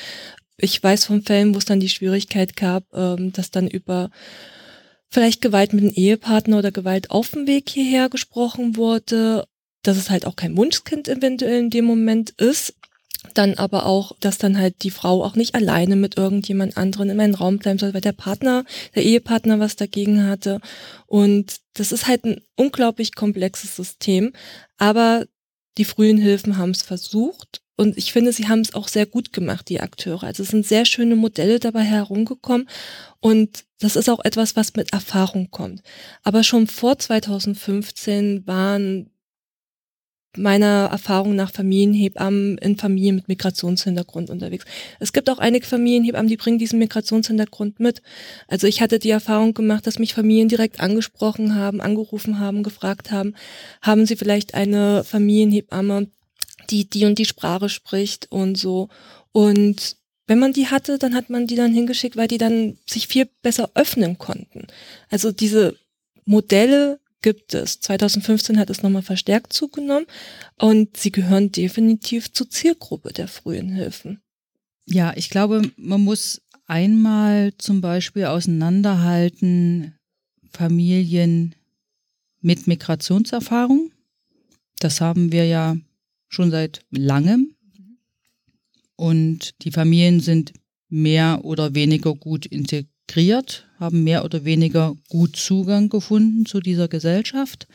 Ich 0.58 0.82
weiß 0.82 1.06
von 1.06 1.22
Fällen, 1.22 1.54
wo 1.54 1.58
es 1.58 1.64
dann 1.64 1.80
die 1.80 1.88
Schwierigkeit 1.88 2.56
gab, 2.56 2.84
ähm, 2.94 3.32
dass 3.32 3.50
dann 3.50 3.66
über 3.66 4.10
vielleicht 5.08 5.42
Gewalt 5.42 5.72
mit 5.72 5.84
dem 5.84 5.92
Ehepartner 5.92 6.58
oder 6.58 6.72
Gewalt 6.72 7.10
auf 7.10 7.30
dem 7.30 7.46
Weg 7.46 7.68
hierher 7.68 8.08
gesprochen 8.08 8.76
wurde, 8.76 9.44
dass 9.82 9.96
es 9.96 10.10
halt 10.10 10.26
auch 10.26 10.36
kein 10.36 10.56
Wunschkind 10.56 11.08
eventuell 11.08 11.58
in 11.58 11.70
dem 11.70 11.84
Moment 11.84 12.30
ist. 12.30 12.74
Dann 13.34 13.54
aber 13.54 13.86
auch, 13.86 14.16
dass 14.20 14.38
dann 14.38 14.58
halt 14.58 14.82
die 14.82 14.90
Frau 14.90 15.24
auch 15.24 15.36
nicht 15.36 15.54
alleine 15.54 15.94
mit 15.96 16.16
irgendjemand 16.16 16.76
anderen 16.76 17.08
in 17.08 17.20
einen 17.20 17.34
Raum 17.34 17.58
bleiben 17.58 17.78
soll, 17.78 17.94
weil 17.94 18.00
der 18.00 18.12
Partner, 18.12 18.64
der 18.94 19.04
Ehepartner 19.04 19.60
was 19.60 19.76
dagegen 19.76 20.26
hatte. 20.26 20.60
Und 21.06 21.56
das 21.74 21.92
ist 21.92 22.08
halt 22.08 22.24
ein 22.24 22.40
unglaublich 22.56 23.14
komplexes 23.14 23.76
System. 23.76 24.32
Aber 24.76 25.26
die 25.78 25.84
frühen 25.84 26.18
Hilfen 26.18 26.56
haben 26.58 26.70
es 26.70 26.82
versucht. 26.82 27.62
Und 27.76 27.96
ich 27.96 28.12
finde, 28.12 28.32
sie 28.32 28.48
haben 28.48 28.60
es 28.60 28.74
auch 28.74 28.88
sehr 28.88 29.06
gut 29.06 29.32
gemacht, 29.32 29.68
die 29.68 29.80
Akteure. 29.80 30.24
Also 30.24 30.42
es 30.42 30.50
sind 30.50 30.66
sehr 30.66 30.84
schöne 30.84 31.16
Modelle 31.16 31.58
dabei 31.58 31.82
herumgekommen. 31.82 32.68
Und 33.20 33.64
das 33.78 33.96
ist 33.96 34.10
auch 34.10 34.24
etwas, 34.24 34.56
was 34.56 34.74
mit 34.74 34.92
Erfahrung 34.92 35.50
kommt. 35.50 35.82
Aber 36.22 36.42
schon 36.42 36.66
vor 36.66 36.98
2015 36.98 38.46
waren 38.46 39.10
meiner 40.36 40.88
Erfahrung 40.90 41.36
nach 41.36 41.52
Familienhebammen 41.52 42.56
in 42.58 42.76
Familien 42.78 43.16
mit 43.16 43.28
Migrationshintergrund 43.28 44.30
unterwegs. 44.30 44.64
Es 44.98 45.12
gibt 45.12 45.28
auch 45.28 45.38
einige 45.38 45.66
Familienhebammen, 45.66 46.28
die 46.28 46.36
bringen 46.36 46.58
diesen 46.58 46.78
Migrationshintergrund 46.78 47.80
mit. 47.80 48.00
Also 48.48 48.66
ich 48.66 48.80
hatte 48.80 48.98
die 48.98 49.10
Erfahrung 49.10 49.52
gemacht, 49.52 49.86
dass 49.86 49.98
mich 49.98 50.14
Familien 50.14 50.48
direkt 50.48 50.80
angesprochen 50.80 51.54
haben, 51.54 51.80
angerufen 51.80 52.38
haben, 52.38 52.62
gefragt 52.62 53.10
haben, 53.10 53.34
haben 53.82 54.06
sie 54.06 54.16
vielleicht 54.16 54.54
eine 54.54 55.04
Familienhebamme, 55.04 56.08
die 56.70 56.88
die 56.88 57.04
und 57.04 57.18
die 57.18 57.26
Sprache 57.26 57.68
spricht 57.68 58.30
und 58.30 58.56
so. 58.56 58.88
Und 59.32 59.96
wenn 60.26 60.38
man 60.38 60.54
die 60.54 60.68
hatte, 60.68 60.98
dann 60.98 61.14
hat 61.14 61.28
man 61.28 61.46
die 61.46 61.56
dann 61.56 61.74
hingeschickt, 61.74 62.16
weil 62.16 62.28
die 62.28 62.38
dann 62.38 62.78
sich 62.86 63.06
viel 63.06 63.28
besser 63.42 63.70
öffnen 63.74 64.16
konnten. 64.16 64.66
Also 65.10 65.30
diese 65.30 65.76
Modelle 66.24 67.00
gibt 67.22 67.54
es. 67.54 67.80
2015 67.80 68.58
hat 68.58 68.70
es 68.70 68.82
nochmal 68.82 69.02
verstärkt 69.02 69.52
zugenommen 69.52 70.06
und 70.58 70.96
sie 70.96 71.12
gehören 71.12 71.52
definitiv 71.52 72.32
zur 72.32 72.50
Zielgruppe 72.50 73.12
der 73.12 73.28
frühen 73.28 73.68
Hilfen. 73.70 74.20
Ja, 74.86 75.12
ich 75.16 75.30
glaube, 75.30 75.62
man 75.76 76.02
muss 76.02 76.42
einmal 76.66 77.52
zum 77.58 77.80
Beispiel 77.80 78.26
auseinanderhalten 78.26 79.94
Familien 80.50 81.54
mit 82.40 82.66
Migrationserfahrung. 82.66 83.92
Das 84.78 85.00
haben 85.00 85.32
wir 85.32 85.46
ja 85.46 85.76
schon 86.28 86.50
seit 86.50 86.84
langem. 86.90 87.54
Und 88.96 89.62
die 89.64 89.70
Familien 89.70 90.20
sind 90.20 90.52
mehr 90.88 91.44
oder 91.44 91.74
weniger 91.74 92.14
gut 92.14 92.46
integriert, 92.46 93.68
haben 93.82 94.04
mehr 94.04 94.24
oder 94.24 94.44
weniger 94.44 94.94
gut 95.08 95.34
Zugang 95.36 95.88
gefunden 95.88 96.46
zu 96.46 96.60
dieser 96.60 96.86
Gesellschaft. 96.86 97.66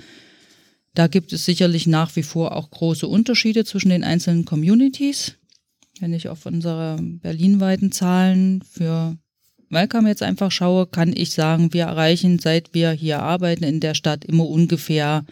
Da 0.96 1.08
gibt 1.08 1.34
es 1.34 1.44
sicherlich 1.44 1.86
nach 1.86 2.16
wie 2.16 2.24
vor 2.24 2.56
auch 2.56 2.72
große 2.72 3.08
Unterschiede 3.08 3.66
zwischen 3.66 3.90
den 3.90 4.06
einzelnen 4.06 4.46
Communities. 4.46 5.34
Wenn 6.00 6.14
ich 6.14 6.30
auf 6.30 6.46
unsere 6.46 6.98
berlinweiten 7.02 7.92
Zahlen 7.92 8.64
für 8.64 9.18
Welcome 9.70 10.08
jetzt 10.08 10.24
einfach 10.24 10.50
schaue, 10.50 10.88
kann 10.88 11.12
ich 11.14 11.32
sagen, 11.32 11.74
wir 11.74 11.84
erreichen, 11.84 12.40
seit 12.40 12.74
wir 12.74 12.92
hier 12.92 13.22
arbeiten 13.22 13.66
in 13.66 13.82
der 13.82 13.94
Stadt, 13.94 14.24
immer 14.24 14.48
ungefähr 14.48 15.26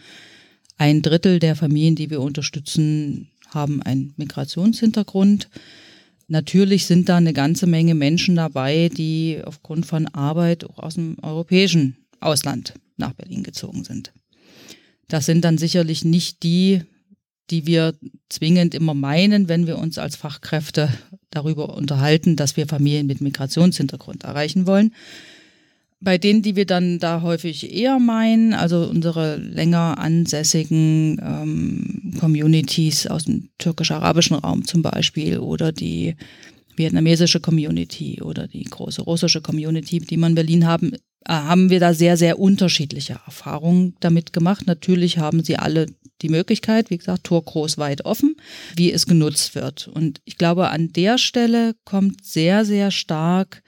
ein 0.76 1.00
Drittel 1.00 1.38
der 1.38 1.56
Familien, 1.56 1.96
die 1.96 2.10
wir 2.10 2.20
unterstützen, 2.20 3.30
haben 3.48 3.80
einen 3.82 4.12
Migrationshintergrund. 4.18 5.48
Natürlich 6.28 6.86
sind 6.86 7.08
da 7.08 7.16
eine 7.18 7.32
ganze 7.32 7.66
Menge 7.66 7.94
Menschen 7.94 8.36
dabei, 8.36 8.88
die 8.88 9.40
aufgrund 9.44 9.86
von 9.86 10.08
Arbeit 10.08 10.64
auch 10.64 10.78
aus 10.78 10.94
dem 10.94 11.16
europäischen 11.22 11.96
Ausland 12.20 12.74
nach 12.96 13.12
Berlin 13.12 13.42
gezogen 13.42 13.84
sind. 13.84 14.12
Das 15.08 15.26
sind 15.26 15.44
dann 15.44 15.58
sicherlich 15.58 16.04
nicht 16.04 16.42
die, 16.42 16.82
die 17.50 17.66
wir 17.66 17.94
zwingend 18.28 18.74
immer 18.74 18.94
meinen, 18.94 19.48
wenn 19.48 19.68
wir 19.68 19.78
uns 19.78 19.98
als 19.98 20.16
Fachkräfte 20.16 20.88
darüber 21.30 21.76
unterhalten, 21.76 22.34
dass 22.34 22.56
wir 22.56 22.66
Familien 22.66 23.06
mit 23.06 23.20
Migrationshintergrund 23.20 24.24
erreichen 24.24 24.66
wollen. 24.66 24.94
Bei 26.00 26.18
denen, 26.18 26.42
die 26.42 26.56
wir 26.56 26.66
dann 26.66 26.98
da 26.98 27.22
häufig 27.22 27.72
eher 27.72 27.98
meinen, 27.98 28.52
also 28.52 28.84
unsere 28.84 29.36
länger 29.36 29.98
ansässigen 29.98 31.20
ähm, 31.22 31.95
Communities 32.18 33.06
aus 33.06 33.24
dem 33.24 33.50
türkisch-arabischen 33.58 34.36
Raum 34.36 34.64
zum 34.64 34.82
Beispiel 34.82 35.38
oder 35.38 35.72
die 35.72 36.16
vietnamesische 36.76 37.40
Community 37.40 38.20
oder 38.22 38.46
die 38.46 38.64
große 38.64 39.02
russische 39.02 39.40
Community, 39.40 39.98
die 40.00 40.16
man 40.16 40.32
in 40.32 40.34
Berlin 40.36 40.66
haben, 40.66 40.92
äh, 40.92 40.98
haben 41.32 41.70
wir 41.70 41.80
da 41.80 41.94
sehr, 41.94 42.16
sehr 42.16 42.38
unterschiedliche 42.38 43.20
Erfahrungen 43.24 43.94
damit 44.00 44.32
gemacht. 44.32 44.66
Natürlich 44.66 45.18
haben 45.18 45.42
sie 45.42 45.56
alle 45.56 45.86
die 46.22 46.28
Möglichkeit, 46.28 46.90
wie 46.90 46.98
gesagt, 46.98 47.24
Tor 47.24 47.44
groß 47.44 47.78
weit 47.78 48.04
offen, 48.04 48.36
wie 48.76 48.92
es 48.92 49.06
genutzt 49.06 49.54
wird. 49.54 49.88
Und 49.88 50.20
ich 50.24 50.38
glaube, 50.38 50.68
an 50.68 50.92
der 50.92 51.18
Stelle 51.18 51.74
kommt 51.84 52.24
sehr, 52.24 52.64
sehr 52.64 52.90
stark 52.90 53.62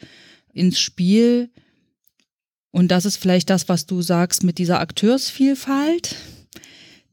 ins 0.52 0.80
Spiel, 0.80 1.50
und 2.70 2.88
das 2.88 3.04
ist 3.04 3.16
vielleicht 3.16 3.50
das, 3.50 3.68
was 3.68 3.86
du 3.86 4.02
sagst 4.02 4.44
mit 4.44 4.58
dieser 4.58 4.80
Akteursvielfalt, 4.80 6.16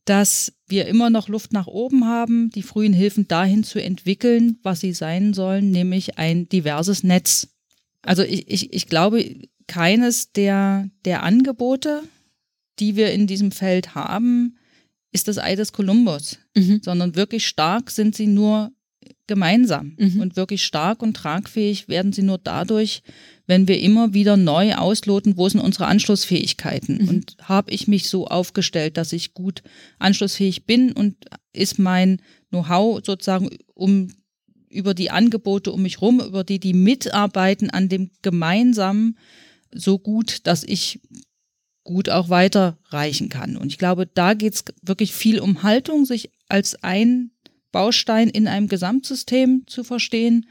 dass 0.06 0.54
wir 0.68 0.88
immer 0.88 1.10
noch 1.10 1.28
Luft 1.28 1.54
nach 1.54 1.68
oben 1.68 2.06
haben, 2.06 2.50
die 2.50 2.64
frühen 2.64 2.94
Hilfen 2.94 3.28
dahin 3.28 3.64
zu 3.64 3.82
entwickeln, 3.82 4.58
was 4.64 4.80
sie 4.80 4.94
sein 4.94 5.34
sollen, 5.34 5.72
nämlich 5.72 6.18
ein 6.18 6.50
diverses 6.50 7.04
Netz. 7.04 7.48
Also 8.02 8.24
ich, 8.24 8.50
ich, 8.50 8.74
ich 8.74 8.88
glaube, 8.88 9.36
keines 9.68 10.32
der, 10.32 10.90
der 11.06 11.24
Angebote, 11.24 12.04
die 12.80 12.96
wir 12.96 13.12
in 13.12 13.28
diesem 13.28 13.52
Feld 13.52 13.96
haben, 13.96 14.58
ist 15.12 15.28
das 15.28 15.38
Ei 15.38 15.56
des 15.56 15.72
Kolumbus, 15.72 16.40
mhm. 16.56 16.82
sondern 16.84 17.16
wirklich 17.16 17.48
stark 17.48 17.90
sind 17.90 18.16
sie 18.16 18.28
nur 18.28 18.72
gemeinsam 19.28 19.96
mhm. 19.98 20.20
und 20.20 20.36
wirklich 20.36 20.64
stark 20.64 21.02
und 21.02 21.16
tragfähig 21.16 21.88
werden 21.88 22.12
sie 22.12 22.22
nur 22.22 22.38
dadurch, 22.38 23.02
wenn 23.48 23.68
wir 23.68 23.80
immer 23.80 24.14
wieder 24.14 24.38
neu 24.38 24.76
ausloten, 24.76 25.38
wo 25.38 25.48
sind 25.50 25.62
unsere 25.62 25.88
Anschlussfähigkeiten 25.88 27.04
mhm. 27.04 27.10
und 27.10 27.38
habe 27.42 27.72
ich 27.72 27.88
mich 27.88 28.10
so 28.10 28.28
aufgestellt, 28.28 28.98
dass 28.98 29.14
ich 29.14 29.34
gut 29.34 29.62
anschlussfähig 30.00 30.66
bin 30.66 30.92
und 30.92 31.16
ist 31.54 31.80
mein 31.80 32.22
Know-how 32.50 33.02
sozusagen 33.04 33.50
um 33.74 34.10
über 34.70 34.94
die 34.94 35.12
Angebote 35.12 35.72
um 35.72 35.84
mich 35.84 36.02
rum, 36.02 36.20
über 36.20 36.44
die 36.44 36.60
die 36.60 36.74
mitarbeiten 36.74 37.70
an 37.70 37.88
dem 37.88 38.12
gemeinsamen 38.22 39.18
so 39.72 40.00
gut, 40.00 40.40
dass 40.48 40.64
ich 40.64 41.00
gut 41.84 42.10
auch 42.10 42.30
weiterreichen 42.30 43.30
kann. 43.30 43.58
Und 43.58 43.68
ich 43.68 43.78
glaube, 43.78 44.08
da 44.08 44.34
geht 44.34 44.56
es 44.56 44.66
wirklich 44.82 45.14
viel 45.14 45.40
um 45.40 45.64
Haltung, 45.64 46.06
sich 46.06 46.32
als 46.50 46.84
ein 46.84 47.32
Baustein 47.72 48.30
in 48.30 48.48
einem 48.48 48.68
Gesamtsystem 48.68 49.64
zu 49.68 49.84
verstehen 49.84 50.48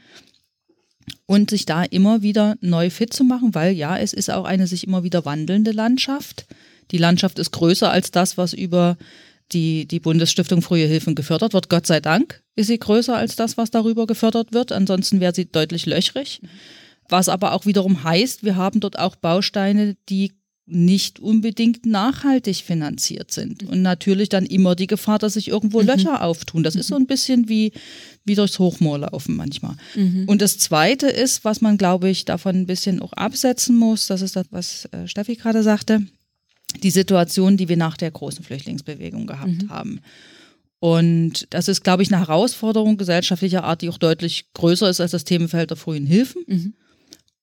und 1.25 1.49
sich 1.49 1.65
da 1.65 1.83
immer 1.83 2.21
wieder 2.21 2.55
neu 2.61 2.89
fit 2.89 3.13
zu 3.13 3.23
machen, 3.23 3.55
weil 3.55 3.73
ja, 3.73 3.97
es 3.97 4.13
ist 4.13 4.31
auch 4.31 4.45
eine 4.45 4.67
sich 4.67 4.85
immer 4.85 5.03
wieder 5.03 5.25
wandelnde 5.25 5.71
Landschaft. 5.71 6.45
Die 6.91 6.97
Landschaft 6.97 7.39
ist 7.39 7.51
größer 7.51 7.91
als 7.91 8.11
das, 8.11 8.37
was 8.37 8.53
über 8.53 8.97
die, 9.51 9.87
die 9.87 9.99
Bundesstiftung 9.99 10.61
Frühe 10.61 10.87
Hilfen 10.87 11.15
gefördert 11.15 11.53
wird. 11.53 11.69
Gott 11.69 11.87
sei 11.87 11.99
Dank 11.99 12.43
ist 12.55 12.67
sie 12.67 12.79
größer 12.79 13.15
als 13.15 13.35
das, 13.35 13.57
was 13.57 13.71
darüber 13.71 14.07
gefördert 14.07 14.53
wird. 14.53 14.71
Ansonsten 14.71 15.19
wäre 15.19 15.33
sie 15.33 15.51
deutlich 15.51 15.85
löchrig. 15.85 16.41
Was 17.09 17.29
aber 17.29 17.53
auch 17.53 17.65
wiederum 17.65 18.03
heißt, 18.03 18.43
wir 18.43 18.55
haben 18.55 18.79
dort 18.79 18.97
auch 18.97 19.15
Bausteine, 19.15 19.95
die 20.09 20.33
nicht 20.67 21.19
unbedingt 21.19 21.85
nachhaltig 21.85 22.57
finanziert 22.57 23.31
sind. 23.31 23.63
Und 23.63 23.83
natürlich 23.83 24.29
dann 24.29 24.45
immer 24.45 24.75
die 24.75 24.87
Gefahr, 24.87 25.19
dass 25.19 25.33
sich 25.33 25.47
irgendwo 25.47 25.81
mhm. 25.81 25.87
Löcher 25.87 26.23
auftun. 26.23 26.63
Das 26.63 26.73
mhm. 26.73 26.79
ist 26.79 26.87
so 26.87 26.95
ein 26.95 27.05
bisschen 27.05 27.47
wie, 27.47 27.71
wie 28.23 28.33
durchs 28.33 28.57
Hochmoor 28.57 28.99
laufen 28.99 29.35
manchmal. 29.35 29.75
Mhm. 29.95 30.23
Und 30.27 30.41
das 30.41 30.57
Zweite 30.57 31.07
ist, 31.07 31.45
was 31.45 31.61
man, 31.61 31.77
glaube 31.77 32.09
ich, 32.09 32.25
davon 32.25 32.55
ein 32.55 32.65
bisschen 32.65 32.99
auch 32.99 33.13
absetzen 33.13 33.77
muss, 33.77 34.07
das 34.07 34.21
ist 34.21 34.35
das, 34.35 34.47
was 34.49 34.85
äh, 34.91 35.07
Steffi 35.07 35.35
gerade 35.35 35.61
sagte, 35.61 36.01
die 36.81 36.91
Situation, 36.91 37.57
die 37.57 37.69
wir 37.69 37.77
nach 37.77 37.95
der 37.95 38.09
großen 38.09 38.43
Flüchtlingsbewegung 38.43 39.27
gehabt 39.27 39.63
mhm. 39.63 39.69
haben. 39.69 39.99
Und 40.79 41.47
das 41.51 41.67
ist, 41.67 41.83
glaube 41.83 42.03
ich, 42.03 42.11
eine 42.11 42.27
Herausforderung 42.27 42.97
gesellschaftlicher 42.97 43.63
Art, 43.63 43.81
die 43.81 43.89
auch 43.89 43.97
deutlich 43.97 44.51
größer 44.53 44.89
ist 44.89 44.99
als 44.99 45.11
das 45.11 45.23
Themenfeld 45.25 45.69
der 45.69 45.77
frühen 45.77 46.05
Hilfen. 46.07 46.43
Mhm. 46.47 46.73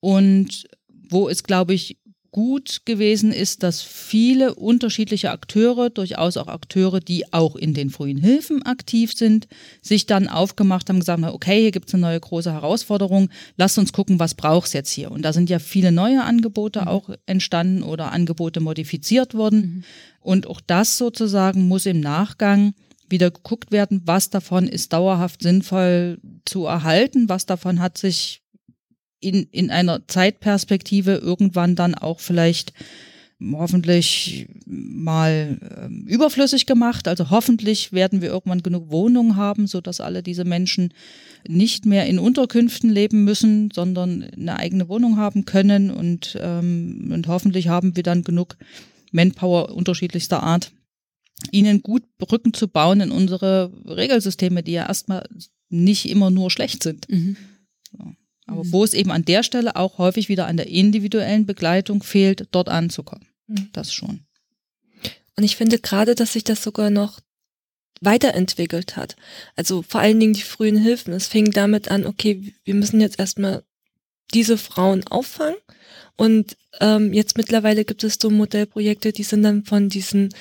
Und 0.01 0.64
wo 1.09 1.29
es, 1.29 1.45
glaube 1.45 1.75
ich, 1.75 1.99
gut 2.33 2.80
gewesen 2.87 3.30
ist, 3.30 3.62
dass 3.62 3.83
viele 3.83 4.55
unterschiedliche 4.55 5.30
Akteure, 5.30 5.91
durchaus 5.91 6.39
auch 6.39 6.49
Akteure, 6.49 6.99
die 6.99 7.30
auch 7.33 7.57
in 7.57 7.74
den 7.74 7.91
frühen 7.91 8.16
Hilfen 8.16 8.62
aktiv 8.62 9.12
sind, 9.12 9.47
sich 9.83 10.07
dann 10.07 10.28
aufgemacht 10.28 10.89
haben, 10.89 10.99
gesagt 10.99 11.22
haben, 11.22 11.35
okay, 11.35 11.61
hier 11.61 11.70
gibt 11.70 11.89
es 11.89 11.95
eine 11.95 12.01
neue 12.01 12.18
große 12.18 12.51
Herausforderung, 12.51 13.28
lasst 13.57 13.78
uns 13.78 13.93
gucken, 13.93 14.18
was 14.18 14.35
braucht 14.35 14.68
es 14.68 14.72
jetzt 14.72 14.91
hier. 14.91 15.11
Und 15.11 15.22
da 15.22 15.35
sind 15.35 15.51
ja 15.51 15.59
viele 15.59 15.93
neue 15.93 16.24
Angebote 16.24 16.80
mhm. 16.80 16.89
auch 16.89 17.11
entstanden 17.26 17.83
oder 17.83 18.12
Angebote 18.12 18.61
modifiziert 18.61 19.35
worden. 19.35 19.61
Mhm. 19.61 19.85
Und 20.20 20.47
auch 20.47 20.61
das 20.61 20.97
sozusagen 20.97 21.68
muss 21.68 21.85
im 21.85 22.01
Nachgang 22.01 22.72
wieder 23.09 23.30
geguckt 23.30 23.72
werden, 23.72 24.03
was 24.07 24.30
davon 24.30 24.66
ist 24.66 24.95
dauerhaft 24.95 25.43
sinnvoll 25.43 26.18
zu 26.47 26.64
erhalten, 26.64 27.28
was 27.28 27.45
davon 27.45 27.80
hat 27.80 27.99
sich 27.99 28.41
in, 29.23 29.47
in 29.51 29.70
einer 29.70 30.07
Zeitperspektive 30.09 31.14
irgendwann 31.14 31.77
dann 31.77 31.95
auch 31.95 32.20
vielleicht 32.20 32.73
hoffentlich 33.53 34.47
mal 34.66 35.59
äh, 35.61 36.12
überflüssig 36.12 36.66
gemacht. 36.66 37.09
Also 37.09 37.31
hoffentlich 37.31 37.93
werden 37.93 38.23
wir 38.23 38.29
irgendwann 38.31 38.62
genug 38.62 38.91
Wohnungen 38.91 39.37
haben, 39.37 39.66
so 39.66 39.81
dass 39.81 40.01
alle 40.01 40.23
diese 40.23 40.45
Menschen 40.45 40.95
nicht 41.49 41.87
mehr 41.87 42.07
in 42.07 42.18
Unterkünften 42.18 42.91
leben 42.91 43.25
müssen, 43.25 43.70
sondern 43.73 44.23
eine 44.23 44.59
eigene 44.59 44.89
Wohnung 44.89 45.16
haben 45.16 45.45
können 45.45 45.91
und, 45.91 46.39
ähm, 46.41 47.11
und 47.12 47.27
hoffentlich 47.27 47.68
haben 47.68 47.97
wir 47.97 48.03
dann 48.05 48.23
genug 48.23 48.57
Manpower 49.11 49.75
unterschiedlichster 49.75 50.43
Art, 50.43 50.73
ihnen 51.51 51.83
gut 51.83 52.05
Brücken 52.18 52.55
zu 52.55 52.68
bauen 52.68 53.01
in 53.01 53.11
unsere 53.11 53.73
Regelsysteme, 53.85 54.62
die 54.62 54.73
ja 54.73 54.87
erstmal 54.87 55.29
nicht 55.68 56.09
immer 56.09 56.31
nur 56.31 56.51
schlecht 56.51 56.83
sind. 56.83 57.09
Mhm. 57.11 57.37
Aber 58.53 58.64
mhm. 58.64 58.72
wo 58.72 58.84
es 58.84 58.94
eben 58.94 59.11
an 59.11 59.24
der 59.24 59.42
Stelle 59.42 59.76
auch 59.76 59.98
häufig 59.98 60.28
wieder 60.28 60.46
an 60.46 60.57
der 60.57 60.68
individuellen 60.68 61.46
Begleitung 61.46 62.03
fehlt, 62.03 62.46
dort 62.50 62.68
anzukommen. 62.68 63.26
Mhm. 63.46 63.70
Das 63.72 63.92
schon. 63.92 64.20
Und 65.36 65.44
ich 65.44 65.57
finde 65.57 65.78
gerade, 65.78 66.14
dass 66.14 66.34
sich 66.34 66.44
das 66.44 66.62
sogar 66.62 66.90
noch 66.90 67.20
weiterentwickelt 68.00 68.96
hat. 68.96 69.16
Also 69.57 69.82
vor 69.82 70.00
allen 70.00 70.20
Dingen 70.20 70.34
die 70.34 70.42
frühen 70.42 70.76
Hilfen. 70.76 71.12
Es 71.12 71.28
fing 71.28 71.50
damit 71.53 71.90
an, 71.90 72.05
okay, 72.05 72.53
wir 72.64 72.74
müssen 72.74 73.00
jetzt 73.00 73.18
erstmal 73.18 73.62
diese 74.34 74.59
Frauen 74.59 75.07
auffangen. 75.07 75.57
Und 76.16 76.57
ähm, 76.80 77.12
jetzt 77.12 77.36
mittlerweile 77.36 77.84
gibt 77.84 78.05
es 78.05 78.18
so 78.20 78.30
Modellprojekte, 78.30 79.12
die 79.12 79.22
sind 79.22 79.42
dann 79.42 79.64
von 79.64 79.88
diesen 79.88 80.34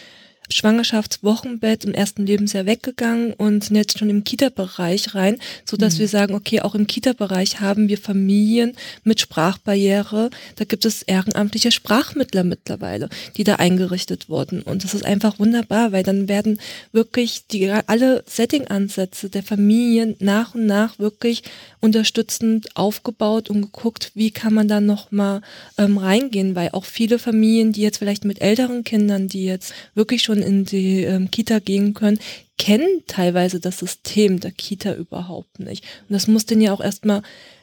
Schwangerschaftswochenbett 0.52 1.86
im 1.86 1.93
ersten 1.93 2.26
Lebensjahr 2.26 2.66
weggegangen 2.66 3.34
und 3.34 3.64
sind 3.64 3.76
jetzt 3.76 3.97
schon 3.97 4.10
im 4.10 4.24
Kita-Bereich 4.24 5.16
rein, 5.16 5.38
so 5.66 5.78
dass 5.78 5.95
mhm. 5.95 5.99
wir 5.99 6.08
sagen, 6.08 6.36
okay, 6.36 6.62
auch 6.62 6.76
im 6.76 6.88
Kita-Bereich 6.88 7.60
haben 7.60 7.88
wir 7.88 7.97
Familien 7.97 8.74
mit 9.04 9.20
Sprachbarriere. 9.20 10.30
Da 10.56 10.66
gibt 10.66 10.86
es 10.86 11.02
ehrenamtliche 11.02 11.72
Sprachmittler 11.72 12.43
mittlerweile, 12.43 13.10
die 13.38 13.43
da 13.43 13.56
eingerichtet 13.56 14.30
wurden. 14.30 14.62
Und 14.62 14.84
das 14.84 14.93
ist 14.93 15.06
einfach 15.06 15.39
wunderbar, 15.39 15.91
weil 15.91 16.04
dann 16.04 16.28
werden 16.28 16.60
wirklich 16.91 17.47
die, 17.47 17.72
alle 17.72 18.24
Setting-Ansätze 18.28 19.30
der 19.30 19.43
Familien 19.43 20.16
nach 20.20 20.56
und 20.56 20.66
nach 20.66 20.99
wirklich 20.99 21.43
unterstützend 21.80 22.76
aufgebaut 22.76 23.49
und 23.49 23.62
geguckt, 23.62 24.12
wie 24.14 24.32
kann 24.32 24.54
man 24.54 24.68
da 24.68 24.80
nochmal 24.80 25.41
ähm, 25.78 25.97
reingehen, 25.97 26.56
weil 26.56 26.70
auch 26.74 26.86
viele 26.86 27.20
Familien, 27.20 27.72
die 27.72 27.82
jetzt 27.82 27.97
vielleicht 27.97 28.26
mit 28.26 28.41
älteren 28.41 28.84
Kindern, 28.84 29.28
die 29.28 29.45
jetzt 29.45 29.74
wirklich 29.95 30.22
schon 30.22 30.41
in 30.42 30.66
die 30.66 31.04
ähm, 31.04 31.32
Kita 31.32 31.60
gehen 31.60 31.94
können, 31.94 32.20
kennen 32.58 33.04
teilweise 33.08 33.60
das 33.60 33.80
System 33.80 34.39
der 34.39 34.52
Kita 34.52 34.94
überhaupt 34.94 35.60
nicht. 35.60 35.84
Und 36.08 36.14
das 36.14 36.28
muss 36.28 36.46
denen 36.46 36.62
ja 36.62 36.74
auch 36.74 36.82
erstmal 36.82 37.22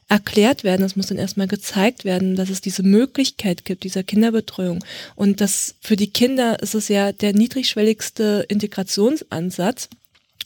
erklärt 0.09 0.65
werden, 0.65 0.83
das 0.83 0.97
muss 0.97 1.09
dann 1.09 1.19
erstmal 1.19 1.49
gezeigt 1.49 2.05
werden, 2.05 2.35
dass 2.35 2.49
es 2.49 2.63
diese 2.63 2.83
Möglichkeit 2.83 3.65
gibt, 3.65 3.85
dieser 3.85 4.03
Kinderbetreuung. 4.03 4.83
Und 5.15 5.41
das 5.41 5.77
für 5.81 5.97
die 5.97 6.11
Kinder 6.11 6.61
ist 6.63 6.75
es 6.75 6.89
ja 6.89 7.13
der 7.13 7.35
niedrigschwelligste 7.35 8.47
Integrationsansatz 8.49 9.89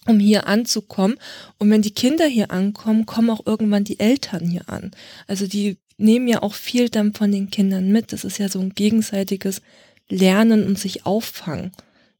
um 0.07 0.18
hier 0.18 0.49
anzukommen. 0.49 1.16
Und 1.59 1.70
wenn 1.70 1.83
die 1.83 1.95
Kinder 1.95 2.26
hier 2.26 2.51
ankommen, 2.51 3.07
kommen 3.07 3.30
auch 3.30 3.47
irgendwann 3.47 3.85
die 3.85 4.01
Eltern 4.01 4.49
hier 4.49 4.68
an. 4.68 4.91
Also 5.28 5.47
die 5.47 5.78
nehmen 5.97 6.26
ja 6.26 6.43
auch 6.43 6.55
viel 6.55 6.89
dann 6.89 7.14
von 7.14 7.30
den 7.30 7.51
Kindern 7.51 7.93
mit. 7.93 8.12
Das 8.12 8.24
ist 8.24 8.39
ja 8.39 8.49
so 8.49 8.59
ein 8.59 8.74
gegenseitiges 8.74 9.62
Lernen 10.09 10.66
und 10.66 10.78
sich 10.78 11.07
auffangen. 11.07 11.70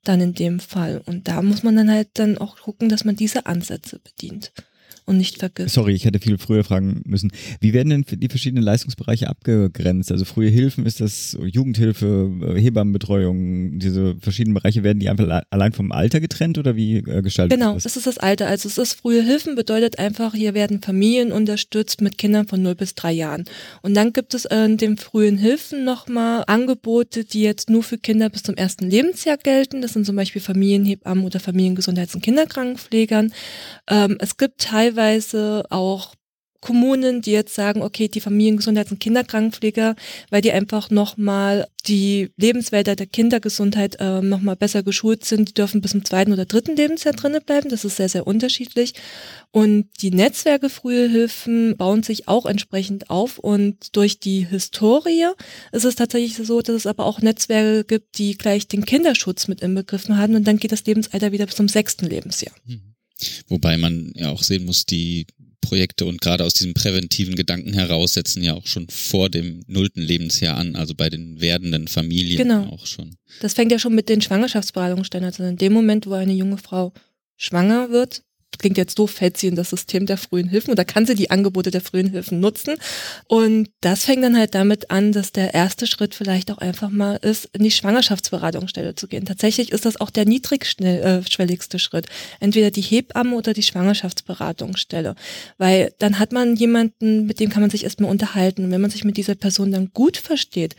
Dann 0.05 0.21
in 0.21 0.35
dem 0.35 0.61
Fall. 0.61 1.03
Und 1.07 1.29
da 1.29 1.43
muss 1.43 1.63
man 1.63 1.77
dann 1.77 1.91
halt 1.91 2.09
dann 2.15 2.39
auch 2.39 2.59
gucken, 2.59 2.89
dass 2.89 3.05
man 3.05 3.17
diese 3.17 3.47
Ansätze 3.47 3.99
bedient 3.99 4.53
und 5.07 5.17
nicht 5.19 5.39
vergisst. 5.39 5.75
Sorry, 5.75 5.93
ich 5.93 6.05
hätte 6.05 6.19
viel 6.19 6.39
früher 6.39 6.65
fragen 6.65 7.03
müssen. 7.05 7.33
Wie 7.61 7.73
werden 7.73 7.91
denn 7.91 8.05
die 8.21 8.29
verschiedenen 8.29 8.63
Leistungsbereiche 8.65 9.29
abgegrenzt? 9.29 10.11
Also 10.13 10.25
frühe 10.25 10.49
Hilfen, 10.49 10.87
ist 10.87 11.01
das 11.01 11.37
Jugendhilfe, 11.43 12.31
äh, 12.57 12.61
Hebammenbetreuung, 12.61 13.79
diese 13.79 14.15
verschiedenen 14.21 14.55
Bereiche, 14.55 14.83
werden 14.83 15.01
die 15.01 15.09
einfach 15.09 15.43
allein 15.51 15.73
vom 15.73 15.93
Alter 15.93 16.21
getrennt 16.21 16.59
oder 16.59 16.77
wie 16.77 16.99
äh, 16.99 17.23
gestaltet 17.23 17.59
Genau, 17.59 17.75
das? 17.75 17.83
das 17.85 17.97
ist 17.97 18.07
das 18.07 18.19
Alter. 18.19 18.47
Also 18.47 18.69
es 18.69 18.79
ist 18.79 18.95
frühe 18.95 19.23
Hilfen, 19.23 19.55
bedeutet 19.55 19.99
einfach, 19.99 20.35
hier 20.35 20.55
werden 20.55 20.81
Familien 20.81 21.33
unterstützt 21.33 22.01
mit 22.01 22.17
Kindern 22.19 22.47
von 22.47 22.63
0 22.63 22.75
bis 22.75 22.95
3 22.95 23.13
Jahren. 23.13 23.45
Und 23.83 23.95
dann 23.95 24.13
gibt 24.13 24.35
es 24.35 24.45
in 24.45 24.77
den 24.77 24.97
frühen 24.97 25.37
Hilfen 25.39 25.85
nochmal 25.85 26.45
Angebote, 26.47 27.25
die 27.25 27.43
jetzt 27.43 27.69
nur 27.71 27.83
für 27.83 27.99
Kinder 27.99 28.31
bis 28.31 28.43
zum 28.45 28.55
ersten 28.55 28.89
Lebensjahr 28.89 29.37
gelten. 29.37 29.83
Das 29.83 29.93
sind 29.95 30.07
zum 30.07 30.17
Beispiel 30.17 30.41
Familienhebammen 30.41 31.25
oder 31.25 31.41
Familiengesundheits- 31.41 32.15
und 32.15 32.23
Kinderkrankenpflegern. 32.23 33.33
Ähm, 33.91 34.17
es 34.21 34.37
gibt 34.37 34.61
teilweise 34.61 35.02
auch 35.71 36.15
Kommunen, 36.63 37.23
die 37.23 37.33
jetzt 37.33 37.55
sagen, 37.55 37.83
okay, 37.83 38.07
die 38.07 38.23
Familiengesundheits- 38.23 38.93
und 38.93 39.01
Kinderkrankenpfleger, 39.01 39.97
weil 40.31 40.41
die 40.43 40.53
einfach 40.53 40.91
nochmal 40.91 41.67
die 41.87 42.31
Lebenswälder 42.37 42.95
der 42.95 43.09
Kindergesundheit 43.09 43.97
äh, 43.99 44.23
nochmal 44.23 44.55
besser 44.55 44.85
geschult 44.85 45.25
sind, 45.25 45.49
die 45.49 45.55
dürfen 45.55 45.81
bis 45.81 45.91
zum 45.91 46.05
zweiten 46.05 46.33
oder 46.33 46.45
dritten 46.45 46.77
Lebensjahr 46.77 47.15
drinnen 47.15 47.43
bleiben. 47.45 47.69
Das 47.69 47.85
ist 47.85 47.97
sehr, 47.97 48.09
sehr 48.09 48.29
unterschiedlich. 48.29 48.95
Und 49.51 49.89
die 50.01 50.13
Netzwerke 50.13 50.69
Frühe 50.69 51.09
Hilfen 51.09 51.77
bauen 51.77 52.05
sich 52.05 52.29
auch 52.29 52.47
entsprechend 52.47 53.11
auf. 53.11 53.39
Und 53.39 53.97
durch 53.97 54.21
die 54.21 54.47
Historie 54.47 55.27
ist 55.73 55.85
es 55.85 55.97
tatsächlich 55.97 56.37
so, 56.37 56.63
dass 56.63 56.77
es 56.77 56.87
aber 56.87 57.07
auch 57.07 57.21
Netzwerke 57.21 57.85
gibt, 57.85 58.19
die 58.19 58.39
gleich 58.39 58.69
den 58.69 58.85
Kinderschutz 58.85 59.49
mit 59.49 59.63
inbegriffen 59.63 60.17
haben. 60.17 60.37
Und 60.37 60.47
dann 60.47 60.59
geht 60.59 60.71
das 60.71 60.87
Lebensalter 60.87 61.33
wieder 61.33 61.47
bis 61.47 61.57
zum 61.57 61.67
sechsten 61.67 62.07
Lebensjahr. 62.07 62.55
Wobei 63.49 63.77
man 63.77 64.13
ja 64.15 64.31
auch 64.31 64.43
sehen 64.43 64.65
muss, 64.65 64.87
die 64.87 65.27
Projekte 65.61 66.07
und 66.07 66.21
gerade 66.21 66.45
aus 66.45 66.55
diesem 66.55 66.75
präventiven 66.75 67.37
Gedanken 67.37 67.73
heraus 67.73 68.15
setzen 68.15 68.43
ja 68.43 68.55
auch 68.55 68.67
schon 68.67 68.89
vor 68.89 69.31
dem 69.31 69.63
nullten 69.69 70.03
Lebensjahr 70.03 70.57
an, 70.57 70.75
also 70.77 70.95
bei 70.95 71.09
den 71.09 71.41
werdenden 71.41 71.89
Familien 71.89 72.37
Genau. 72.39 72.67
auch 72.67 72.85
schon. 72.85 73.17
Das 73.41 73.55
fängt 73.55 73.71
ja 73.73 73.79
schon 73.79 73.95
mit 73.95 74.09
den 74.09 74.21
Schwangerschaftsberatungsstellen 74.21 75.25
an. 75.25 75.31
Also 75.33 75.45
in 75.45 75.57
dem 75.57 75.73
Moment, 75.73 76.07
wo 76.07 76.13
eine 76.15 76.33
junge 76.35 76.59
Frau 76.59 76.93
schwanger 77.37 77.91
wird, 77.91 78.23
klingt 78.59 78.77
jetzt 78.77 78.99
doof, 78.99 79.11
fällt 79.11 79.37
sie 79.37 79.49
in 79.49 79.57
das 79.57 79.71
System 79.71 80.07
der 80.07 80.17
frühen 80.17 80.49
Hilfen 80.49 80.73
oder 80.73 80.85
kann 80.85 81.07
sie 81.07 81.15
die 81.15 81.31
Angebote 81.31 81.71
der 81.71 81.81
frühen 81.81 82.11
Hilfen 82.11 82.41
nutzen. 82.41 82.75
Und 83.27 83.69
das 83.81 84.05
fängt 84.05 84.23
dann 84.23 84.37
halt 84.37 84.55
damit 84.55 84.91
an, 84.91 85.13
dass 85.13 85.33
der 85.33 85.55
erste 85.55 85.87
Schritt 85.87 86.15
vielleicht 86.15 86.51
auch 86.51 86.59
einfach 86.59 86.91
mal 86.91 87.17
ist, 87.17 87.49
in 87.53 87.63
die 87.63 87.71
Schwangerschaftsberatungsstelle 87.71 88.95
zu 88.95 89.09
gehen. 89.09 89.25
Tatsächlich 89.25 89.73
ist 89.73 89.85
das 89.85 90.01
auch 90.01 90.11
der 90.11 90.27
niedrigschwelligste 90.27 91.79
Schritt. 91.79 92.07
Entweder 92.41 92.71
die 92.71 92.83
Hebamme 92.83 93.37
oder 93.37 93.53
die 93.53 93.63
Schwangerschaftsberatungsstelle. 93.63 95.15
Weil 95.59 95.93
dann 95.99 96.19
hat 96.19 96.33
man 96.33 96.57
jemanden, 96.57 97.27
mit 97.27 97.41
dem 97.41 97.51
kann 97.51 97.63
man 97.63 97.71
sich 97.71 97.85
erstmal 97.85 98.11
unterhalten. 98.11 98.65
Und 98.65 98.71
wenn 98.71 98.81
man 98.81 98.91
sich 98.91 99.05
mit 99.05 99.17
dieser 99.17 99.35
Person 99.35 99.73
dann 99.73 99.91
gut 99.93 100.17
versteht, 100.17 100.77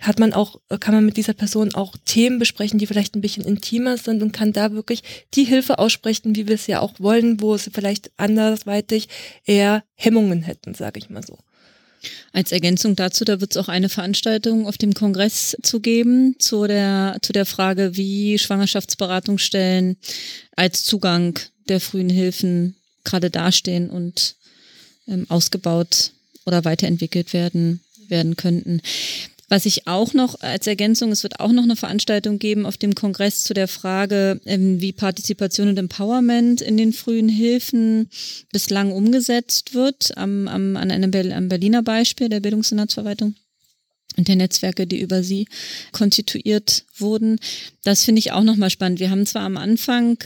hat 0.00 0.18
man 0.18 0.32
auch, 0.32 0.60
kann 0.80 0.94
man 0.94 1.04
mit 1.04 1.16
dieser 1.16 1.34
Person 1.34 1.74
auch 1.74 1.94
Themen 2.04 2.38
besprechen, 2.38 2.78
die 2.78 2.86
vielleicht 2.86 3.14
ein 3.14 3.20
bisschen 3.20 3.44
intimer 3.44 3.96
sind 3.96 4.22
und 4.22 4.32
kann 4.32 4.52
da 4.52 4.72
wirklich 4.72 5.02
die 5.34 5.44
Hilfe 5.44 5.78
aussprechen, 5.78 6.36
wie 6.36 6.46
wir 6.48 6.54
es 6.54 6.66
ja 6.66 6.80
auch 6.80 6.94
wollen, 6.98 7.15
wo 7.38 7.56
sie 7.56 7.70
vielleicht 7.70 8.10
andersweitig 8.16 9.08
eher 9.44 9.84
Hemmungen 9.94 10.42
hätten, 10.42 10.74
sage 10.74 10.98
ich 10.98 11.10
mal 11.10 11.24
so. 11.24 11.38
Als 12.32 12.52
Ergänzung 12.52 12.96
dazu, 12.96 13.24
da 13.24 13.40
wird 13.40 13.52
es 13.52 13.56
auch 13.56 13.68
eine 13.68 13.88
Veranstaltung 13.88 14.66
auf 14.66 14.78
dem 14.78 14.94
Kongress 14.94 15.56
zu 15.62 15.80
geben, 15.80 16.36
zu 16.38 16.66
der, 16.66 17.18
zu 17.22 17.32
der 17.32 17.46
Frage, 17.46 17.96
wie 17.96 18.38
Schwangerschaftsberatungsstellen 18.38 19.96
als 20.54 20.84
Zugang 20.84 21.38
der 21.68 21.80
frühen 21.80 22.10
Hilfen 22.10 22.76
gerade 23.04 23.30
dastehen 23.30 23.90
und 23.90 24.36
ähm, 25.08 25.26
ausgebaut 25.28 26.12
oder 26.44 26.64
weiterentwickelt 26.64 27.32
werden, 27.32 27.80
werden 28.08 28.36
könnten. 28.36 28.80
Was 29.48 29.64
ich 29.64 29.86
auch 29.86 30.12
noch 30.12 30.40
als 30.40 30.66
Ergänzung, 30.66 31.12
es 31.12 31.22
wird 31.22 31.38
auch 31.38 31.52
noch 31.52 31.62
eine 31.62 31.76
Veranstaltung 31.76 32.40
geben 32.40 32.66
auf 32.66 32.76
dem 32.76 32.96
Kongress 32.96 33.44
zu 33.44 33.54
der 33.54 33.68
Frage, 33.68 34.40
ähm, 34.44 34.80
wie 34.80 34.92
Partizipation 34.92 35.68
und 35.68 35.78
Empowerment 35.78 36.60
in 36.60 36.76
den 36.76 36.92
frühen 36.92 37.28
Hilfen 37.28 38.10
bislang 38.50 38.90
umgesetzt 38.90 39.72
wird, 39.72 40.16
am, 40.16 40.48
am, 40.48 40.76
an 40.76 40.90
einem 40.90 41.12
am 41.32 41.48
Berliner 41.48 41.84
Beispiel 41.84 42.28
der 42.28 42.40
Bildungssenatsverwaltung 42.40 43.36
und 44.16 44.26
der 44.26 44.36
Netzwerke, 44.36 44.86
die 44.86 45.00
über 45.00 45.22
sie 45.22 45.46
konstituiert 45.92 46.84
wurden. 46.96 47.38
Das 47.84 48.04
finde 48.04 48.18
ich 48.18 48.32
auch 48.32 48.42
nochmal 48.42 48.70
spannend. 48.70 48.98
Wir 48.98 49.10
haben 49.10 49.26
zwar 49.26 49.42
am 49.42 49.56
Anfang 49.56 50.18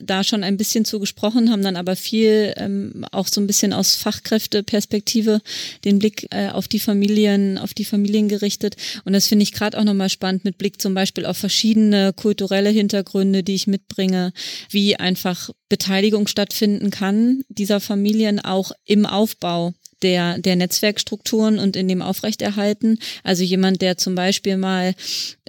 da 0.00 0.24
schon 0.24 0.44
ein 0.44 0.56
bisschen 0.56 0.84
zu 0.84 1.00
gesprochen, 1.00 1.50
haben 1.50 1.62
dann 1.62 1.76
aber 1.76 1.96
viel 1.96 2.52
ähm, 2.56 3.04
auch 3.12 3.28
so 3.28 3.40
ein 3.40 3.46
bisschen 3.46 3.72
aus 3.72 3.94
Fachkräfteperspektive 3.96 5.40
den 5.84 5.98
Blick 5.98 6.26
äh, 6.30 6.48
auf 6.48 6.68
die 6.68 6.80
Familien, 6.80 7.58
auf 7.58 7.74
die 7.74 7.84
Familien 7.84 8.28
gerichtet. 8.28 8.76
Und 9.04 9.12
das 9.12 9.26
finde 9.26 9.42
ich 9.42 9.52
gerade 9.52 9.78
auch 9.78 9.84
nochmal 9.84 10.08
spannend 10.08 10.44
mit 10.44 10.58
Blick 10.58 10.80
zum 10.80 10.94
Beispiel 10.94 11.26
auf 11.26 11.36
verschiedene 11.36 12.12
kulturelle 12.12 12.70
Hintergründe, 12.70 13.42
die 13.42 13.54
ich 13.54 13.66
mitbringe, 13.66 14.32
wie 14.70 14.96
einfach 14.96 15.50
Beteiligung 15.68 16.26
stattfinden 16.26 16.90
kann 16.90 17.42
dieser 17.48 17.80
Familien 17.80 18.40
auch 18.40 18.72
im 18.84 19.04
Aufbau 19.06 19.74
der, 20.02 20.38
der 20.38 20.56
Netzwerkstrukturen 20.56 21.58
und 21.58 21.76
in 21.76 21.88
dem 21.88 22.02
Aufrechterhalten. 22.02 22.98
Also 23.24 23.42
jemand, 23.42 23.82
der 23.82 23.98
zum 23.98 24.14
Beispiel 24.14 24.56
mal 24.56 24.94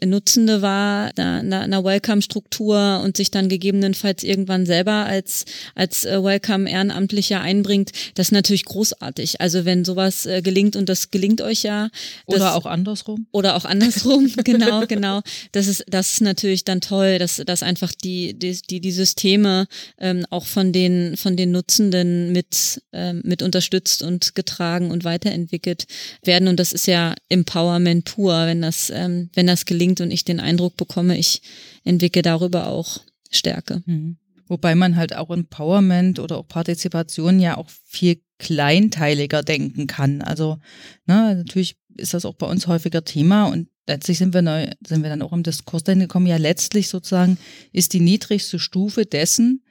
Nutzende 0.06 0.62
war, 0.62 1.12
einer, 1.18 1.62
einer 1.62 1.84
Welcome-Struktur 1.84 3.02
und 3.04 3.18
sich 3.18 3.32
dann 3.32 3.50
gegebenenfalls 3.50 4.24
irgendwann 4.24 4.66
selber 4.66 5.06
als, 5.06 5.46
als 5.76 6.06
äh, 6.06 6.24
Welcome-Ehrenamtlicher 6.24 7.42
einbringt, 7.42 7.92
das 8.16 8.28
ist 8.28 8.32
natürlich 8.32 8.66
großartig. 8.66 9.42
Also 9.42 9.66
wenn 9.66 9.84
sowas 9.86 10.26
äh, 10.26 10.42
gelingt 10.42 10.76
und 10.76 10.90
das 10.90 11.12
gelingt 11.12 11.42
euch 11.42 11.64
ja. 11.64 11.90
Das, 12.28 12.38
Oder 12.38 12.56
auch 12.56 12.66
andersrum. 12.66 13.28
oder 13.32 13.56
auch 13.56 13.66
andersrum, 13.66 14.32
genau, 14.44 14.86
genau. 14.88 15.22
Das 15.52 15.68
ist, 15.68 15.84
das 15.88 16.14
ist 16.14 16.22
natürlich 16.22 16.64
dann 16.64 16.82
toll, 16.82 17.20
dass, 17.20 17.42
dass 17.46 17.64
einfach 17.64 17.92
die, 17.94 18.34
die, 18.34 18.58
die, 18.70 18.80
die 18.80 18.92
Systeme 18.92 19.68
ähm, 19.98 20.26
auch 20.30 20.46
von 20.46 20.72
den, 20.72 21.18
von 21.18 21.36
den 21.36 21.52
Nutzenden 21.52 22.32
mit, 22.32 22.82
ähm, 22.94 23.22
mit 23.26 23.42
unterstützt 23.42 24.02
und 24.04 24.36
getragen 24.40 24.90
und 24.92 25.04
weiterentwickelt 25.04 25.86
werden. 26.24 26.48
Und 26.48 26.60
das 26.60 26.72
ist 26.72 26.88
ja 26.88 27.14
Empowerment 27.28 28.06
pur, 28.06 28.46
wenn 28.46 28.62
das, 28.62 28.90
ähm, 28.90 29.30
wenn 29.34 29.48
das 29.48 29.66
gelingt 29.66 30.00
und 30.00 30.12
ich 30.12 30.24
den 30.24 30.40
Eindruck 30.40 30.78
bekomme, 30.78 31.18
ich 31.18 31.42
entwickle 31.84 32.22
darüber 32.22 32.68
auch 32.68 33.02
Stärke. 33.30 33.84
Mhm. 33.86 34.18
Wobei 34.48 34.76
man 34.76 34.96
halt 34.96 35.16
auch 35.16 35.30
Empowerment 35.30 36.20
oder 36.20 36.38
auch 36.38 36.48
Partizipation 36.48 37.40
ja 37.40 37.58
auch 37.58 37.70
viel 37.86 38.22
kleinteiliger 38.40 39.44
denken 39.44 39.86
kann. 39.86 40.22
Also 40.22 40.58
ne, 41.06 41.36
natürlich 41.36 41.76
ist 41.98 42.14
das 42.14 42.26
auch 42.26 42.36
bei 42.36 42.48
uns 42.48 42.68
häufiger 42.68 43.04
Thema 43.04 43.46
und 43.46 43.68
letztlich 43.88 44.18
sind 44.18 44.34
wir, 44.34 44.42
neu, 44.42 44.70
sind 44.88 45.04
wir 45.04 45.10
dann 45.10 45.22
auch 45.22 45.34
im 45.34 45.44
Diskurs 45.44 45.84
dahin 45.84 46.00
gekommen, 46.00 46.28
ja 46.28 46.38
letztlich 46.38 46.88
sozusagen 46.88 47.38
ist 47.74 47.94
die 47.94 48.00
niedrigste 48.00 48.58
Stufe 48.58 49.06
dessen, 49.06 49.64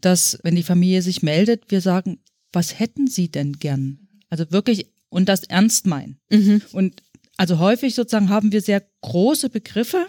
dass 0.00 0.38
wenn 0.42 0.56
die 0.56 0.62
Familie 0.62 1.02
sich 1.02 1.22
meldet, 1.22 1.70
wir 1.70 1.80
sagen, 1.80 2.18
was 2.52 2.78
hätten 2.78 3.06
sie 3.06 3.30
denn 3.30 3.54
gern? 3.54 4.05
Also 4.28 4.50
wirklich 4.50 4.92
und 5.08 5.28
das 5.28 5.44
ernst 5.44 5.86
meinen. 5.86 6.18
Mhm. 6.30 6.62
Und 6.72 7.02
also 7.36 7.58
häufig 7.58 7.94
sozusagen 7.94 8.28
haben 8.28 8.52
wir 8.52 8.60
sehr 8.60 8.82
große 9.02 9.50
Begriffe, 9.50 10.06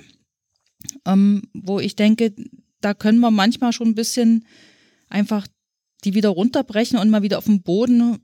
ähm, 1.05 1.43
wo 1.53 1.79
ich 1.79 1.95
denke, 1.95 2.33
da 2.81 2.93
können 2.93 3.19
wir 3.19 3.31
manchmal 3.31 3.73
schon 3.73 3.89
ein 3.89 3.95
bisschen 3.95 4.45
einfach 5.09 5.47
die 6.03 6.13
wieder 6.13 6.29
runterbrechen 6.29 6.99
und 6.99 7.09
mal 7.09 7.23
wieder 7.23 7.37
auf 7.37 7.45
den 7.45 7.63
Boden 7.63 8.19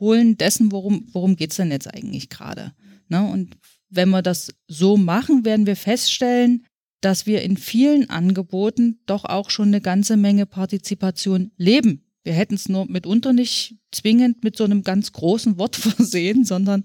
holen 0.00 0.36
dessen, 0.36 0.72
worum, 0.72 1.06
worum 1.12 1.36
geht's 1.36 1.56
denn 1.56 1.70
jetzt 1.70 1.92
eigentlich 1.92 2.28
gerade. 2.28 2.72
Ne? 3.08 3.24
Und 3.24 3.56
wenn 3.88 4.10
wir 4.10 4.22
das 4.22 4.54
so 4.68 4.96
machen, 4.96 5.44
werden 5.44 5.66
wir 5.66 5.76
feststellen, 5.76 6.64
dass 7.00 7.26
wir 7.26 7.42
in 7.42 7.56
vielen 7.56 8.08
Angeboten 8.08 9.00
doch 9.06 9.24
auch 9.24 9.50
schon 9.50 9.68
eine 9.68 9.80
ganze 9.80 10.16
Menge 10.16 10.46
Partizipation 10.46 11.52
leben. 11.56 12.03
Wir 12.24 12.32
hätten 12.32 12.54
es 12.54 12.68
nur 12.68 12.86
mitunter 12.86 13.32
nicht 13.32 13.76
zwingend 13.92 14.42
mit 14.42 14.56
so 14.56 14.64
einem 14.64 14.82
ganz 14.82 15.12
großen 15.12 15.58
Wort 15.58 15.76
versehen, 15.76 16.44
sondern 16.44 16.84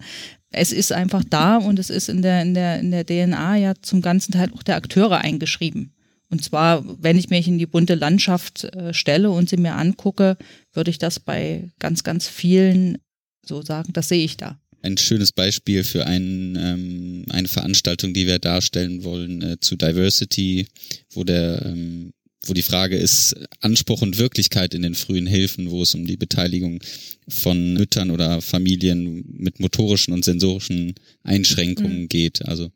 es 0.51 0.71
ist 0.71 0.91
einfach 0.91 1.23
da 1.23 1.57
und 1.57 1.79
es 1.79 1.89
ist 1.89 2.09
in 2.09 2.21
der, 2.21 2.41
in 2.41 2.53
der, 2.53 2.79
in 2.79 2.91
der 2.91 3.05
DNA 3.05 3.55
ja 3.57 3.73
zum 3.81 4.01
ganzen 4.01 4.33
Teil 4.33 4.51
auch 4.53 4.63
der 4.63 4.75
Akteure 4.75 5.19
eingeschrieben. 5.19 5.93
Und 6.31 6.43
zwar, 6.43 6.83
wenn 7.01 7.17
ich 7.17 7.29
mich 7.29 7.47
in 7.47 7.57
die 7.57 7.65
bunte 7.65 7.95
Landschaft 7.95 8.65
äh, 8.65 8.93
stelle 8.93 9.31
und 9.31 9.49
sie 9.49 9.57
mir 9.57 9.75
angucke, 9.75 10.37
würde 10.73 10.91
ich 10.91 10.99
das 10.99 11.19
bei 11.19 11.71
ganz, 11.79 12.03
ganz 12.03 12.27
vielen 12.27 12.99
so 13.45 13.61
sagen, 13.63 13.93
das 13.93 14.09
sehe 14.09 14.23
ich 14.23 14.37
da. 14.37 14.59
Ein 14.81 14.97
schönes 14.97 15.31
Beispiel 15.31 15.83
für 15.83 16.05
ein, 16.05 16.55
ähm, 16.55 17.25
eine 17.29 17.47
Veranstaltung, 17.47 18.13
die 18.13 18.27
wir 18.27 18.39
darstellen 18.39 19.03
wollen 19.03 19.41
äh, 19.41 19.59
zu 19.59 19.75
Diversity, 19.75 20.67
wo 21.11 21.23
der 21.23 21.65
ähm, 21.65 22.11
wo 22.49 22.53
die 22.53 22.61
Frage 22.61 22.97
ist, 22.97 23.35
Anspruch 23.61 24.01
und 24.01 24.17
Wirklichkeit 24.17 24.73
in 24.73 24.81
den 24.81 24.95
frühen 24.95 25.27
Hilfen, 25.27 25.69
wo 25.69 25.81
es 25.81 25.95
um 25.95 26.05
die 26.05 26.17
Beteiligung 26.17 26.81
von 27.27 27.73
Müttern 27.73 28.11
oder 28.11 28.41
Familien 28.41 29.23
mit 29.37 29.59
motorischen 29.59 30.13
und 30.13 30.25
sensorischen 30.25 30.95
Einschränkungen 31.23 32.01
Mhm. 32.03 32.09
geht, 32.09 32.45
also 32.45 32.71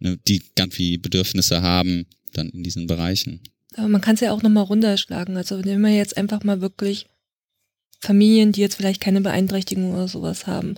ne, 0.00 0.18
die 0.26 0.42
ganz 0.56 0.74
viel 0.74 0.98
Bedürfnisse 0.98 1.62
haben, 1.62 2.06
dann 2.32 2.48
in 2.48 2.62
diesen 2.62 2.86
Bereichen. 2.86 3.40
Aber 3.76 3.88
man 3.88 4.00
kann 4.00 4.14
es 4.14 4.20
ja 4.20 4.32
auch 4.32 4.42
nochmal 4.42 4.64
runterschlagen. 4.64 5.36
Also 5.36 5.64
wenn 5.64 5.80
wir 5.80 5.94
jetzt 5.94 6.16
einfach 6.16 6.42
mal 6.42 6.60
wirklich 6.60 7.06
Familien, 8.00 8.52
die 8.52 8.60
jetzt 8.60 8.76
vielleicht 8.76 9.00
keine 9.00 9.20
Beeinträchtigung 9.20 9.92
oder 9.92 10.08
sowas 10.08 10.46
haben, 10.46 10.76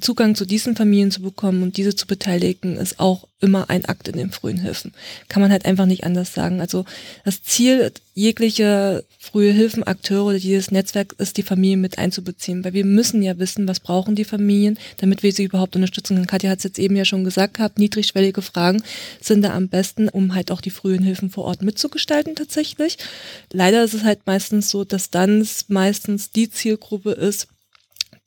Zugang 0.00 0.34
zu 0.34 0.44
diesen 0.44 0.76
Familien 0.76 1.10
zu 1.10 1.22
bekommen 1.22 1.62
und 1.62 1.76
diese 1.78 1.96
zu 1.96 2.06
beteiligen, 2.06 2.76
ist 2.76 3.00
auch 3.00 3.26
immer 3.42 3.68
ein 3.68 3.84
Akt 3.84 4.08
in 4.08 4.16
den 4.16 4.30
frühen 4.30 4.58
Hilfen. 4.58 4.92
Kann 5.28 5.42
man 5.42 5.50
halt 5.50 5.66
einfach 5.66 5.84
nicht 5.84 6.04
anders 6.04 6.32
sagen. 6.32 6.60
Also 6.60 6.84
das 7.24 7.42
Ziel 7.42 7.92
jeglicher 8.14 9.02
frühe 9.18 9.52
Hilfenakteure 9.52 10.26
oder 10.26 10.38
dieses 10.38 10.70
Netzwerk 10.70 11.14
ist, 11.18 11.36
die 11.36 11.42
Familien 11.42 11.80
mit 11.80 11.98
einzubeziehen, 11.98 12.64
weil 12.64 12.72
wir 12.72 12.84
müssen 12.84 13.22
ja 13.22 13.38
wissen, 13.38 13.66
was 13.66 13.80
brauchen 13.80 14.14
die 14.14 14.24
Familien, 14.24 14.78
damit 14.98 15.22
wir 15.22 15.32
sie 15.32 15.44
überhaupt 15.44 15.74
unterstützen 15.74 16.14
können. 16.14 16.26
Katja 16.26 16.50
hat 16.50 16.58
es 16.58 16.64
jetzt 16.64 16.78
eben 16.78 16.94
ja 16.94 17.04
schon 17.04 17.24
gesagt 17.24 17.54
gehabt, 17.54 17.78
niedrigschwellige 17.78 18.42
Fragen 18.42 18.82
sind 19.20 19.42
da 19.42 19.54
am 19.54 19.68
besten, 19.68 20.08
um 20.08 20.34
halt 20.34 20.52
auch 20.52 20.60
die 20.60 20.70
frühen 20.70 21.02
Hilfen 21.02 21.30
vor 21.30 21.44
Ort 21.44 21.62
mitzugestalten 21.62 22.36
tatsächlich. 22.36 22.96
Leider 23.52 23.82
ist 23.82 23.94
es 23.94 24.04
halt 24.04 24.20
meistens 24.26 24.70
so, 24.70 24.84
dass 24.84 25.10
dann 25.10 25.46
meistens 25.68 26.30
die 26.30 26.48
Zielgruppe 26.48 27.12
ist, 27.12 27.48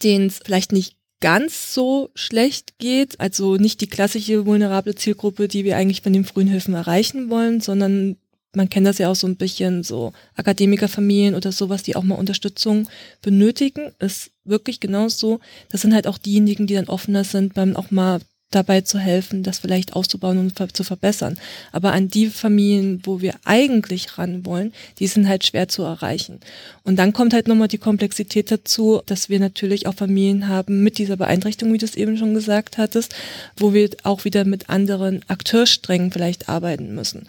denen 0.03 0.28
es 0.28 0.41
vielleicht 0.43 0.74
nicht 0.74 0.95
ganz 1.26 1.73
so 1.73 2.11
schlecht 2.13 2.78
geht, 2.78 3.19
also 3.19 3.55
nicht 3.55 3.82
die 3.82 3.88
klassische 3.88 4.45
vulnerable 4.45 4.93
Zielgruppe, 4.93 5.47
die 5.47 5.63
wir 5.63 5.76
eigentlich 5.76 6.03
von 6.03 6.13
den 6.13 6.23
frühen 6.23 6.47
Hilfen 6.47 6.76
erreichen 6.76 7.32
wollen, 7.32 7.61
sondern 7.61 8.17
man 8.53 8.69
kennt 8.69 8.86
das 8.86 8.99
ja 8.99 9.09
auch 9.09 9.15
so 9.15 9.26
ein 9.26 9.36
bisschen 9.36 9.82
so 9.82 10.13
Akademikerfamilien 10.36 11.34
oder 11.34 11.51
sowas, 11.51 11.82
die 11.82 11.95
auch 11.95 12.03
mal 12.03 12.13
Unterstützung 12.13 12.88
benötigen, 13.23 13.91
ist 13.97 14.34
wirklich 14.43 14.80
genauso. 14.80 15.39
Das 15.69 15.82
sind 15.82 15.95
halt 15.95 16.05
auch 16.05 16.19
diejenigen, 16.19 16.67
die 16.67 16.76
dann 16.76 16.89
offener 16.89 17.23
sind, 17.23 17.55
beim 17.55 17.76
auch 17.76 17.89
mal 17.89 18.21
dabei 18.51 18.81
zu 18.81 18.99
helfen, 18.99 19.43
das 19.43 19.59
vielleicht 19.59 19.93
auszubauen 19.93 20.37
und 20.37 20.75
zu 20.75 20.83
verbessern. 20.83 21.37
Aber 21.71 21.93
an 21.93 22.07
die 22.07 22.27
Familien, 22.27 23.01
wo 23.03 23.21
wir 23.21 23.35
eigentlich 23.43 24.17
ran 24.17 24.45
wollen, 24.45 24.73
die 24.99 25.07
sind 25.07 25.27
halt 25.27 25.45
schwer 25.45 25.67
zu 25.67 25.83
erreichen. 25.83 26.39
Und 26.83 26.97
dann 26.97 27.13
kommt 27.13 27.33
halt 27.33 27.47
nochmal 27.47 27.67
die 27.67 27.77
Komplexität 27.77 28.51
dazu, 28.51 29.01
dass 29.05 29.29
wir 29.29 29.39
natürlich 29.39 29.87
auch 29.87 29.95
Familien 29.95 30.47
haben 30.47 30.83
mit 30.83 30.97
dieser 30.97 31.17
Beeinträchtigung, 31.17 31.73
wie 31.73 31.79
du 31.79 31.85
es 31.85 31.95
eben 31.95 32.17
schon 32.17 32.33
gesagt 32.33 32.77
hattest, 32.77 33.15
wo 33.57 33.73
wir 33.73 33.89
auch 34.03 34.25
wieder 34.25 34.45
mit 34.45 34.69
anderen 34.69 35.21
Akteursträngen 35.27 36.11
vielleicht 36.11 36.47
arbeiten 36.47 36.95
müssen. 36.95 37.27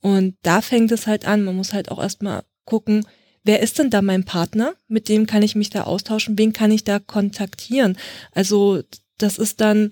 Und 0.00 0.36
da 0.42 0.60
fängt 0.60 0.92
es 0.92 1.06
halt 1.06 1.26
an. 1.26 1.42
Man 1.42 1.56
muss 1.56 1.72
halt 1.72 1.90
auch 1.90 2.00
erstmal 2.00 2.42
gucken, 2.64 3.04
wer 3.42 3.60
ist 3.60 3.78
denn 3.78 3.90
da 3.90 4.02
mein 4.02 4.24
Partner? 4.24 4.74
Mit 4.86 5.08
dem 5.08 5.26
kann 5.26 5.42
ich 5.42 5.56
mich 5.56 5.70
da 5.70 5.84
austauschen? 5.84 6.38
Wen 6.38 6.52
kann 6.52 6.70
ich 6.70 6.84
da 6.84 6.98
kontaktieren? 6.98 7.96
Also 8.32 8.82
das 9.16 9.38
ist 9.38 9.60
dann 9.60 9.90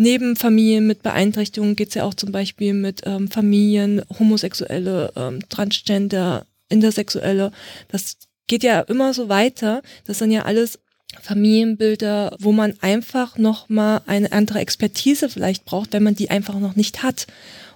neben 0.00 0.34
Familien 0.34 0.86
mit 0.86 1.02
Beeinträchtigungen 1.02 1.76
geht 1.76 1.88
es 1.90 1.94
ja 1.94 2.04
auch 2.04 2.14
zum 2.14 2.32
Beispiel 2.32 2.72
mit 2.72 3.02
ähm, 3.04 3.30
Familien, 3.30 4.02
Homosexuelle, 4.18 5.12
ähm, 5.14 5.46
Transgender, 5.50 6.46
Intersexuelle. 6.70 7.52
Das 7.88 8.16
geht 8.46 8.62
ja 8.62 8.80
immer 8.80 9.12
so 9.12 9.28
weiter. 9.28 9.82
Das 10.06 10.18
sind 10.18 10.30
ja 10.30 10.46
alles 10.46 10.78
Familienbilder, 11.20 12.34
wo 12.38 12.50
man 12.52 12.74
einfach 12.80 13.36
noch 13.36 13.68
mal 13.68 14.00
eine 14.06 14.32
andere 14.32 14.60
Expertise 14.60 15.28
vielleicht 15.28 15.66
braucht, 15.66 15.92
wenn 15.92 16.02
man 16.02 16.14
die 16.14 16.30
einfach 16.30 16.58
noch 16.58 16.76
nicht 16.76 17.02
hat 17.02 17.26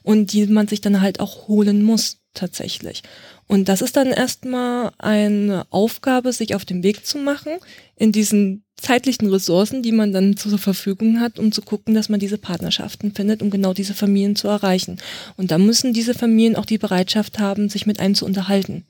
und 0.02 0.32
die 0.32 0.46
man 0.46 0.66
sich 0.66 0.80
dann 0.80 1.02
halt 1.02 1.20
auch 1.20 1.46
holen 1.46 1.82
muss 1.82 2.18
tatsächlich. 2.32 3.02
Und 3.46 3.68
das 3.68 3.82
ist 3.82 3.96
dann 3.96 4.08
erstmal 4.08 4.92
eine 4.96 5.66
Aufgabe, 5.68 6.32
sich 6.32 6.54
auf 6.54 6.64
den 6.64 6.82
Weg 6.82 7.04
zu 7.04 7.18
machen 7.18 7.52
in 7.96 8.12
diesen 8.12 8.64
zeitlichen 8.84 9.28
Ressourcen, 9.28 9.82
die 9.82 9.92
man 9.92 10.12
dann 10.12 10.36
zur 10.36 10.58
Verfügung 10.58 11.20
hat, 11.20 11.38
um 11.38 11.52
zu 11.52 11.62
gucken, 11.62 11.94
dass 11.94 12.08
man 12.08 12.20
diese 12.20 12.38
Partnerschaften 12.38 13.12
findet, 13.12 13.42
um 13.42 13.50
genau 13.50 13.72
diese 13.72 13.94
Familien 13.94 14.36
zu 14.36 14.48
erreichen. 14.48 14.98
Und 15.36 15.50
da 15.50 15.58
müssen 15.58 15.92
diese 15.92 16.14
Familien 16.14 16.56
auch 16.56 16.66
die 16.66 16.78
Bereitschaft 16.78 17.38
haben, 17.38 17.68
sich 17.68 17.86
mit 17.86 17.98
einem 17.98 18.14
zu 18.14 18.26
unterhalten. 18.26 18.84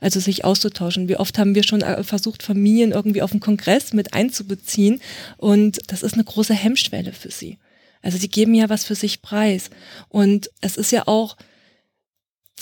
Also 0.00 0.20
sich 0.20 0.44
auszutauschen. 0.44 1.08
Wie 1.08 1.16
oft 1.16 1.38
haben 1.38 1.54
wir 1.54 1.62
schon 1.62 1.82
äh, 1.82 2.04
versucht, 2.04 2.42
Familien 2.42 2.92
irgendwie 2.92 3.22
auf 3.22 3.32
den 3.32 3.40
Kongress 3.40 3.92
mit 3.92 4.14
einzubeziehen 4.14 5.00
und 5.38 5.78
das 5.88 6.02
ist 6.02 6.14
eine 6.14 6.24
große 6.24 6.54
Hemmschwelle 6.54 7.12
für 7.12 7.30
sie. 7.30 7.58
Also 8.02 8.18
sie 8.18 8.28
geben 8.28 8.54
ja 8.54 8.68
was 8.68 8.84
für 8.84 8.94
sich 8.94 9.22
preis. 9.22 9.70
Und 10.08 10.50
es 10.60 10.76
ist 10.76 10.92
ja 10.92 11.08
auch 11.08 11.36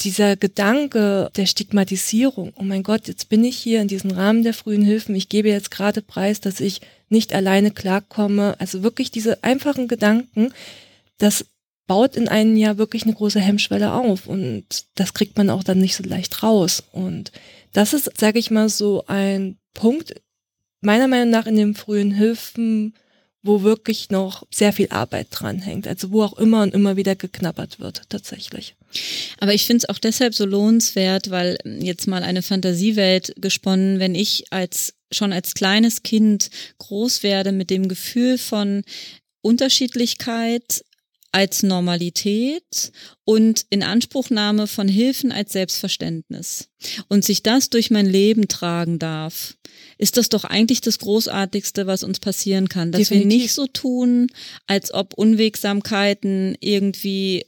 dieser 0.04 0.36
Gedanke 0.36 1.30
der 1.36 1.46
Stigmatisierung, 1.46 2.52
oh 2.56 2.62
mein 2.62 2.82
Gott, 2.82 3.08
jetzt 3.08 3.28
bin 3.28 3.44
ich 3.44 3.56
hier 3.56 3.80
in 3.80 3.88
diesem 3.88 4.10
Rahmen 4.10 4.42
der 4.42 4.54
frühen 4.54 4.82
Hilfen, 4.82 5.14
ich 5.14 5.28
gebe 5.28 5.48
jetzt 5.48 5.70
gerade 5.70 6.02
preis, 6.02 6.40
dass 6.40 6.60
ich 6.60 6.80
nicht 7.08 7.32
alleine 7.34 7.70
klarkomme. 7.70 8.56
Also 8.58 8.82
wirklich 8.82 9.10
diese 9.10 9.44
einfachen 9.44 9.88
Gedanken, 9.88 10.52
das 11.18 11.46
baut 11.86 12.16
in 12.16 12.28
einem 12.28 12.56
Jahr 12.56 12.78
wirklich 12.78 13.04
eine 13.04 13.14
große 13.14 13.40
Hemmschwelle 13.40 13.92
auf 13.92 14.26
und 14.26 14.64
das 14.96 15.14
kriegt 15.14 15.36
man 15.36 15.50
auch 15.50 15.62
dann 15.62 15.78
nicht 15.78 15.96
so 15.96 16.02
leicht 16.02 16.42
raus. 16.42 16.82
Und 16.92 17.32
das 17.72 17.92
ist, 17.92 18.10
sage 18.18 18.38
ich 18.38 18.50
mal, 18.50 18.68
so 18.68 19.04
ein 19.06 19.56
Punkt, 19.72 20.14
meiner 20.80 21.08
Meinung 21.08 21.30
nach 21.30 21.46
in 21.46 21.56
den 21.56 21.74
frühen 21.74 22.10
Hilfen, 22.10 22.94
wo 23.46 23.62
wirklich 23.62 24.10
noch 24.10 24.44
sehr 24.50 24.72
viel 24.72 24.88
Arbeit 24.90 25.28
dranhängt. 25.30 25.86
Also 25.86 26.10
wo 26.10 26.22
auch 26.22 26.38
immer 26.38 26.62
und 26.62 26.74
immer 26.74 26.96
wieder 26.96 27.16
geknabbert 27.16 27.80
wird, 27.80 28.02
tatsächlich. 28.08 28.74
Aber 29.38 29.54
ich 29.54 29.66
finde 29.66 29.84
es 29.84 29.88
auch 29.88 29.98
deshalb 29.98 30.34
so 30.34 30.44
lohnenswert, 30.44 31.30
weil 31.30 31.58
jetzt 31.64 32.06
mal 32.06 32.22
eine 32.22 32.42
Fantasiewelt 32.42 33.34
gesponnen, 33.36 33.98
wenn 33.98 34.14
ich 34.14 34.44
als 34.50 34.94
schon 35.12 35.32
als 35.32 35.54
kleines 35.54 36.02
Kind 36.02 36.50
groß 36.78 37.22
werde 37.22 37.52
mit 37.52 37.70
dem 37.70 37.88
Gefühl 37.88 38.38
von 38.38 38.82
Unterschiedlichkeit 39.40 40.84
als 41.36 41.62
Normalität 41.62 42.92
und 43.24 43.66
Inanspruchnahme 43.68 44.66
von 44.66 44.88
Hilfen 44.88 45.32
als 45.32 45.52
Selbstverständnis 45.52 46.70
und 47.08 47.26
sich 47.26 47.42
das 47.42 47.68
durch 47.68 47.90
mein 47.90 48.06
Leben 48.06 48.48
tragen 48.48 48.98
darf, 48.98 49.54
ist 49.98 50.16
das 50.16 50.30
doch 50.30 50.44
eigentlich 50.44 50.80
das 50.80 50.98
Großartigste, 50.98 51.86
was 51.86 52.04
uns 52.04 52.20
passieren 52.20 52.70
kann, 52.70 52.90
dass 52.90 53.00
Definitiv. 53.00 53.30
wir 53.30 53.36
nicht 53.36 53.52
so 53.52 53.66
tun, 53.66 54.28
als 54.66 54.94
ob 54.94 55.12
Unwegsamkeiten 55.12 56.56
irgendwie 56.60 57.44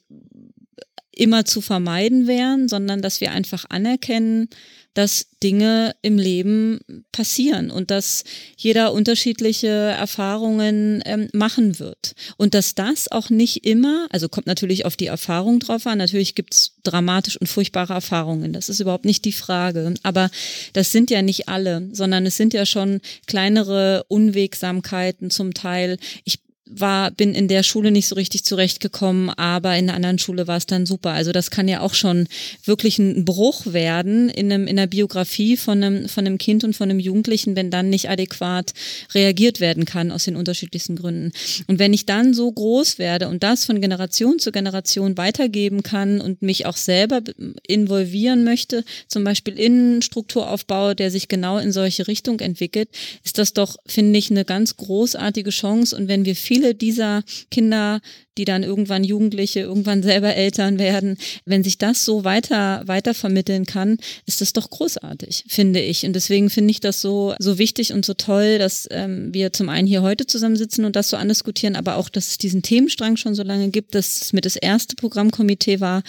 immer 1.11 1.47
zu 1.47 1.63
vermeiden 1.63 2.27
wären, 2.27 2.69
sondern 2.69 3.01
dass 3.01 3.23
wir 3.23 3.33
einfach 3.33 3.65
anerkennen, 3.71 4.51
dass 4.99 5.29
Dinge 5.45 5.95
im 6.03 6.19
Leben 6.19 6.81
passieren 7.13 7.71
und 7.71 7.93
dass 7.93 8.25
jeder 8.57 8.93
unterschiedliche 8.93 9.69
Erfahrungen 9.69 11.05
ähm, 11.07 11.29
machen 11.33 11.79
wird. 11.79 12.17
Und 12.37 12.53
dass 12.53 12.75
das 12.75 13.09
auch 13.09 13.31
nicht 13.31 13.65
immer, 13.65 14.09
also 14.11 14.29
kommt 14.29 14.49
natürlich 14.49 14.87
auf 14.87 14.97
die 14.97 15.07
Erfahrung 15.07 15.61
drauf 15.61 15.87
an, 15.87 15.99
natürlich 15.99 16.35
gibt's 16.35 16.75
dramatisch 16.83 17.37
und 17.37 17.47
furchtbare 17.47 17.93
Erfahrungen, 17.93 18.53
das 18.53 18.69
ist 18.69 18.81
überhaupt 18.81 19.05
nicht 19.05 19.25
die 19.25 19.31
Frage. 19.31 19.95
Aber 20.03 20.31
das 20.73 20.91
sind 20.91 21.13
ja 21.13 21.23
nicht 21.23 21.49
alle, 21.49 21.89
sondern 21.93 22.27
es 22.27 22.37
sind 22.37 22.53
ja 22.53 22.67
schon 22.67 23.01
kleinere 23.29 24.05
Unwegsamkeiten 24.09 25.31
zum 25.31 25.55
Teil. 25.55 25.99
Ich 26.25 26.41
war, 26.71 27.11
bin 27.11 27.35
in 27.35 27.49
der 27.49 27.63
Schule 27.63 27.91
nicht 27.91 28.09
so 28.09 28.15
richtig 28.15 28.45
zurechtgekommen, 28.45 29.31
aber 29.31 29.77
in 29.77 29.89
einer 29.89 29.95
anderen 29.95 30.19
Schule 30.19 30.47
war 30.47 30.57
es 30.57 30.67
dann 30.67 30.87
super. 30.87 31.11
Also 31.11 31.33
das 31.33 31.51
kann 31.51 31.69
ja 31.69 31.81
auch 31.81 31.95
schon 31.95 32.29
wirklich 32.65 32.99
ein 32.99 33.25
Bruch 33.25 33.67
werden 33.67 34.29
in 34.29 34.53
einem, 34.53 34.67
in 34.67 34.77
der 34.77 34.87
Biografie 34.87 35.57
von 35.57 35.83
einem, 35.83 36.09
von 36.09 36.27
einem 36.27 36.39
Kind 36.39 36.65
und 36.65 36.75
von 36.75 36.91
einem 36.91 37.01
Jugendlichen, 37.01 37.57
wenn 37.57 37.71
dann 37.71 37.91
nicht 37.91 38.11
adäquat 38.11 38.73
reagiert 39.15 39.61
werden 39.61 39.85
kann 39.85 40.11
aus 40.11 40.25
den 40.25 40.37
unterschiedlichsten 40.37 40.97
Gründen. 40.97 41.33
Und 41.67 41.79
wenn 41.79 41.93
ich 41.93 42.07
dann 42.07 42.35
so 42.35 42.51
groß 42.51 42.99
werde 42.99 43.29
und 43.29 43.43
das 43.43 43.65
von 43.65 43.81
Generation 43.81 44.39
zu 44.39 44.53
Generation 44.53 45.17
weitergeben 45.17 45.83
kann 45.83 46.21
und 46.21 46.43
mich 46.43 46.67
auch 46.67 46.77
selber 46.77 47.21
involvieren 47.67 48.45
möchte, 48.45 48.85
zum 49.07 49.25
Beispiel 49.25 49.59
in 49.59 50.03
Strukturaufbau, 50.03 50.95
der 50.95 51.11
sich 51.11 51.29
genau 51.29 51.59
in 51.59 51.73
solche 51.73 52.09
Richtung 52.09 52.41
entwickelt, 52.41 52.89
ist 53.25 53.39
das 53.39 53.53
doch, 53.53 53.77
finde 53.87 54.19
ich, 54.19 54.31
eine 54.31 54.45
ganz 54.45 54.77
großartige 54.77 55.51
Chance. 55.51 55.97
Und 55.97 56.09
wenn 56.09 56.25
wir 56.25 56.37
viel 56.37 56.58
viele 56.59 56.75
dieser 56.75 57.23
Kinder, 57.53 58.01
die 58.39 58.45
dann 58.45 58.63
irgendwann 58.63 59.05
Jugendliche, 59.05 59.61
irgendwann 59.61 60.03
selber 60.03 60.35
Eltern 60.35 60.79
werden, 60.79 61.19
wenn 61.45 61.65
sich 61.65 61.77
das 61.77 62.05
so 62.05 62.25
weiter, 62.25 62.83
weiter 62.87 63.13
vermitteln 63.13 63.67
kann, 63.67 63.99
ist 64.27 64.41
das 64.41 64.53
doch 64.53 64.71
großartig, 64.71 65.45
finde 65.49 65.81
ich. 65.81 66.07
Und 66.07 66.15
deswegen 66.15 66.49
finde 66.49 66.71
ich 66.71 66.81
das 66.81 67.01
so, 67.01 67.35
so 67.39 67.59
wichtig 67.59 67.93
und 67.93 68.05
so 68.05 68.15
toll, 68.15 68.59
dass 68.59 68.89
ähm, 68.91 69.35
wir 69.35 69.53
zum 69.53 69.69
einen 69.69 69.89
hier 69.89 70.03
heute 70.03 70.27
zusammensitzen 70.27 70.85
und 70.85 70.97
das 70.97 71.11
so 71.11 71.17
andiskutieren, 71.17 71.77
aber 71.77 71.97
auch, 71.97 72.09
dass 72.09 72.29
es 72.29 72.39
diesen 72.39 72.63
Themenstrang 72.63 73.17
schon 73.17 73.35
so 73.35 73.43
lange 73.43 73.71
gibt, 73.71 73.95
dass 73.95 74.23
es 74.23 74.33
mit 74.33 74.45
das 74.45 74.57
erste 74.57 74.95
Programmkomitee 74.95 75.81
war, 75.81 76.03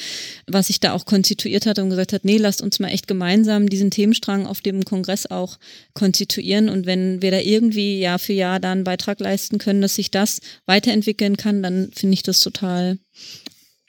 was 0.48 0.68
sich 0.68 0.80
da 0.80 0.94
auch 0.94 1.06
konstituiert 1.06 1.66
hat 1.66 1.80
und 1.80 1.90
gesagt 1.90 2.14
hat, 2.14 2.26
nee, 2.26 2.38
lasst 2.38 2.62
uns 2.62 2.80
mal 2.80 2.90
echt 2.90 3.08
gemeinsam 3.08 3.70
diesen 3.70 3.90
Themenstrang 3.90 4.46
auf 4.46 4.62
dem 4.62 4.86
Kongress 4.86 5.26
auch 5.26 5.58
konstituieren. 5.94 6.70
Und 6.70 6.86
wenn 6.86 7.22
wir 7.22 7.32
da 7.32 7.40
irgendwie 7.40 8.00
Jahr 8.00 8.20
für 8.20 8.34
Jahr 8.34 8.60
da 8.60 8.72
einen 8.72 8.84
Beitrag 8.84 9.20
leisten 9.20 9.58
können, 9.58 9.82
dass 9.82 9.96
sich 9.96 10.12
das 10.12 10.42
weiterentwickeln 10.68 11.38
kann, 11.38 11.64
dann 11.64 11.90
finde 11.94 12.14
ich 12.14 12.19
das 12.24 12.40
total 12.40 13.00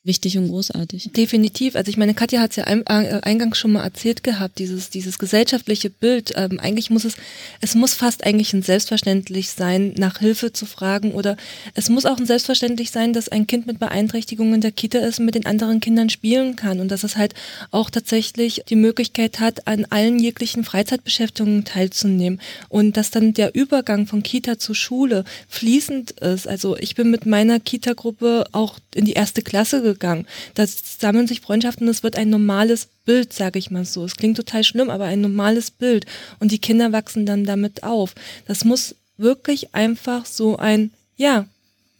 wichtig 0.02 0.38
und 0.38 0.48
großartig. 0.48 1.10
Definitiv. 1.12 1.76
Also 1.76 1.90
ich 1.90 1.98
meine, 1.98 2.14
Katja 2.14 2.40
hat 2.40 2.52
es 2.52 2.56
ja 2.56 2.64
äh, 2.64 3.20
eingangs 3.22 3.58
schon 3.58 3.72
mal 3.72 3.82
erzählt 3.82 4.24
gehabt, 4.24 4.58
dieses, 4.58 4.88
dieses 4.88 5.18
gesellschaftliche 5.18 5.90
Bild. 5.90 6.32
Ähm, 6.36 6.58
eigentlich 6.58 6.88
muss 6.88 7.04
es, 7.04 7.16
es 7.60 7.74
muss 7.74 7.92
fast 7.92 8.24
eigentlich 8.24 8.54
ein 8.54 8.62
Selbstverständlich 8.62 9.50
sein, 9.50 9.92
nach 9.98 10.18
Hilfe 10.18 10.54
zu 10.54 10.64
fragen 10.64 11.12
oder 11.12 11.36
es 11.74 11.90
muss 11.90 12.06
auch 12.06 12.16
ein 12.16 12.24
Selbstverständlich 12.24 12.90
sein, 12.90 13.12
dass 13.12 13.28
ein 13.28 13.46
Kind 13.46 13.66
mit 13.66 13.78
Beeinträchtigung 13.78 14.54
in 14.54 14.62
der 14.62 14.72
Kita 14.72 15.00
ist 15.00 15.18
und 15.18 15.26
mit 15.26 15.34
den 15.34 15.44
anderen 15.44 15.80
Kindern 15.80 16.08
spielen 16.08 16.56
kann 16.56 16.80
und 16.80 16.88
dass 16.88 17.04
es 17.04 17.18
halt 17.18 17.34
auch 17.70 17.90
tatsächlich 17.90 18.62
die 18.70 18.76
Möglichkeit 18.76 19.38
hat, 19.38 19.66
an 19.66 19.86
allen 19.90 20.18
jeglichen 20.18 20.64
Freizeitbeschäftigungen 20.64 21.66
teilzunehmen 21.66 22.40
und 22.70 22.96
dass 22.96 23.10
dann 23.10 23.34
der 23.34 23.54
Übergang 23.54 24.06
von 24.06 24.22
Kita 24.22 24.58
zu 24.58 24.72
Schule 24.72 25.24
fließend 25.48 26.12
ist. 26.12 26.48
Also 26.48 26.78
ich 26.78 26.94
bin 26.94 27.10
mit 27.10 27.26
meiner 27.26 27.60
Kita-Gruppe 27.60 28.46
auch 28.52 28.78
in 28.94 29.04
die 29.04 29.12
erste 29.12 29.42
Klasse 29.42 29.82
gegangen. 29.82 29.89
Da 29.98 30.66
sammeln 30.66 31.26
sich 31.26 31.40
Freundschaften 31.40 31.86
und 31.86 31.90
es 31.90 32.02
wird 32.02 32.16
ein 32.16 32.30
normales 32.30 32.88
Bild, 33.04 33.32
sage 33.32 33.58
ich 33.58 33.70
mal 33.70 33.84
so. 33.84 34.04
Es 34.04 34.16
klingt 34.16 34.36
total 34.36 34.64
schlimm, 34.64 34.90
aber 34.90 35.04
ein 35.04 35.20
normales 35.20 35.70
Bild. 35.70 36.06
Und 36.38 36.52
die 36.52 36.58
Kinder 36.58 36.92
wachsen 36.92 37.26
dann 37.26 37.44
damit 37.44 37.82
auf. 37.82 38.14
Das 38.46 38.64
muss 38.64 38.94
wirklich 39.16 39.74
einfach 39.74 40.26
so 40.26 40.56
ein, 40.56 40.92
ja, 41.16 41.46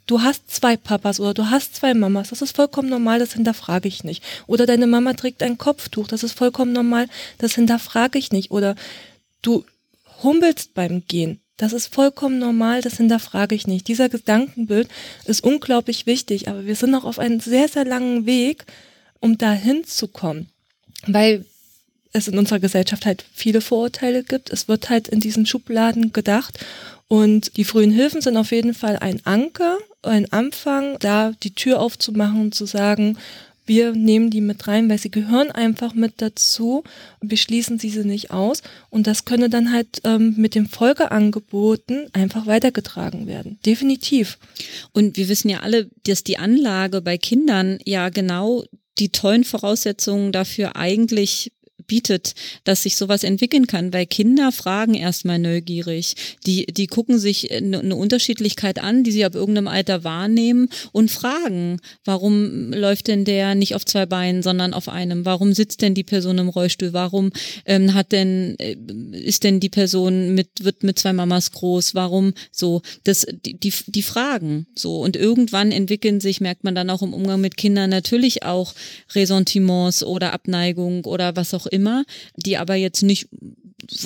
du 0.06 0.22
hast 0.22 0.50
zwei 0.50 0.76
Papas 0.76 1.20
oder 1.20 1.34
du 1.34 1.50
hast 1.50 1.76
zwei 1.76 1.94
Mamas, 1.94 2.30
das 2.30 2.42
ist 2.42 2.56
vollkommen 2.56 2.88
normal, 2.88 3.18
das 3.18 3.34
hinterfrage 3.34 3.88
ich 3.88 4.02
nicht. 4.02 4.22
Oder 4.46 4.66
deine 4.66 4.86
Mama 4.86 5.14
trägt 5.14 5.42
ein 5.42 5.58
Kopftuch, 5.58 6.08
das 6.08 6.22
ist 6.24 6.32
vollkommen 6.32 6.72
normal, 6.72 7.08
das 7.38 7.54
hinterfrage 7.54 8.18
ich 8.18 8.32
nicht. 8.32 8.50
Oder 8.50 8.74
du 9.42 9.64
humpelst 10.22 10.74
beim 10.74 11.04
Gehen, 11.06 11.40
das 11.60 11.74
ist 11.74 11.94
vollkommen 11.94 12.38
normal, 12.38 12.80
das 12.80 12.96
hinterfrage 12.96 13.54
ich 13.54 13.66
nicht. 13.66 13.86
Dieser 13.86 14.08
Gedankenbild 14.08 14.88
ist 15.26 15.44
unglaublich 15.44 16.06
wichtig, 16.06 16.48
aber 16.48 16.64
wir 16.64 16.74
sind 16.74 16.90
noch 16.90 17.04
auf 17.04 17.18
einem 17.18 17.38
sehr, 17.38 17.68
sehr 17.68 17.84
langen 17.84 18.24
Weg, 18.24 18.64
um 19.20 19.36
dahin 19.36 19.84
zu 19.84 20.08
kommen. 20.08 20.48
Weil 21.06 21.44
es 22.12 22.28
in 22.28 22.38
unserer 22.38 22.60
Gesellschaft 22.60 23.04
halt 23.04 23.26
viele 23.34 23.60
Vorurteile 23.60 24.24
gibt. 24.24 24.50
Es 24.50 24.68
wird 24.68 24.88
halt 24.88 25.08
in 25.08 25.20
diesen 25.20 25.44
Schubladen 25.44 26.14
gedacht. 26.14 26.58
Und 27.08 27.56
die 27.58 27.64
frühen 27.64 27.90
Hilfen 27.90 28.22
sind 28.22 28.38
auf 28.38 28.52
jeden 28.52 28.72
Fall 28.72 28.96
ein 28.96 29.20
Anker, 29.26 29.76
ein 30.02 30.32
Anfang, 30.32 30.96
da 31.00 31.32
die 31.42 31.54
Tür 31.54 31.80
aufzumachen 31.80 32.40
und 32.40 32.54
zu 32.54 32.64
sagen, 32.64 33.18
wir 33.70 33.92
nehmen 33.92 34.30
die 34.30 34.40
mit 34.40 34.66
rein, 34.66 34.90
weil 34.90 34.98
sie 34.98 35.12
gehören 35.12 35.52
einfach 35.52 35.94
mit 35.94 36.14
dazu. 36.16 36.82
Wir 37.20 37.36
schließen 37.36 37.78
diese 37.78 38.04
nicht 38.04 38.32
aus. 38.32 38.64
Und 38.88 39.06
das 39.06 39.26
könne 39.26 39.48
dann 39.48 39.72
halt 39.72 40.00
ähm, 40.02 40.34
mit 40.36 40.56
den 40.56 40.66
Folgeangeboten 40.66 42.08
einfach 42.12 42.48
weitergetragen 42.48 43.28
werden. 43.28 43.60
Definitiv. 43.64 44.38
Und 44.90 45.16
wir 45.16 45.28
wissen 45.28 45.48
ja 45.50 45.60
alle, 45.60 45.88
dass 46.04 46.24
die 46.24 46.36
Anlage 46.36 47.00
bei 47.00 47.16
Kindern 47.16 47.78
ja 47.84 48.08
genau 48.08 48.64
die 48.98 49.10
tollen 49.10 49.44
Voraussetzungen 49.44 50.32
dafür 50.32 50.74
eigentlich 50.74 51.52
bietet, 51.90 52.34
dass 52.62 52.84
sich 52.84 52.94
sowas 52.94 53.24
entwickeln 53.24 53.66
kann, 53.66 53.92
weil 53.92 54.06
Kinder 54.06 54.52
fragen 54.52 54.94
erstmal 54.94 55.40
neugierig. 55.40 56.14
Die, 56.46 56.64
die 56.66 56.86
gucken 56.86 57.18
sich 57.18 57.50
eine, 57.50 57.80
eine 57.80 57.96
Unterschiedlichkeit 57.96 58.78
an, 58.78 59.02
die 59.02 59.10
sie 59.10 59.24
ab 59.24 59.34
irgendeinem 59.34 59.66
Alter 59.66 60.04
wahrnehmen 60.04 60.68
und 60.92 61.10
fragen, 61.10 61.80
warum 62.04 62.72
läuft 62.72 63.08
denn 63.08 63.24
der 63.24 63.56
nicht 63.56 63.74
auf 63.74 63.84
zwei 63.84 64.06
Beinen, 64.06 64.44
sondern 64.44 64.72
auf 64.72 64.88
einem? 64.88 65.24
Warum 65.24 65.52
sitzt 65.52 65.82
denn 65.82 65.94
die 65.94 66.04
Person 66.04 66.38
im 66.38 66.48
Rollstuhl? 66.48 66.92
Warum 66.92 67.32
ähm, 67.66 67.92
hat 67.92 68.12
denn, 68.12 68.54
äh, 68.60 68.76
ist 69.10 69.42
denn 69.42 69.58
die 69.58 69.68
Person 69.68 70.36
mit, 70.36 70.62
wird 70.62 70.84
mit 70.84 70.96
zwei 70.96 71.12
Mamas 71.12 71.50
groß? 71.50 71.96
Warum 71.96 72.34
so? 72.52 72.82
Das, 73.02 73.26
die, 73.44 73.58
die, 73.58 73.72
die 73.86 74.02
Fragen 74.02 74.68
so. 74.76 75.00
Und 75.00 75.16
irgendwann 75.16 75.72
entwickeln 75.72 76.20
sich, 76.20 76.40
merkt 76.40 76.62
man 76.62 76.76
dann 76.76 76.88
auch 76.88 77.02
im 77.02 77.12
Umgang 77.12 77.40
mit 77.40 77.56
Kindern 77.56 77.90
natürlich 77.90 78.44
auch 78.44 78.74
Ressentiments 79.12 80.04
oder 80.04 80.32
Abneigung 80.32 81.04
oder 81.04 81.34
was 81.34 81.52
auch 81.52 81.66
immer 81.66 81.79
immer, 81.80 82.04
die 82.36 82.58
aber 82.58 82.74
jetzt 82.74 83.02
nicht 83.02 83.28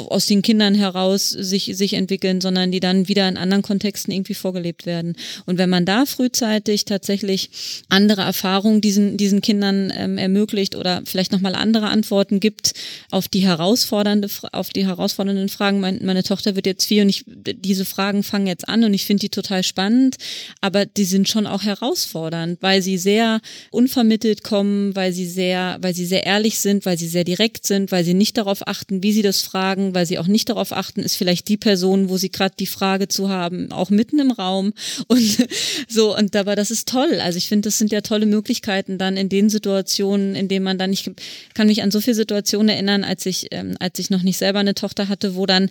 aus 0.08 0.26
den 0.26 0.42
Kindern 0.42 0.74
heraus 0.74 1.30
sich, 1.30 1.70
sich 1.74 1.94
entwickeln, 1.94 2.40
sondern 2.40 2.70
die 2.72 2.80
dann 2.80 3.08
wieder 3.08 3.28
in 3.28 3.36
anderen 3.36 3.62
Kontexten 3.62 4.12
irgendwie 4.12 4.34
vorgelebt 4.34 4.86
werden. 4.86 5.16
Und 5.46 5.58
wenn 5.58 5.70
man 5.70 5.84
da 5.84 6.06
frühzeitig 6.06 6.84
tatsächlich 6.84 7.50
andere 7.88 8.22
Erfahrungen 8.22 8.80
diesen, 8.80 9.16
diesen 9.16 9.40
Kindern 9.40 9.92
ähm, 9.96 10.18
ermöglicht 10.18 10.76
oder 10.76 11.02
vielleicht 11.04 11.32
nochmal 11.32 11.54
andere 11.54 11.86
Antworten 11.86 12.40
gibt 12.40 12.72
auf 13.10 13.28
die 13.28 13.40
herausfordernde, 13.40 14.28
auf 14.52 14.70
die 14.70 14.86
herausfordernden 14.86 15.48
Fragen. 15.48 15.80
Mein, 15.80 16.00
meine 16.04 16.22
Tochter 16.22 16.56
wird 16.56 16.66
jetzt 16.66 16.86
vier 16.86 17.02
und 17.02 17.08
ich, 17.08 17.24
diese 17.26 17.84
Fragen 17.84 18.22
fangen 18.22 18.46
jetzt 18.46 18.68
an 18.68 18.84
und 18.84 18.94
ich 18.94 19.04
finde 19.04 19.22
die 19.22 19.28
total 19.28 19.62
spannend, 19.62 20.16
aber 20.60 20.86
die 20.86 21.04
sind 21.04 21.28
schon 21.28 21.46
auch 21.46 21.62
herausfordernd, 21.62 22.58
weil 22.60 22.82
sie 22.82 22.98
sehr 22.98 23.40
unvermittelt 23.70 24.42
kommen, 24.44 24.94
weil 24.96 25.12
sie 25.12 25.26
sehr, 25.26 25.78
weil 25.80 25.94
sie 25.94 26.06
sehr 26.06 26.24
ehrlich 26.24 26.58
sind, 26.58 26.86
weil 26.86 26.98
sie 26.98 27.08
sehr 27.08 27.24
direkt 27.24 27.66
sind, 27.66 27.92
weil 27.92 28.04
sie 28.04 28.14
nicht 28.14 28.36
darauf 28.36 28.66
achten, 28.66 29.02
wie 29.02 29.12
sie 29.12 29.22
das 29.22 29.42
fragen, 29.42 29.63
fragen, 29.64 29.94
weil 29.94 30.04
sie 30.04 30.18
auch 30.18 30.26
nicht 30.26 30.50
darauf 30.50 30.72
achten, 30.72 31.00
ist 31.00 31.16
vielleicht 31.16 31.48
die 31.48 31.56
Person, 31.56 32.10
wo 32.10 32.18
sie 32.18 32.30
gerade 32.30 32.54
die 32.58 32.66
Frage 32.66 33.08
zu 33.08 33.30
haben, 33.30 33.72
auch 33.72 33.88
mitten 33.88 34.18
im 34.18 34.30
Raum 34.30 34.74
und 35.08 35.48
so 35.88 36.16
und 36.16 36.36
aber 36.36 36.54
das 36.54 36.70
ist 36.70 36.88
toll. 36.88 37.20
Also 37.20 37.38
ich 37.38 37.48
finde, 37.48 37.68
das 37.68 37.78
sind 37.78 37.90
ja 37.90 38.02
tolle 38.02 38.26
Möglichkeiten 38.26 38.98
dann 38.98 39.16
in 39.16 39.30
den 39.30 39.48
Situationen, 39.48 40.34
in 40.34 40.48
denen 40.48 40.64
man 40.64 40.76
dann 40.76 40.92
ich 40.92 41.10
kann 41.54 41.68
mich 41.68 41.82
an 41.82 41.90
so 41.90 42.00
viele 42.00 42.14
Situationen 42.14 42.68
erinnern, 42.68 43.04
als 43.04 43.24
ich 43.24 43.48
ähm, 43.52 43.76
als 43.80 43.98
ich 43.98 44.10
noch 44.10 44.22
nicht 44.22 44.36
selber 44.36 44.58
eine 44.58 44.74
Tochter 44.74 45.08
hatte, 45.08 45.34
wo 45.34 45.46
dann 45.46 45.70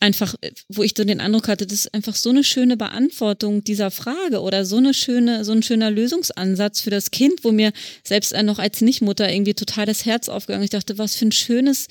einfach, 0.00 0.34
wo 0.68 0.82
ich 0.82 0.94
so 0.96 1.04
den 1.04 1.20
Eindruck 1.20 1.48
hatte, 1.48 1.66
das 1.66 1.80
ist 1.80 1.94
einfach 1.94 2.14
so 2.14 2.30
eine 2.30 2.44
schöne 2.44 2.76
Beantwortung 2.76 3.64
dieser 3.64 3.90
Frage 3.90 4.40
oder 4.40 4.64
so 4.64 4.76
eine 4.76 4.94
schöne, 4.94 5.44
so 5.44 5.52
ein 5.52 5.62
schöner 5.62 5.90
Lösungsansatz 5.90 6.80
für 6.80 6.90
das 6.90 7.10
Kind, 7.10 7.44
wo 7.44 7.52
mir 7.52 7.72
selbst 8.04 8.34
noch 8.42 8.58
als 8.58 8.80
Nichtmutter 8.82 9.30
irgendwie 9.30 9.54
total 9.54 9.86
das 9.86 10.04
Herz 10.04 10.28
aufgegangen. 10.28 10.64
Ich 10.64 10.70
dachte, 10.70 10.98
was 10.98 11.16
für 11.16 11.26
ein 11.26 11.32
schönes 11.32 11.88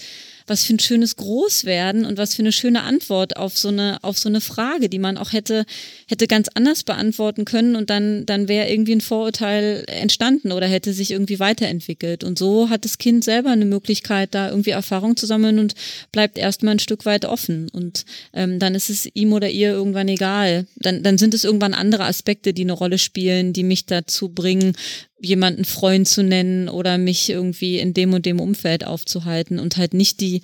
was 0.47 0.65
für 0.65 0.73
ein 0.73 0.79
schönes 0.79 1.15
Großwerden 1.15 2.05
und 2.05 2.17
was 2.17 2.35
für 2.35 2.41
eine 2.41 2.51
schöne 2.51 2.83
Antwort 2.83 3.37
auf 3.37 3.57
so 3.57 3.69
eine, 3.69 3.97
auf 4.03 4.17
so 4.17 4.29
eine 4.29 4.41
Frage, 4.41 4.89
die 4.89 4.99
man 4.99 5.17
auch 5.17 5.33
hätte, 5.33 5.65
hätte 6.07 6.27
ganz 6.27 6.49
anders 6.53 6.83
beantworten 6.83 7.45
können 7.45 7.75
und 7.75 7.89
dann, 7.89 8.25
dann 8.25 8.47
wäre 8.47 8.69
irgendwie 8.69 8.93
ein 8.93 9.01
Vorurteil 9.01 9.83
entstanden 9.87 10.51
oder 10.51 10.67
hätte 10.67 10.93
sich 10.93 11.11
irgendwie 11.11 11.39
weiterentwickelt. 11.39 12.23
Und 12.23 12.37
so 12.37 12.69
hat 12.69 12.85
das 12.85 12.97
Kind 12.97 13.23
selber 13.23 13.49
eine 13.49 13.65
Möglichkeit, 13.65 14.35
da 14.35 14.49
irgendwie 14.49 14.71
Erfahrung 14.71 15.17
zu 15.17 15.25
sammeln 15.25 15.59
und 15.59 15.73
bleibt 16.11 16.37
erstmal 16.37 16.75
ein 16.75 16.79
Stück 16.79 17.05
weit 17.05 17.25
offen. 17.25 17.69
Und 17.69 18.05
ähm, 18.33 18.59
dann 18.59 18.75
ist 18.75 18.89
es 18.89 19.09
ihm 19.13 19.33
oder 19.33 19.49
ihr 19.49 19.71
irgendwann 19.71 20.07
egal. 20.07 20.67
Dann, 20.75 21.03
dann 21.03 21.17
sind 21.17 21.33
es 21.33 21.43
irgendwann 21.43 21.73
andere 21.73 22.05
Aspekte, 22.05 22.53
die 22.53 22.63
eine 22.63 22.73
Rolle 22.73 22.97
spielen, 22.97 23.53
die 23.53 23.63
mich 23.63 23.85
dazu 23.85 24.29
bringen, 24.29 24.75
jemanden 25.19 25.65
Freund 25.65 26.07
zu 26.07 26.23
nennen 26.23 26.69
oder 26.69 26.97
mich 26.97 27.29
irgendwie 27.29 27.79
in 27.79 27.93
dem 27.93 28.13
und 28.13 28.25
dem 28.25 28.39
Umfeld 28.39 28.85
aufzuhalten 28.85 29.59
und 29.59 29.77
halt 29.77 29.93
nicht 29.93 30.19
die, 30.21 30.41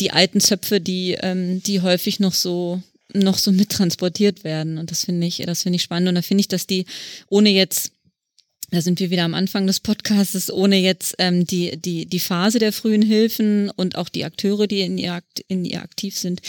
die 0.00 0.10
alten 0.10 0.40
Zöpfe, 0.40 0.80
die, 0.80 1.16
ähm, 1.20 1.62
die 1.62 1.80
häufig 1.80 2.20
noch 2.20 2.34
so 2.34 2.82
noch 3.14 3.38
so 3.38 3.52
mittransportiert 3.52 4.44
werden. 4.44 4.78
Und 4.78 4.90
das 4.90 5.04
finde 5.04 5.26
ich, 5.26 5.38
das 5.46 5.62
finde 5.62 5.76
ich 5.76 5.82
spannend. 5.82 6.08
Und 6.08 6.16
da 6.16 6.22
finde 6.22 6.40
ich, 6.40 6.48
dass 6.48 6.66
die, 6.66 6.86
ohne 7.28 7.50
jetzt 7.50 7.92
da 8.70 8.80
sind 8.80 8.98
wir 8.98 9.10
wieder 9.10 9.22
am 9.22 9.34
Anfang 9.34 9.66
des 9.68 9.78
Podcasts, 9.78 10.50
ohne 10.50 10.76
jetzt 10.76 11.14
ähm, 11.18 11.46
die, 11.46 11.76
die, 11.76 12.06
die 12.06 12.18
Phase 12.18 12.58
der 12.58 12.72
frühen 12.72 13.02
Hilfen 13.02 13.70
und 13.70 13.96
auch 13.96 14.08
die 14.08 14.24
Akteure, 14.24 14.66
die 14.66 14.80
in 14.80 14.98
ihr, 14.98 15.20
in 15.46 15.64
ihr 15.64 15.82
aktiv 15.82 16.18
sind, 16.18 16.40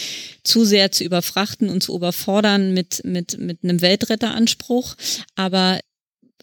zu 0.42 0.64
sehr 0.64 0.90
zu 0.90 1.04
überfrachten 1.04 1.68
und 1.68 1.82
zu 1.82 1.94
überfordern 1.94 2.74
mit, 2.74 3.02
mit, 3.04 3.38
mit 3.38 3.62
einem 3.62 3.80
Weltretteranspruch. 3.80 4.96
Aber 5.36 5.78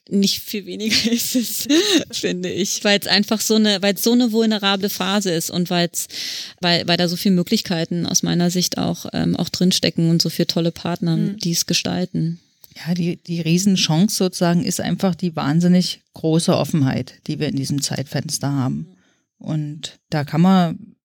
nicht 0.10 0.42
viel 0.42 0.66
weniger 0.66 1.12
ist 1.12 1.36
es, 1.36 1.68
finde 2.12 2.50
ich, 2.50 2.84
weil 2.84 3.00
es 3.00 3.08
einfach 3.08 3.42
so 3.42 3.56
eine, 3.56 3.82
weil 3.82 3.96
es 3.96 4.04
so 4.04 4.12
eine 4.12 4.32
vulnerable 4.32 4.90
Phase 4.90 5.32
ist 5.32 5.50
und 5.50 5.70
weil's, 5.70 6.08
weil, 6.62 6.88
weil 6.88 6.98
da 6.98 7.08
so 7.08 7.16
viele 7.16 7.36
Möglichkeiten 7.36 8.06
aus 8.06 8.24
meiner 8.24 8.50
Sicht 8.50 8.78
auch, 8.78 9.08
ähm, 9.14 9.36
auch 9.36 9.50
drinstecken 9.50 10.10
und 10.10 10.22
so 10.22 10.30
viele 10.30 10.48
tolle 10.48 10.72
Partner, 10.72 11.18
mhm. 11.18 11.38
die 11.38 11.52
es 11.52 11.66
gestalten. 11.66 12.40
Ja, 12.76 12.94
die, 12.94 13.18
die 13.18 13.42
Riesenchance 13.42 14.18
sozusagen 14.18 14.64
ist 14.64 14.82
einfach 14.82 15.16
die 15.16 15.36
wahnsinnig 15.36 16.02
große 16.14 16.56
Offenheit, 16.56 17.16
die 17.28 17.40
wir 17.40 17.48
in 17.48 17.56
diesem 17.56 17.82
Zeitfenster 17.82 18.52
haben. 18.52 18.88
Und 19.38 20.00
da 20.10 20.26
kann 20.26 20.42
man 20.42 20.96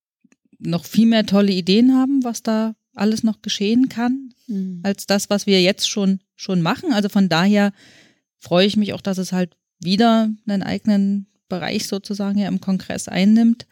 noch 0.59 0.85
viel 0.85 1.07
mehr 1.07 1.25
tolle 1.27 1.53
Ideen 1.53 1.95
haben, 1.95 2.25
was 2.25 2.43
da 2.43 2.75
alles 2.95 3.23
noch 3.23 3.41
geschehen 3.41 3.89
kann, 3.89 4.31
mhm. 4.49 4.81
als 4.83 5.07
das, 5.07 5.31
was 5.31 5.47
wir 5.47 5.63
jetzt 5.63 5.89
schon, 5.89 6.21
schon 6.37 6.61
machen. 6.61 6.93
Also 6.93 7.09
von 7.09 7.29
daher 7.29 7.73
freue 8.41 8.67
ich 8.67 8.77
mich 8.77 8.93
auch, 8.95 9.01
dass 9.01 9.19
es 9.19 9.33
halt 9.33 9.57
wieder 9.79 10.29
einen 10.47 10.63
eigenen 10.63 11.27
Bereich 11.49 11.87
sozusagen 11.87 12.39
ja 12.39 12.49
im 12.49 12.61
Kongress 12.61 13.07
einnimmt 13.07 13.67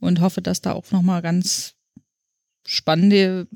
und 0.00 0.20
hoffe, 0.20 0.42
dass 0.42 0.60
da 0.60 0.72
auch 0.72 0.90
nochmal 0.90 1.22
ganz 1.22 1.74
spannende 2.66 3.46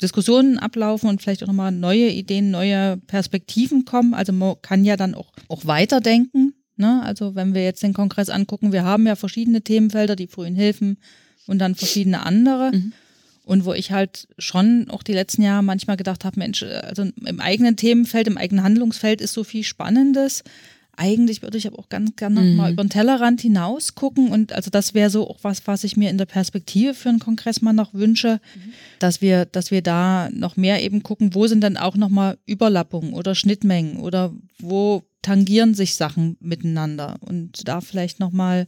Diskussionen 0.00 0.58
ablaufen 0.58 1.08
und 1.08 1.22
vielleicht 1.22 1.42
auch 1.42 1.48
nochmal 1.48 1.72
neue 1.72 2.08
Ideen, 2.08 2.50
neue 2.50 2.98
Perspektiven 2.98 3.84
kommen. 3.84 4.14
Also 4.14 4.32
man 4.32 4.56
kann 4.62 4.84
ja 4.84 4.96
dann 4.96 5.14
auch, 5.14 5.32
auch 5.48 5.66
weiterdenken. 5.66 6.54
Ne? 6.76 7.02
Also 7.02 7.34
wenn 7.34 7.54
wir 7.54 7.64
jetzt 7.64 7.82
den 7.82 7.94
Kongress 7.94 8.28
angucken, 8.28 8.72
wir 8.72 8.84
haben 8.84 9.06
ja 9.06 9.16
verschiedene 9.16 9.62
Themenfelder, 9.62 10.16
die 10.16 10.26
frühen 10.26 10.54
Hilfen 10.54 10.98
und 11.46 11.58
dann 11.58 11.74
verschiedene 11.74 12.24
andere. 12.24 12.72
Mhm. 12.72 12.92
Und 13.46 13.64
wo 13.64 13.72
ich 13.72 13.92
halt 13.92 14.26
schon 14.38 14.90
auch 14.90 15.04
die 15.04 15.12
letzten 15.12 15.42
Jahre 15.42 15.62
manchmal 15.62 15.96
gedacht 15.96 16.24
habe, 16.24 16.38
Mensch, 16.38 16.64
also 16.64 17.04
im 17.04 17.40
eigenen 17.40 17.76
Themenfeld, 17.76 18.26
im 18.26 18.38
eigenen 18.38 18.64
Handlungsfeld 18.64 19.20
ist 19.20 19.32
so 19.34 19.44
viel 19.44 19.62
Spannendes. 19.62 20.42
eigentlich 20.96 21.42
würde 21.42 21.58
ich 21.58 21.66
aber 21.66 21.78
auch 21.78 21.88
ganz 21.88 22.16
gerne 22.16 22.40
mhm. 22.40 22.56
mal 22.56 22.72
über 22.72 22.82
den 22.82 22.90
Tellerrand 22.90 23.40
hinaus 23.40 23.94
gucken. 23.94 24.32
Und 24.32 24.52
also 24.52 24.70
das 24.70 24.94
wäre 24.94 25.10
so 25.10 25.28
auch 25.28 25.38
was, 25.42 25.66
was 25.66 25.84
ich 25.84 25.96
mir 25.96 26.10
in 26.10 26.18
der 26.18 26.26
Perspektive 26.26 26.94
für 26.94 27.08
einen 27.08 27.20
Kongress 27.20 27.62
mal 27.62 27.72
noch 27.72 27.94
wünsche, 27.94 28.40
mhm. 28.54 28.72
dass 28.98 29.20
wir, 29.20 29.44
dass 29.44 29.70
wir 29.70 29.82
da 29.82 30.28
noch 30.32 30.56
mehr 30.56 30.82
eben 30.82 31.02
gucken, 31.02 31.34
wo 31.34 31.46
sind 31.46 31.60
dann 31.60 31.76
auch 31.76 31.96
nochmal 31.96 32.38
Überlappungen 32.46 33.12
oder 33.12 33.34
Schnittmengen 33.34 33.98
oder 33.98 34.32
wo 34.58 35.04
tangieren 35.22 35.74
sich 35.74 35.94
Sachen 35.94 36.36
miteinander 36.40 37.16
und 37.20 37.68
da 37.68 37.80
vielleicht 37.80 38.18
nochmal 38.18 38.66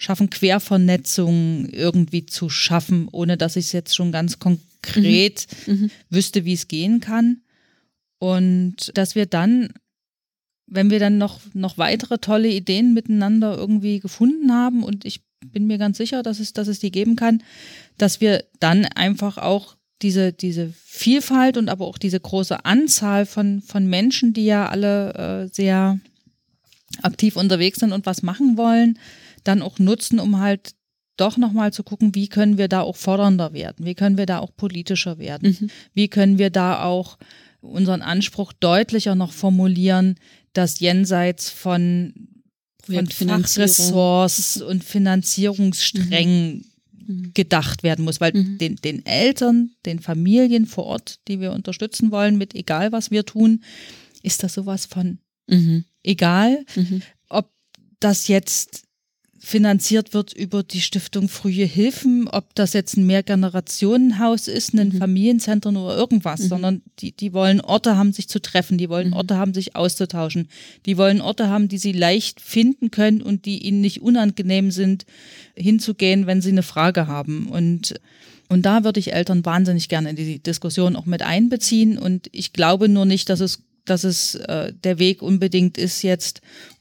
schaffen, 0.00 0.30
Quervernetzungen 0.30 1.68
irgendwie 1.68 2.24
zu 2.24 2.48
schaffen, 2.48 3.06
ohne 3.12 3.36
dass 3.36 3.56
ich 3.56 3.66
es 3.66 3.72
jetzt 3.72 3.94
schon 3.94 4.12
ganz 4.12 4.38
konkret 4.38 5.46
mhm. 5.66 5.74
mhm. 5.74 5.90
wüsste, 6.08 6.44
wie 6.44 6.54
es 6.54 6.68
gehen 6.68 7.00
kann. 7.00 7.42
Und 8.18 8.90
dass 8.94 9.14
wir 9.14 9.26
dann 9.26 9.68
wenn 10.72 10.90
wir 10.90 11.00
dann 11.00 11.18
noch, 11.18 11.40
noch 11.52 11.78
weitere 11.78 12.18
tolle 12.18 12.48
Ideen 12.48 12.94
miteinander 12.94 13.58
irgendwie 13.58 13.98
gefunden 13.98 14.52
haben 14.52 14.84
und 14.84 15.04
ich 15.04 15.20
bin 15.44 15.66
mir 15.66 15.78
ganz 15.78 15.98
sicher, 15.98 16.22
dass 16.22 16.38
es, 16.38 16.52
dass 16.52 16.68
es 16.68 16.78
die 16.78 16.92
geben 16.92 17.16
kann, 17.16 17.42
dass 17.98 18.20
wir 18.20 18.44
dann 18.60 18.84
einfach 18.84 19.36
auch 19.36 19.76
diese, 20.00 20.32
diese 20.32 20.72
Vielfalt 20.84 21.56
und 21.56 21.68
aber 21.68 21.86
auch 21.86 21.98
diese 21.98 22.20
große 22.20 22.64
Anzahl 22.64 23.26
von, 23.26 23.62
von 23.62 23.86
Menschen, 23.86 24.32
die 24.32 24.44
ja 24.44 24.68
alle 24.68 25.48
äh, 25.48 25.54
sehr 25.54 25.98
aktiv 27.02 27.36
unterwegs 27.36 27.80
sind 27.80 27.92
und 27.92 28.06
was 28.06 28.22
machen 28.22 28.56
wollen, 28.56 28.98
dann 29.44 29.62
auch 29.62 29.78
nutzen, 29.78 30.18
um 30.18 30.40
halt 30.40 30.74
doch 31.16 31.36
nochmal 31.36 31.72
zu 31.72 31.82
gucken, 31.82 32.14
wie 32.14 32.28
können 32.28 32.56
wir 32.56 32.68
da 32.68 32.80
auch 32.80 32.96
fordernder 32.96 33.52
werden, 33.52 33.84
wie 33.84 33.94
können 33.94 34.16
wir 34.16 34.26
da 34.26 34.38
auch 34.38 34.56
politischer 34.56 35.18
werden, 35.18 35.56
mhm. 35.60 35.70
wie 35.92 36.08
können 36.08 36.38
wir 36.38 36.50
da 36.50 36.82
auch 36.82 37.18
unseren 37.60 38.00
Anspruch 38.00 38.54
deutlicher 38.54 39.14
noch 39.14 39.32
formulieren, 39.32 40.16
dass 40.54 40.80
jenseits 40.80 41.50
von, 41.50 42.14
von 42.82 43.06
Fachressorts 43.06 44.62
und 44.62 44.82
Finanzierungssträngen 44.82 46.64
mhm. 46.92 47.14
mhm. 47.14 47.30
gedacht 47.34 47.82
werden 47.82 48.04
muss, 48.04 48.20
weil 48.20 48.32
mhm. 48.32 48.56
den, 48.56 48.76
den 48.76 49.04
Eltern, 49.04 49.72
den 49.84 50.00
Familien 50.00 50.64
vor 50.64 50.86
Ort, 50.86 51.20
die 51.28 51.40
wir 51.40 51.52
unterstützen 51.52 52.10
wollen, 52.10 52.38
mit 52.38 52.54
egal 52.54 52.92
was 52.92 53.10
wir 53.10 53.26
tun, 53.26 53.62
ist 54.22 54.42
das 54.42 54.54
sowas 54.54 54.86
von 54.86 55.18
mhm. 55.46 55.84
egal, 56.02 56.64
mhm. 56.74 57.02
ob 57.28 57.52
das 58.00 58.28
jetzt 58.28 58.84
finanziert 59.42 60.12
wird 60.12 60.34
über 60.34 60.62
die 60.62 60.82
Stiftung 60.82 61.30
Frühe 61.30 61.64
Hilfen, 61.64 62.28
ob 62.28 62.54
das 62.54 62.74
jetzt 62.74 62.98
ein 62.98 63.06
Mehrgenerationenhaus 63.06 64.48
ist, 64.48 64.74
ein 64.74 64.90
mhm. 64.90 64.98
Familienzentrum 64.98 65.78
oder 65.78 65.96
irgendwas, 65.96 66.40
mhm. 66.40 66.48
sondern 66.48 66.82
die, 66.98 67.12
die 67.12 67.32
wollen 67.32 67.62
Orte 67.62 67.96
haben, 67.96 68.12
sich 68.12 68.28
zu 68.28 68.40
treffen, 68.40 68.76
die 68.76 68.90
wollen 68.90 69.08
mhm. 69.08 69.14
Orte 69.14 69.38
haben, 69.38 69.54
sich 69.54 69.74
auszutauschen, 69.76 70.48
die 70.84 70.98
wollen 70.98 71.22
Orte 71.22 71.48
haben, 71.48 71.68
die 71.68 71.78
sie 71.78 71.92
leicht 71.92 72.40
finden 72.40 72.90
können 72.90 73.22
und 73.22 73.46
die 73.46 73.66
ihnen 73.66 73.80
nicht 73.80 74.02
unangenehm 74.02 74.70
sind, 74.70 75.06
hinzugehen, 75.54 76.26
wenn 76.26 76.42
sie 76.42 76.50
eine 76.50 76.62
Frage 76.62 77.06
haben. 77.06 77.48
Und 77.48 77.94
und 78.50 78.66
da 78.66 78.82
würde 78.82 78.98
ich 78.98 79.12
Eltern 79.12 79.44
wahnsinnig 79.44 79.88
gerne 79.88 80.10
in 80.10 80.16
die 80.16 80.40
Diskussion 80.40 80.96
auch 80.96 81.06
mit 81.06 81.22
einbeziehen. 81.22 81.96
Und 81.96 82.28
ich 82.32 82.52
glaube 82.52 82.88
nur 82.88 83.04
nicht, 83.04 83.28
dass 83.28 83.38
es, 83.38 83.62
dass 83.84 84.02
es 84.02 84.34
äh, 84.34 84.72
der 84.72 84.98
Weg 84.98 85.22
unbedingt 85.22 85.78
ist, 85.78 86.02
jetzt 86.02 86.40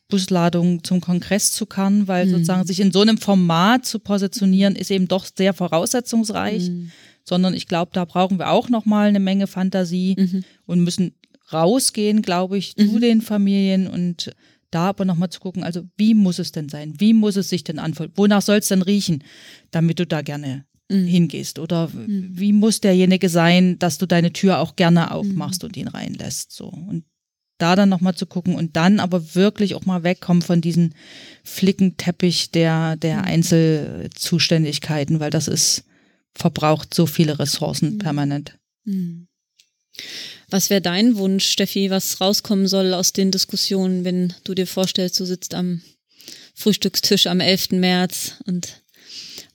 Busladung 0.09 0.83
zum 0.83 1.01
Kongress 1.01 1.51
zu 1.51 1.65
kann, 1.65 2.07
weil 2.07 2.25
mhm. 2.25 2.31
sozusagen 2.31 2.67
sich 2.67 2.79
in 2.79 2.91
so 2.91 3.01
einem 3.01 3.17
Format 3.17 3.85
zu 3.85 3.99
positionieren, 3.99 4.75
ist 4.75 4.91
eben 4.91 5.07
doch 5.07 5.25
sehr 5.25 5.53
voraussetzungsreich. 5.53 6.69
Mhm. 6.69 6.91
Sondern 7.23 7.53
ich 7.53 7.67
glaube, 7.67 7.91
da 7.93 8.05
brauchen 8.05 8.39
wir 8.39 8.49
auch 8.49 8.69
nochmal 8.69 9.07
eine 9.07 9.19
Menge 9.19 9.45
Fantasie 9.45 10.15
mhm. 10.17 10.43
und 10.65 10.83
müssen 10.83 11.13
rausgehen, 11.53 12.23
glaube 12.23 12.57
ich, 12.57 12.75
zu 12.75 12.85
mhm. 12.85 13.01
den 13.01 13.21
Familien 13.21 13.87
und 13.87 14.31
da 14.71 14.89
aber 14.89 15.05
nochmal 15.05 15.29
zu 15.29 15.39
gucken, 15.39 15.63
also 15.63 15.83
wie 15.97 16.13
muss 16.13 16.39
es 16.39 16.51
denn 16.51 16.69
sein? 16.69 16.93
Wie 16.99 17.13
muss 17.13 17.35
es 17.35 17.49
sich 17.49 17.63
denn 17.63 17.79
anfühlen? 17.79 18.11
Wonach 18.15 18.41
soll 18.41 18.57
es 18.57 18.67
denn 18.67 18.81
riechen, 18.81 19.23
damit 19.71 19.99
du 19.99 20.07
da 20.07 20.21
gerne 20.21 20.65
mhm. 20.89 21.05
hingehst? 21.05 21.59
Oder 21.59 21.89
mhm. 21.89 22.29
wie 22.33 22.53
muss 22.53 22.81
derjenige 22.81 23.29
sein, 23.29 23.79
dass 23.79 23.97
du 23.97 24.05
deine 24.05 24.33
Tür 24.33 24.59
auch 24.59 24.75
gerne 24.75 25.11
aufmachst 25.11 25.63
und 25.63 25.77
ihn 25.77 25.87
reinlässt? 25.87 26.51
So. 26.51 26.67
Und 26.67 27.03
da 27.59 27.75
dann 27.75 27.89
nochmal 27.89 28.15
zu 28.15 28.25
gucken 28.25 28.55
und 28.55 28.75
dann 28.75 28.99
aber 28.99 29.35
wirklich 29.35 29.75
auch 29.75 29.85
mal 29.85 30.03
wegkommen 30.03 30.41
von 30.41 30.61
diesem 30.61 30.93
Flickenteppich 31.43 32.51
der, 32.51 32.95
der 32.95 33.17
mhm. 33.17 33.25
Einzelzuständigkeiten, 33.25 35.19
weil 35.19 35.29
das 35.29 35.47
ist, 35.47 35.83
verbraucht 36.33 36.93
so 36.93 37.05
viele 37.05 37.37
Ressourcen 37.37 37.93
mhm. 37.93 37.97
permanent. 37.99 38.57
Mhm. 38.85 39.27
Was 40.49 40.69
wäre 40.69 40.81
dein 40.81 41.17
Wunsch, 41.17 41.45
Steffi, 41.47 41.89
was 41.89 42.21
rauskommen 42.21 42.67
soll 42.67 42.93
aus 42.93 43.13
den 43.13 43.31
Diskussionen, 43.31 44.03
wenn 44.05 44.33
du 44.43 44.55
dir 44.55 44.65
vorstellst, 44.65 45.19
du 45.19 45.25
sitzt 45.25 45.53
am 45.53 45.81
Frühstückstisch 46.55 47.27
am 47.27 47.39
11. 47.39 47.71
März 47.71 48.35
und 48.45 48.81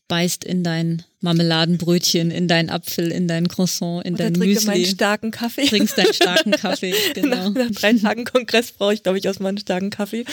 beißt 0.09 0.44
in 0.44 0.62
dein 0.62 1.02
Marmeladenbrötchen, 1.20 2.30
in 2.30 2.48
deinen 2.48 2.68
Apfel, 2.68 3.11
in 3.11 3.26
dein 3.26 3.48
Croissant, 3.48 4.05
in 4.05 4.14
Oder 4.14 4.24
dein 4.24 4.34
trinke 4.34 4.55
Müsli. 4.55 4.66
meinen 4.66 4.84
starken 4.84 5.30
Kaffee. 5.30 5.64
Trinkst 5.66 5.96
deinen 5.96 6.12
starken 6.12 6.50
Kaffee, 6.52 6.94
genau. 7.14 7.48
nach, 7.48 7.55
nach 7.55 7.70
drei 7.70 7.94
Tagen 7.94 8.24
Kongress 8.24 8.72
brauche 8.72 8.92
ich, 8.92 9.02
glaube 9.02 9.18
ich, 9.18 9.28
aus 9.28 9.40
meinem 9.40 9.57
starken 9.57 9.88
Kaffee. 9.88 10.26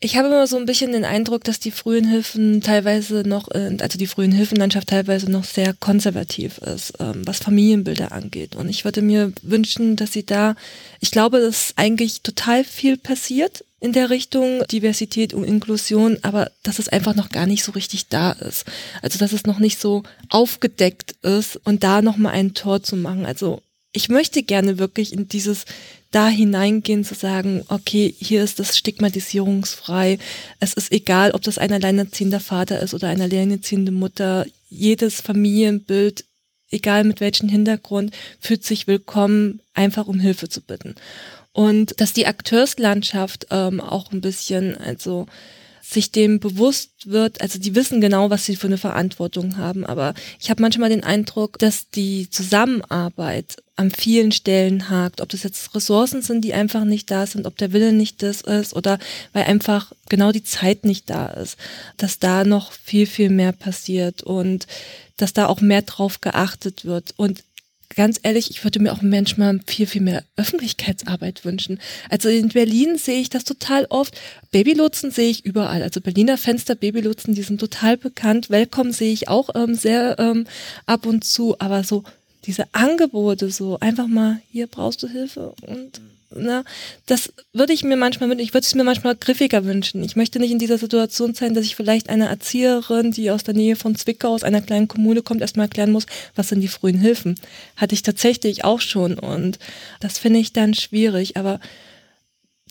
Ich 0.00 0.16
habe 0.18 0.28
immer 0.28 0.46
so 0.46 0.58
ein 0.58 0.66
bisschen 0.66 0.92
den 0.92 1.06
Eindruck, 1.06 1.44
dass 1.44 1.58
die 1.58 1.70
frühen 1.70 2.06
Hilfen 2.06 2.60
teilweise 2.60 3.22
noch, 3.26 3.50
äh, 3.52 3.74
also 3.80 3.98
die 3.98 4.06
frühen 4.06 4.32
Hilfenlandschaft 4.32 4.88
teilweise 4.88 5.30
noch 5.30 5.44
sehr 5.44 5.72
konservativ 5.72 6.58
ist, 6.58 6.92
ähm, 7.00 7.22
was 7.24 7.38
Familienbilder 7.38 8.12
angeht. 8.12 8.54
Und 8.56 8.68
ich 8.68 8.84
würde 8.84 9.00
mir 9.00 9.32
wünschen, 9.40 9.96
dass 9.96 10.12
sie 10.12 10.26
da, 10.26 10.54
ich 11.00 11.10
glaube, 11.10 11.40
dass 11.40 11.72
eigentlich 11.76 12.20
total 12.20 12.64
viel 12.64 12.98
passiert 12.98 13.64
in 13.84 13.92
der 13.92 14.08
Richtung 14.08 14.62
Diversität 14.72 15.34
und 15.34 15.44
Inklusion, 15.44 16.16
aber 16.22 16.50
dass 16.62 16.78
es 16.78 16.88
einfach 16.88 17.14
noch 17.14 17.28
gar 17.28 17.44
nicht 17.44 17.62
so 17.62 17.72
richtig 17.72 18.08
da 18.08 18.32
ist. 18.32 18.64
Also 19.02 19.18
dass 19.18 19.34
es 19.34 19.44
noch 19.44 19.58
nicht 19.58 19.78
so 19.78 20.04
aufgedeckt 20.30 21.16
ist 21.20 21.56
und 21.64 21.84
da 21.84 22.00
nochmal 22.00 22.32
ein 22.32 22.54
Tor 22.54 22.82
zu 22.82 22.96
machen. 22.96 23.26
Also 23.26 23.60
ich 23.92 24.08
möchte 24.08 24.42
gerne 24.42 24.78
wirklich 24.78 25.12
in 25.12 25.28
dieses 25.28 25.66
da 26.10 26.28
hineingehen 26.28 27.04
zu 27.04 27.14
sagen, 27.14 27.62
okay, 27.68 28.14
hier 28.18 28.42
ist 28.42 28.58
das 28.58 28.78
stigmatisierungsfrei. 28.78 30.18
Es 30.60 30.72
ist 30.72 30.90
egal, 30.90 31.32
ob 31.32 31.42
das 31.42 31.58
ein 31.58 31.70
alleinerziehender 31.70 32.40
Vater 32.40 32.80
ist 32.80 32.94
oder 32.94 33.08
eine 33.08 33.24
alleinerziehende 33.24 33.92
Mutter. 33.92 34.46
Jedes 34.70 35.20
Familienbild, 35.20 36.24
egal 36.70 37.04
mit 37.04 37.20
welchem 37.20 37.50
Hintergrund, 37.50 38.14
fühlt 38.40 38.64
sich 38.64 38.86
willkommen, 38.86 39.60
einfach 39.74 40.06
um 40.06 40.20
Hilfe 40.20 40.48
zu 40.48 40.62
bitten. 40.62 40.94
Und 41.54 42.00
dass 42.00 42.12
die 42.12 42.26
Akteurslandschaft 42.26 43.46
ähm, 43.50 43.80
auch 43.80 44.10
ein 44.10 44.20
bisschen, 44.20 44.76
also 44.76 45.26
sich 45.80 46.10
dem 46.10 46.40
bewusst 46.40 46.90
wird, 47.06 47.40
also 47.40 47.60
die 47.60 47.76
wissen 47.76 48.00
genau, 48.00 48.28
was 48.28 48.44
sie 48.44 48.56
für 48.56 48.66
eine 48.66 48.76
Verantwortung 48.76 49.56
haben, 49.56 49.86
aber 49.86 50.14
ich 50.40 50.50
habe 50.50 50.62
manchmal 50.62 50.88
den 50.88 51.04
Eindruck, 51.04 51.58
dass 51.60 51.90
die 51.90 52.28
Zusammenarbeit 52.28 53.56
an 53.76 53.92
vielen 53.92 54.32
Stellen 54.32 54.88
hakt, 54.90 55.20
ob 55.20 55.28
das 55.28 55.44
jetzt 55.44 55.74
Ressourcen 55.74 56.22
sind, 56.22 56.42
die 56.44 56.54
einfach 56.54 56.84
nicht 56.84 57.10
da 57.10 57.24
sind, 57.26 57.46
ob 57.46 57.56
der 57.56 57.72
Wille 57.72 57.92
nicht 57.92 58.22
das 58.22 58.40
ist 58.40 58.74
oder 58.74 58.98
weil 59.32 59.44
einfach 59.44 59.92
genau 60.08 60.32
die 60.32 60.42
Zeit 60.42 60.84
nicht 60.84 61.08
da 61.08 61.26
ist, 61.26 61.56
dass 61.98 62.18
da 62.18 62.42
noch 62.42 62.72
viel, 62.72 63.06
viel 63.06 63.30
mehr 63.30 63.52
passiert 63.52 64.24
und 64.24 64.66
dass 65.16 65.34
da 65.34 65.46
auch 65.46 65.60
mehr 65.60 65.82
drauf 65.82 66.20
geachtet 66.20 66.84
wird. 66.84 67.14
Und 67.16 67.44
ganz 67.94 68.18
ehrlich, 68.22 68.50
ich 68.50 68.62
würde 68.64 68.80
mir 68.80 68.92
auch 68.92 69.02
manchmal 69.02 69.60
viel, 69.66 69.86
viel 69.86 70.02
mehr 70.02 70.24
Öffentlichkeitsarbeit 70.36 71.44
wünschen. 71.44 71.80
Also 72.10 72.28
in 72.28 72.48
Berlin 72.48 72.96
sehe 72.98 73.20
ich 73.20 73.30
das 73.30 73.44
total 73.44 73.86
oft. 73.90 74.18
Babylotsen 74.50 75.10
sehe 75.10 75.30
ich 75.30 75.44
überall. 75.44 75.82
Also 75.82 76.00
Berliner 76.00 76.38
Fenster, 76.38 76.74
Babylotsen, 76.74 77.34
die 77.34 77.42
sind 77.42 77.60
total 77.60 77.96
bekannt. 77.96 78.50
Welcome 78.50 78.92
sehe 78.92 79.12
ich 79.12 79.28
auch 79.28 79.50
ähm, 79.54 79.74
sehr 79.74 80.18
ähm, 80.18 80.46
ab 80.86 81.06
und 81.06 81.24
zu. 81.24 81.56
Aber 81.58 81.84
so 81.84 82.04
diese 82.46 82.64
Angebote, 82.72 83.50
so 83.50 83.78
einfach 83.80 84.06
mal, 84.06 84.40
hier 84.50 84.66
brauchst 84.66 85.02
du 85.02 85.08
Hilfe 85.08 85.54
und 85.66 86.00
Ne? 86.36 86.64
Das 87.06 87.32
würde 87.52 87.72
ich 87.72 87.84
mir 87.84 87.96
manchmal 87.96 88.28
wünschen, 88.28 88.44
ich 88.44 88.54
würde 88.54 88.64
es 88.64 88.74
mir 88.74 88.84
manchmal 88.84 89.16
griffiger 89.16 89.64
wünschen. 89.64 90.02
Ich 90.02 90.16
möchte 90.16 90.38
nicht 90.38 90.50
in 90.50 90.58
dieser 90.58 90.78
Situation 90.78 91.34
sein, 91.34 91.54
dass 91.54 91.64
ich 91.64 91.76
vielleicht 91.76 92.08
einer 92.08 92.28
Erzieherin, 92.28 93.10
die 93.10 93.30
aus 93.30 93.44
der 93.44 93.54
Nähe 93.54 93.76
von 93.76 93.96
Zwickau, 93.96 94.34
aus 94.34 94.44
einer 94.44 94.60
kleinen 94.62 94.88
Kommune 94.88 95.22
kommt, 95.22 95.40
erstmal 95.40 95.66
erklären 95.66 95.92
muss, 95.92 96.06
was 96.34 96.48
sind 96.48 96.60
die 96.60 96.68
frühen 96.68 96.98
Hilfen. 96.98 97.36
Hatte 97.76 97.94
ich 97.94 98.02
tatsächlich 98.02 98.64
auch 98.64 98.80
schon 98.80 99.18
und 99.18 99.58
das 100.00 100.18
finde 100.18 100.40
ich 100.40 100.52
dann 100.52 100.74
schwierig, 100.74 101.36
aber 101.36 101.60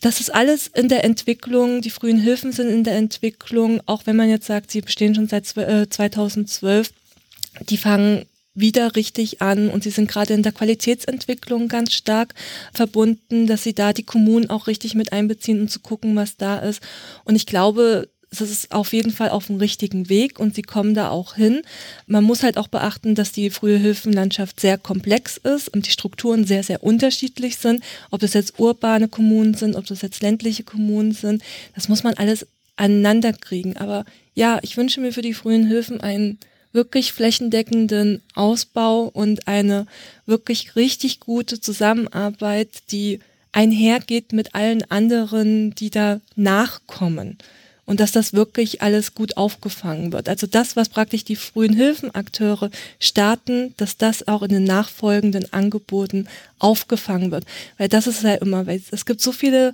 das 0.02 0.20
ist 0.20 0.34
alles 0.34 0.68
in 0.68 0.90
der 0.90 1.06
Entwicklung, 1.06 1.82
die 1.82 1.90
frühen 1.90 2.20
Hilfen 2.20 2.52
sind 2.52 2.68
in 2.68 2.84
der 2.84 2.98
Entwicklung, 2.98 3.82
auch 3.86 4.06
wenn 4.06 4.18
man 4.18 4.30
jetzt 4.30 4.48
sagt, 4.48 4.70
sie 4.70 4.82
bestehen 4.82 5.16
schon 5.16 5.30
seit 5.30 5.46
2012, 5.46 6.90
äh, 6.90 7.64
die 7.70 7.78
fangen 7.78 8.26
wieder 8.56 8.96
richtig 8.96 9.42
an 9.42 9.70
und 9.70 9.84
sie 9.84 9.90
sind 9.90 10.10
gerade 10.10 10.34
in 10.34 10.44
der 10.44 10.52
Qualitätsentwicklung 10.52 11.68
ganz 11.68 11.94
stark 11.94 12.36
verbunden, 12.74 13.48
dass 13.48 13.64
sie 13.64 13.74
da 13.74 13.94
die 13.94 14.04
Kommunen 14.04 14.50
auch 14.50 14.68
richtig 14.68 14.94
mit 14.94 15.12
einbeziehen, 15.12 15.62
um 15.62 15.68
zu 15.68 15.80
gucken, 15.80 16.16
was 16.16 16.38
da 16.38 16.60
ist. 16.60 16.82
Und 17.26 17.36
ich 17.36 17.46
glaube, 17.46 18.10
es 18.42 18.42
ist 18.42 18.72
auf 18.72 18.94
jeden 18.94 19.12
Fall 19.12 19.30
auf 19.30 19.48
dem 19.48 19.58
richtigen 19.58 20.10
Weg 20.10 20.40
und 20.40 20.56
sie 20.56 20.64
kommen 20.64 20.94
da 20.94 21.10
auch 21.10 21.36
hin. 21.36 21.62
Man 22.08 22.24
muss 22.24 22.44
halt 22.44 22.58
auch 22.58 22.68
beachten, 22.68 23.16
dass 23.16 23.32
die 23.32 23.50
frühe 23.50 23.78
Hilfenlandschaft 23.78 24.60
sehr 24.60 24.78
komplex 24.78 25.38
ist 25.38 25.70
und 25.70 25.86
die 25.86 25.92
Strukturen 25.92 26.46
sehr, 26.46 26.64
sehr 26.64 26.84
unterschiedlich 26.84 27.58
sind. 27.58 27.84
Ob 28.10 28.22
das 28.22 28.34
jetzt 28.34 28.60
urbane 28.60 29.08
Kommunen 29.08 29.54
sind, 29.54 29.76
ob 29.76 29.86
das 29.86 30.02
jetzt 30.02 30.22
ländliche 30.22 30.64
Kommunen 30.64 31.12
sind, 31.12 31.44
das 31.76 31.90
muss 31.90 32.04
man 32.04 32.16
alles 32.16 32.48
aneinander 32.76 33.34
kriegen. 33.34 33.78
Aber 33.78 34.06
ja, 34.34 34.60
ich 34.64 34.78
wünsche 34.78 35.00
mir 35.00 35.14
für 35.14 35.22
die 35.22 35.36
frühen 35.36 35.68
Hilfen 35.68 36.02
einen 36.02 36.40
wirklich 36.74 37.14
flächendeckenden 37.14 38.22
Ausbau 38.34 39.04
und 39.04 39.48
eine 39.48 39.86
wirklich 40.26 40.76
richtig 40.76 41.20
gute 41.20 41.62
Zusammenarbeit, 41.62 42.70
die 42.92 43.20
einhergeht 43.52 44.34
mit 44.34 44.56
allen 44.56 44.84
anderen, 44.92 45.76
die 45.76 45.92
da 45.92 46.20
nachkommen. 46.36 47.38
Und 47.86 48.00
dass 48.00 48.14
das 48.14 48.32
wirklich 48.32 48.82
alles 48.82 49.14
gut 49.14 49.36
aufgefangen 49.36 50.14
wird. 50.14 50.30
Also 50.30 50.48
das, 50.48 50.78
was 50.78 50.88
praktisch 50.88 51.26
die 51.26 51.36
frühen 51.36 51.74
Hilfenakteure 51.74 52.72
starten, 52.98 53.74
dass 53.76 53.98
das 53.98 54.26
auch 54.26 54.42
in 54.42 54.50
den 54.50 54.64
nachfolgenden 54.64 55.52
Angeboten 55.52 56.28
aufgefangen 56.60 57.32
wird. 57.32 57.44
Weil 57.78 57.90
das 57.90 58.08
ist 58.08 58.24
ja 58.24 58.36
immer, 58.36 58.68
weil 58.68 58.82
es 58.92 59.06
gibt 59.06 59.20
so 59.20 59.34
viele 59.34 59.74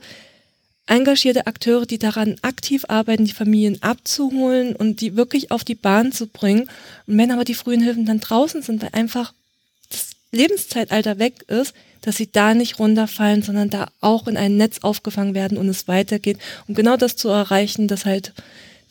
engagierte 0.90 1.48
Akteure, 1.48 1.86
die 1.86 2.00
daran 2.00 2.36
aktiv 2.42 2.86
arbeiten, 2.88 3.26
die 3.26 3.34
Familien 3.34 3.82
abzuholen 3.82 4.76
und 4.76 5.02
die 5.02 5.16
wirklich 5.16 5.52
auf 5.52 5.64
die 5.64 5.76
Bahn 5.76 6.12
zu 6.12 6.28
bringen. 6.28 6.70
Und 7.08 7.18
wenn 7.18 7.32
aber 7.32 7.46
die 7.46 7.54
frühen 7.54 7.82
Hilfen 7.82 8.06
dann 8.06 8.20
draußen 8.20 8.62
sind, 8.62 8.82
weil 8.82 8.90
einfach 8.94 9.34
das 9.90 10.12
Lebenszeitalter 10.32 11.20
weg 11.20 11.44
ist, 11.48 11.74
dass 12.02 12.18
sie 12.18 12.32
da 12.32 12.54
nicht 12.54 12.80
runterfallen, 12.80 13.44
sondern 13.44 13.70
da 13.70 13.90
auch 14.02 14.28
in 14.28 14.38
ein 14.38 14.58
Netz 14.58 14.80
aufgefangen 14.82 15.34
werden 15.34 15.58
und 15.58 15.70
es 15.70 15.88
weitergeht. 15.88 16.40
Um 16.68 16.76
genau 16.76 16.98
das 16.98 17.16
zu 17.16 17.30
erreichen, 17.30 17.88
dass 17.88 18.06
halt 18.06 18.34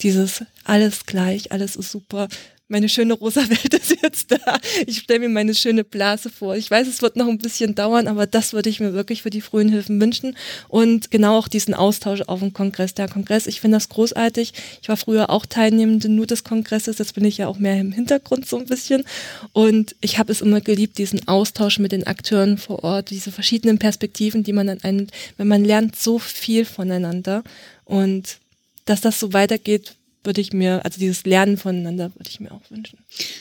dieses 0.01 0.45
alles 0.69 1.07
gleich, 1.07 1.53
alles 1.53 1.77
ist 1.77 1.91
super, 1.91 2.29
meine 2.69 2.91
schöne 2.91 3.15
rosa 3.15 3.49
Welt 3.49 3.73
ist 3.75 3.97
jetzt 4.03 4.31
da. 4.31 4.59
Ich 4.87 4.99
stelle 4.99 5.21
mir 5.21 5.29
meine 5.31 5.55
schöne 5.55 5.85
Blase 5.85 6.29
vor. 6.29 6.55
Ich 6.55 6.71
weiß, 6.71 6.87
es 6.87 7.01
wird 7.01 7.17
noch 7.17 7.27
ein 7.27 7.39
bisschen 7.39 7.75
dauern, 7.75 8.07
aber 8.07 8.27
das 8.27 8.53
würde 8.53 8.69
ich 8.69 8.79
mir 8.79 8.93
wirklich 8.93 9.23
für 9.23 9.31
die 9.31 9.41
frühen 9.41 9.71
Hilfen 9.71 10.01
wünschen. 10.01 10.37
Und 10.69 11.11
genau 11.11 11.39
auch 11.39 11.49
diesen 11.49 11.73
Austausch 11.73 12.21
auf 12.23 12.41
dem 12.41 12.53
Kongress. 12.53 12.95
Der 12.95 13.09
Kongress, 13.09 13.47
ich 13.47 13.61
finde 13.61 13.77
das 13.77 13.89
großartig. 13.89 14.53
Ich 14.83 14.89
war 14.89 14.99
früher 14.99 15.31
auch 15.31 15.47
Teilnehmende 15.47 16.11
nur 16.11 16.27
des 16.27 16.45
Kongresses. 16.45 16.99
Jetzt 16.99 17.15
bin 17.15 17.25
ich 17.25 17.39
ja 17.39 17.49
auch 17.49 17.59
mehr 17.59 17.81
im 17.81 17.93
Hintergrund 17.93 18.47
so 18.47 18.59
ein 18.59 18.67
bisschen. 18.67 19.05
Und 19.53 19.97
ich 20.03 20.19
habe 20.19 20.31
es 20.31 20.43
immer 20.43 20.61
geliebt, 20.61 20.99
diesen 20.99 21.27
Austausch 21.27 21.79
mit 21.79 21.93
den 21.93 22.07
Akteuren 22.07 22.59
vor 22.59 22.85
Ort, 22.85 23.11
diese 23.11 23.33
verschiedenen 23.33 23.79
Perspektiven, 23.79 24.45
die 24.45 24.53
man 24.53 24.67
dann 24.67 24.83
einen, 24.83 25.09
wenn 25.39 25.49
man 25.49 25.65
lernt 25.65 25.97
so 25.97 26.19
viel 26.19 26.67
voneinander. 26.67 27.43
Und 27.87 28.39
dass 28.85 29.01
das 29.01 29.19
so 29.19 29.33
weitergeht, 29.33 29.95
würde 30.25 30.41
ich 30.41 30.53
mir, 30.53 30.85
also 30.85 30.99
dieses 30.99 31.25
Lernen 31.25 31.57
voneinander 31.57 32.13
würde 32.15 32.29
ich 32.29 32.41
mir 32.41 32.53
auch 32.53 32.71
wünschen. 32.71 32.99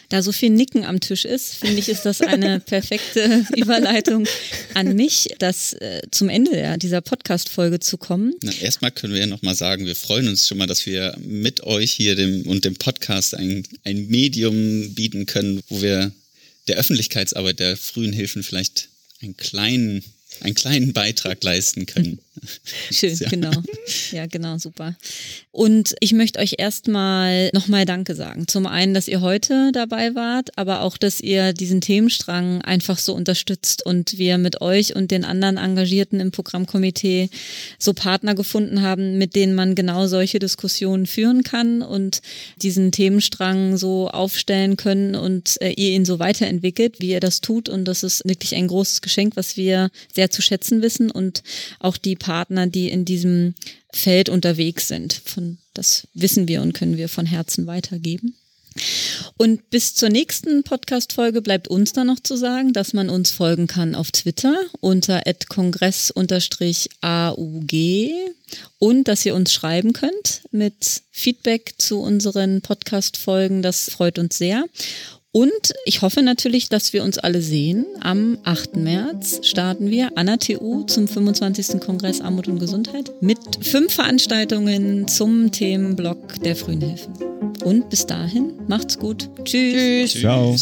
Da 0.10 0.22
so 0.22 0.32
viel 0.32 0.50
Nicken 0.50 0.86
am 0.86 1.00
Tisch 1.00 1.26
ist, 1.26 1.56
finde 1.56 1.78
ich, 1.80 1.90
ist 1.90 2.06
das 2.06 2.22
eine 2.22 2.60
perfekte 2.66 3.46
Überleitung 3.56 4.28
an 4.74 4.96
mich, 4.96 5.28
das 5.40 5.74
äh, 5.74 6.02
zum 6.12 6.30
Ende 6.30 6.58
ja, 6.58 6.78
dieser 6.78 7.02
Podcast-Folge 7.02 7.80
zu 7.80 7.98
kommen. 7.98 8.34
Na, 8.42 8.52
erstmal 8.62 8.92
können 8.92 9.14
wir 9.14 9.22
ja 9.22 9.28
nochmal 9.28 9.56
sagen, 9.56 9.86
wir 9.86 9.96
freuen 9.96 10.28
uns 10.28 10.48
schon 10.48 10.58
mal, 10.58 10.68
dass 10.68 10.86
wir 10.86 11.18
mit 11.20 11.64
euch 11.64 11.92
hier 11.92 12.16
dem, 12.16 12.44
und 12.44 12.66
dem 12.66 12.76
Podcast 12.76 13.36
ein, 13.36 13.64
ein 13.84 14.08
Medium 14.08 14.94
bieten 14.94 15.26
können, 15.26 15.62
wo 15.70 15.82
wir 15.82 16.12
der 16.68 16.78
Öffentlichkeitsarbeit 16.78 17.60
der 17.60 17.78
frühen 17.78 18.14
Hilfen 18.14 18.44
vielleicht 18.44 18.90
einen 19.22 19.38
kleinen 19.38 20.04
einen 20.42 20.56
kleinen 20.56 20.94
Beitrag 20.94 21.44
leisten 21.44 21.86
können. 21.86 22.20
Schön, 22.92 23.16
ja. 23.16 23.30
genau. 23.30 23.52
Ja, 24.12 24.26
genau, 24.28 24.58
super. 24.58 24.96
Und 25.52 25.96
ich 26.00 26.14
möchte 26.14 26.40
euch 26.40 26.56
erstmal 26.58 27.50
nochmal 27.54 27.86
Danke 27.86 28.16
sagen. 28.16 28.48
Zum 28.48 28.68
einen, 28.68 28.94
dass 28.94 29.08
ihr 29.08 29.22
heute 29.22 29.72
dabei 29.74 30.14
wart, 30.16 30.58
aber 30.58 30.82
auch, 30.82 30.98
dass 30.98 31.20
ihr 31.20 31.54
diesen 31.54 31.82
Themenstrang 31.82 32.62
einfach 32.62 33.00
so 33.00 33.14
unterstützt 33.14 33.86
und 33.86 34.18
wir 34.18 34.38
mit 34.38 34.62
euch 34.62 34.96
und 34.96 35.12
den 35.12 35.26
anderen 35.26 35.58
Engagierten 35.58 36.20
im 36.20 36.32
Programmkomitee 36.32 37.30
so 37.80 37.94
Partner 37.94 38.36
gefunden 38.36 38.82
haben, 38.82 39.18
mit 39.18 39.36
denen 39.36 39.56
man 39.56 39.76
genau 39.76 40.08
solche 40.08 40.40
Diskussionen 40.40 41.08
führen 41.08 41.44
kann 41.44 41.82
und 41.82 42.22
diesen 42.62 42.92
Themenstrang 42.92 43.78
so 43.78 44.10
aufstellen 44.10 44.78
können 44.78 45.16
und 45.16 45.60
äh, 45.62 45.72
ihr 45.72 45.92
ihn 45.92 46.06
so 46.06 46.20
weiterentwickelt, 46.20 47.00
wie 47.00 47.10
ihr 47.10 47.20
das 47.20 47.42
tut. 47.42 47.70
Und 47.70 47.86
das 47.86 48.04
ist 48.04 48.24
wirklich 48.26 48.56
ein 48.56 48.68
großes 48.68 49.02
Geschenk, 49.02 49.36
was 49.36 49.58
wir 49.58 49.90
sehr 50.14 50.30
zu 50.30 50.42
schätzen 50.42 50.82
wissen 50.82 51.10
und 51.12 51.44
auch 51.80 51.98
die 51.98 52.16
Partner, 52.28 52.68
die 52.68 52.90
in 52.90 53.06
diesem 53.06 53.56
Feld 53.94 54.28
unterwegs 54.28 54.90
sind. 54.90 55.14
Von, 55.14 55.60
das 55.74 56.10
wissen 56.14 56.50
wir 56.50 56.62
und 56.62 56.74
können 56.74 56.98
wir 56.98 57.08
von 57.08 57.26
Herzen 57.26 57.68
weitergeben. 57.68 58.36
Und 59.38 59.70
bis 59.70 59.96
zur 59.96 60.10
nächsten 60.10 60.64
Podcast-Folge 60.64 61.42
bleibt 61.42 61.70
uns 61.70 61.94
dann 61.94 62.08
noch 62.08 62.20
zu 62.20 62.36
sagen, 62.36 62.74
dass 62.74 62.92
man 62.92 63.10
uns 63.10 63.32
folgen 63.32 63.68
kann 63.68 63.96
auf 63.96 64.12
Twitter 64.12 64.58
unter 64.82 65.22
kongress-aug 65.48 66.18
und 68.78 69.08
dass 69.08 69.26
ihr 69.26 69.34
uns 69.34 69.54
schreiben 69.54 69.94
könnt 69.94 70.42
mit 70.52 71.02
Feedback 71.12 71.76
zu 71.78 72.02
unseren 72.02 72.62
Podcast-Folgen. 72.62 73.62
Das 73.62 73.90
freut 73.90 74.20
uns 74.20 74.38
sehr. 74.38 74.66
Und 75.38 75.72
ich 75.86 76.02
hoffe 76.02 76.24
natürlich, 76.24 76.68
dass 76.68 76.94
wir 76.94 77.04
uns 77.04 77.20
alle 77.20 77.44
sehen. 77.44 77.86
Am 78.02 78.40
8. 78.44 78.76
März 78.76 79.42
starten 79.44 79.92
wir 79.92 80.18
an 80.18 80.26
der 80.26 80.40
TU 80.40 80.82
zum 80.86 81.08
25. 81.08 81.80
Kongress 81.80 82.22
Armut 82.22 82.48
und 82.48 82.58
Gesundheit 82.58 83.12
mit 83.22 83.38
fünf 83.62 83.94
Veranstaltungen 83.94 85.08
zum 85.08 85.52
Themenblock 85.52 86.42
der 86.44 86.56
Frühen 86.56 86.82
Hilfen. 86.82 87.14
Und 87.64 87.88
bis 87.92 88.08
dahin, 88.08 88.54
macht's 88.68 88.98
gut. 88.98 89.30
Tschüss. 89.44 90.14
Tschüss. 90.14 90.22
Ciao. 90.22 90.56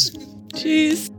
Tschüss. 0.54 1.10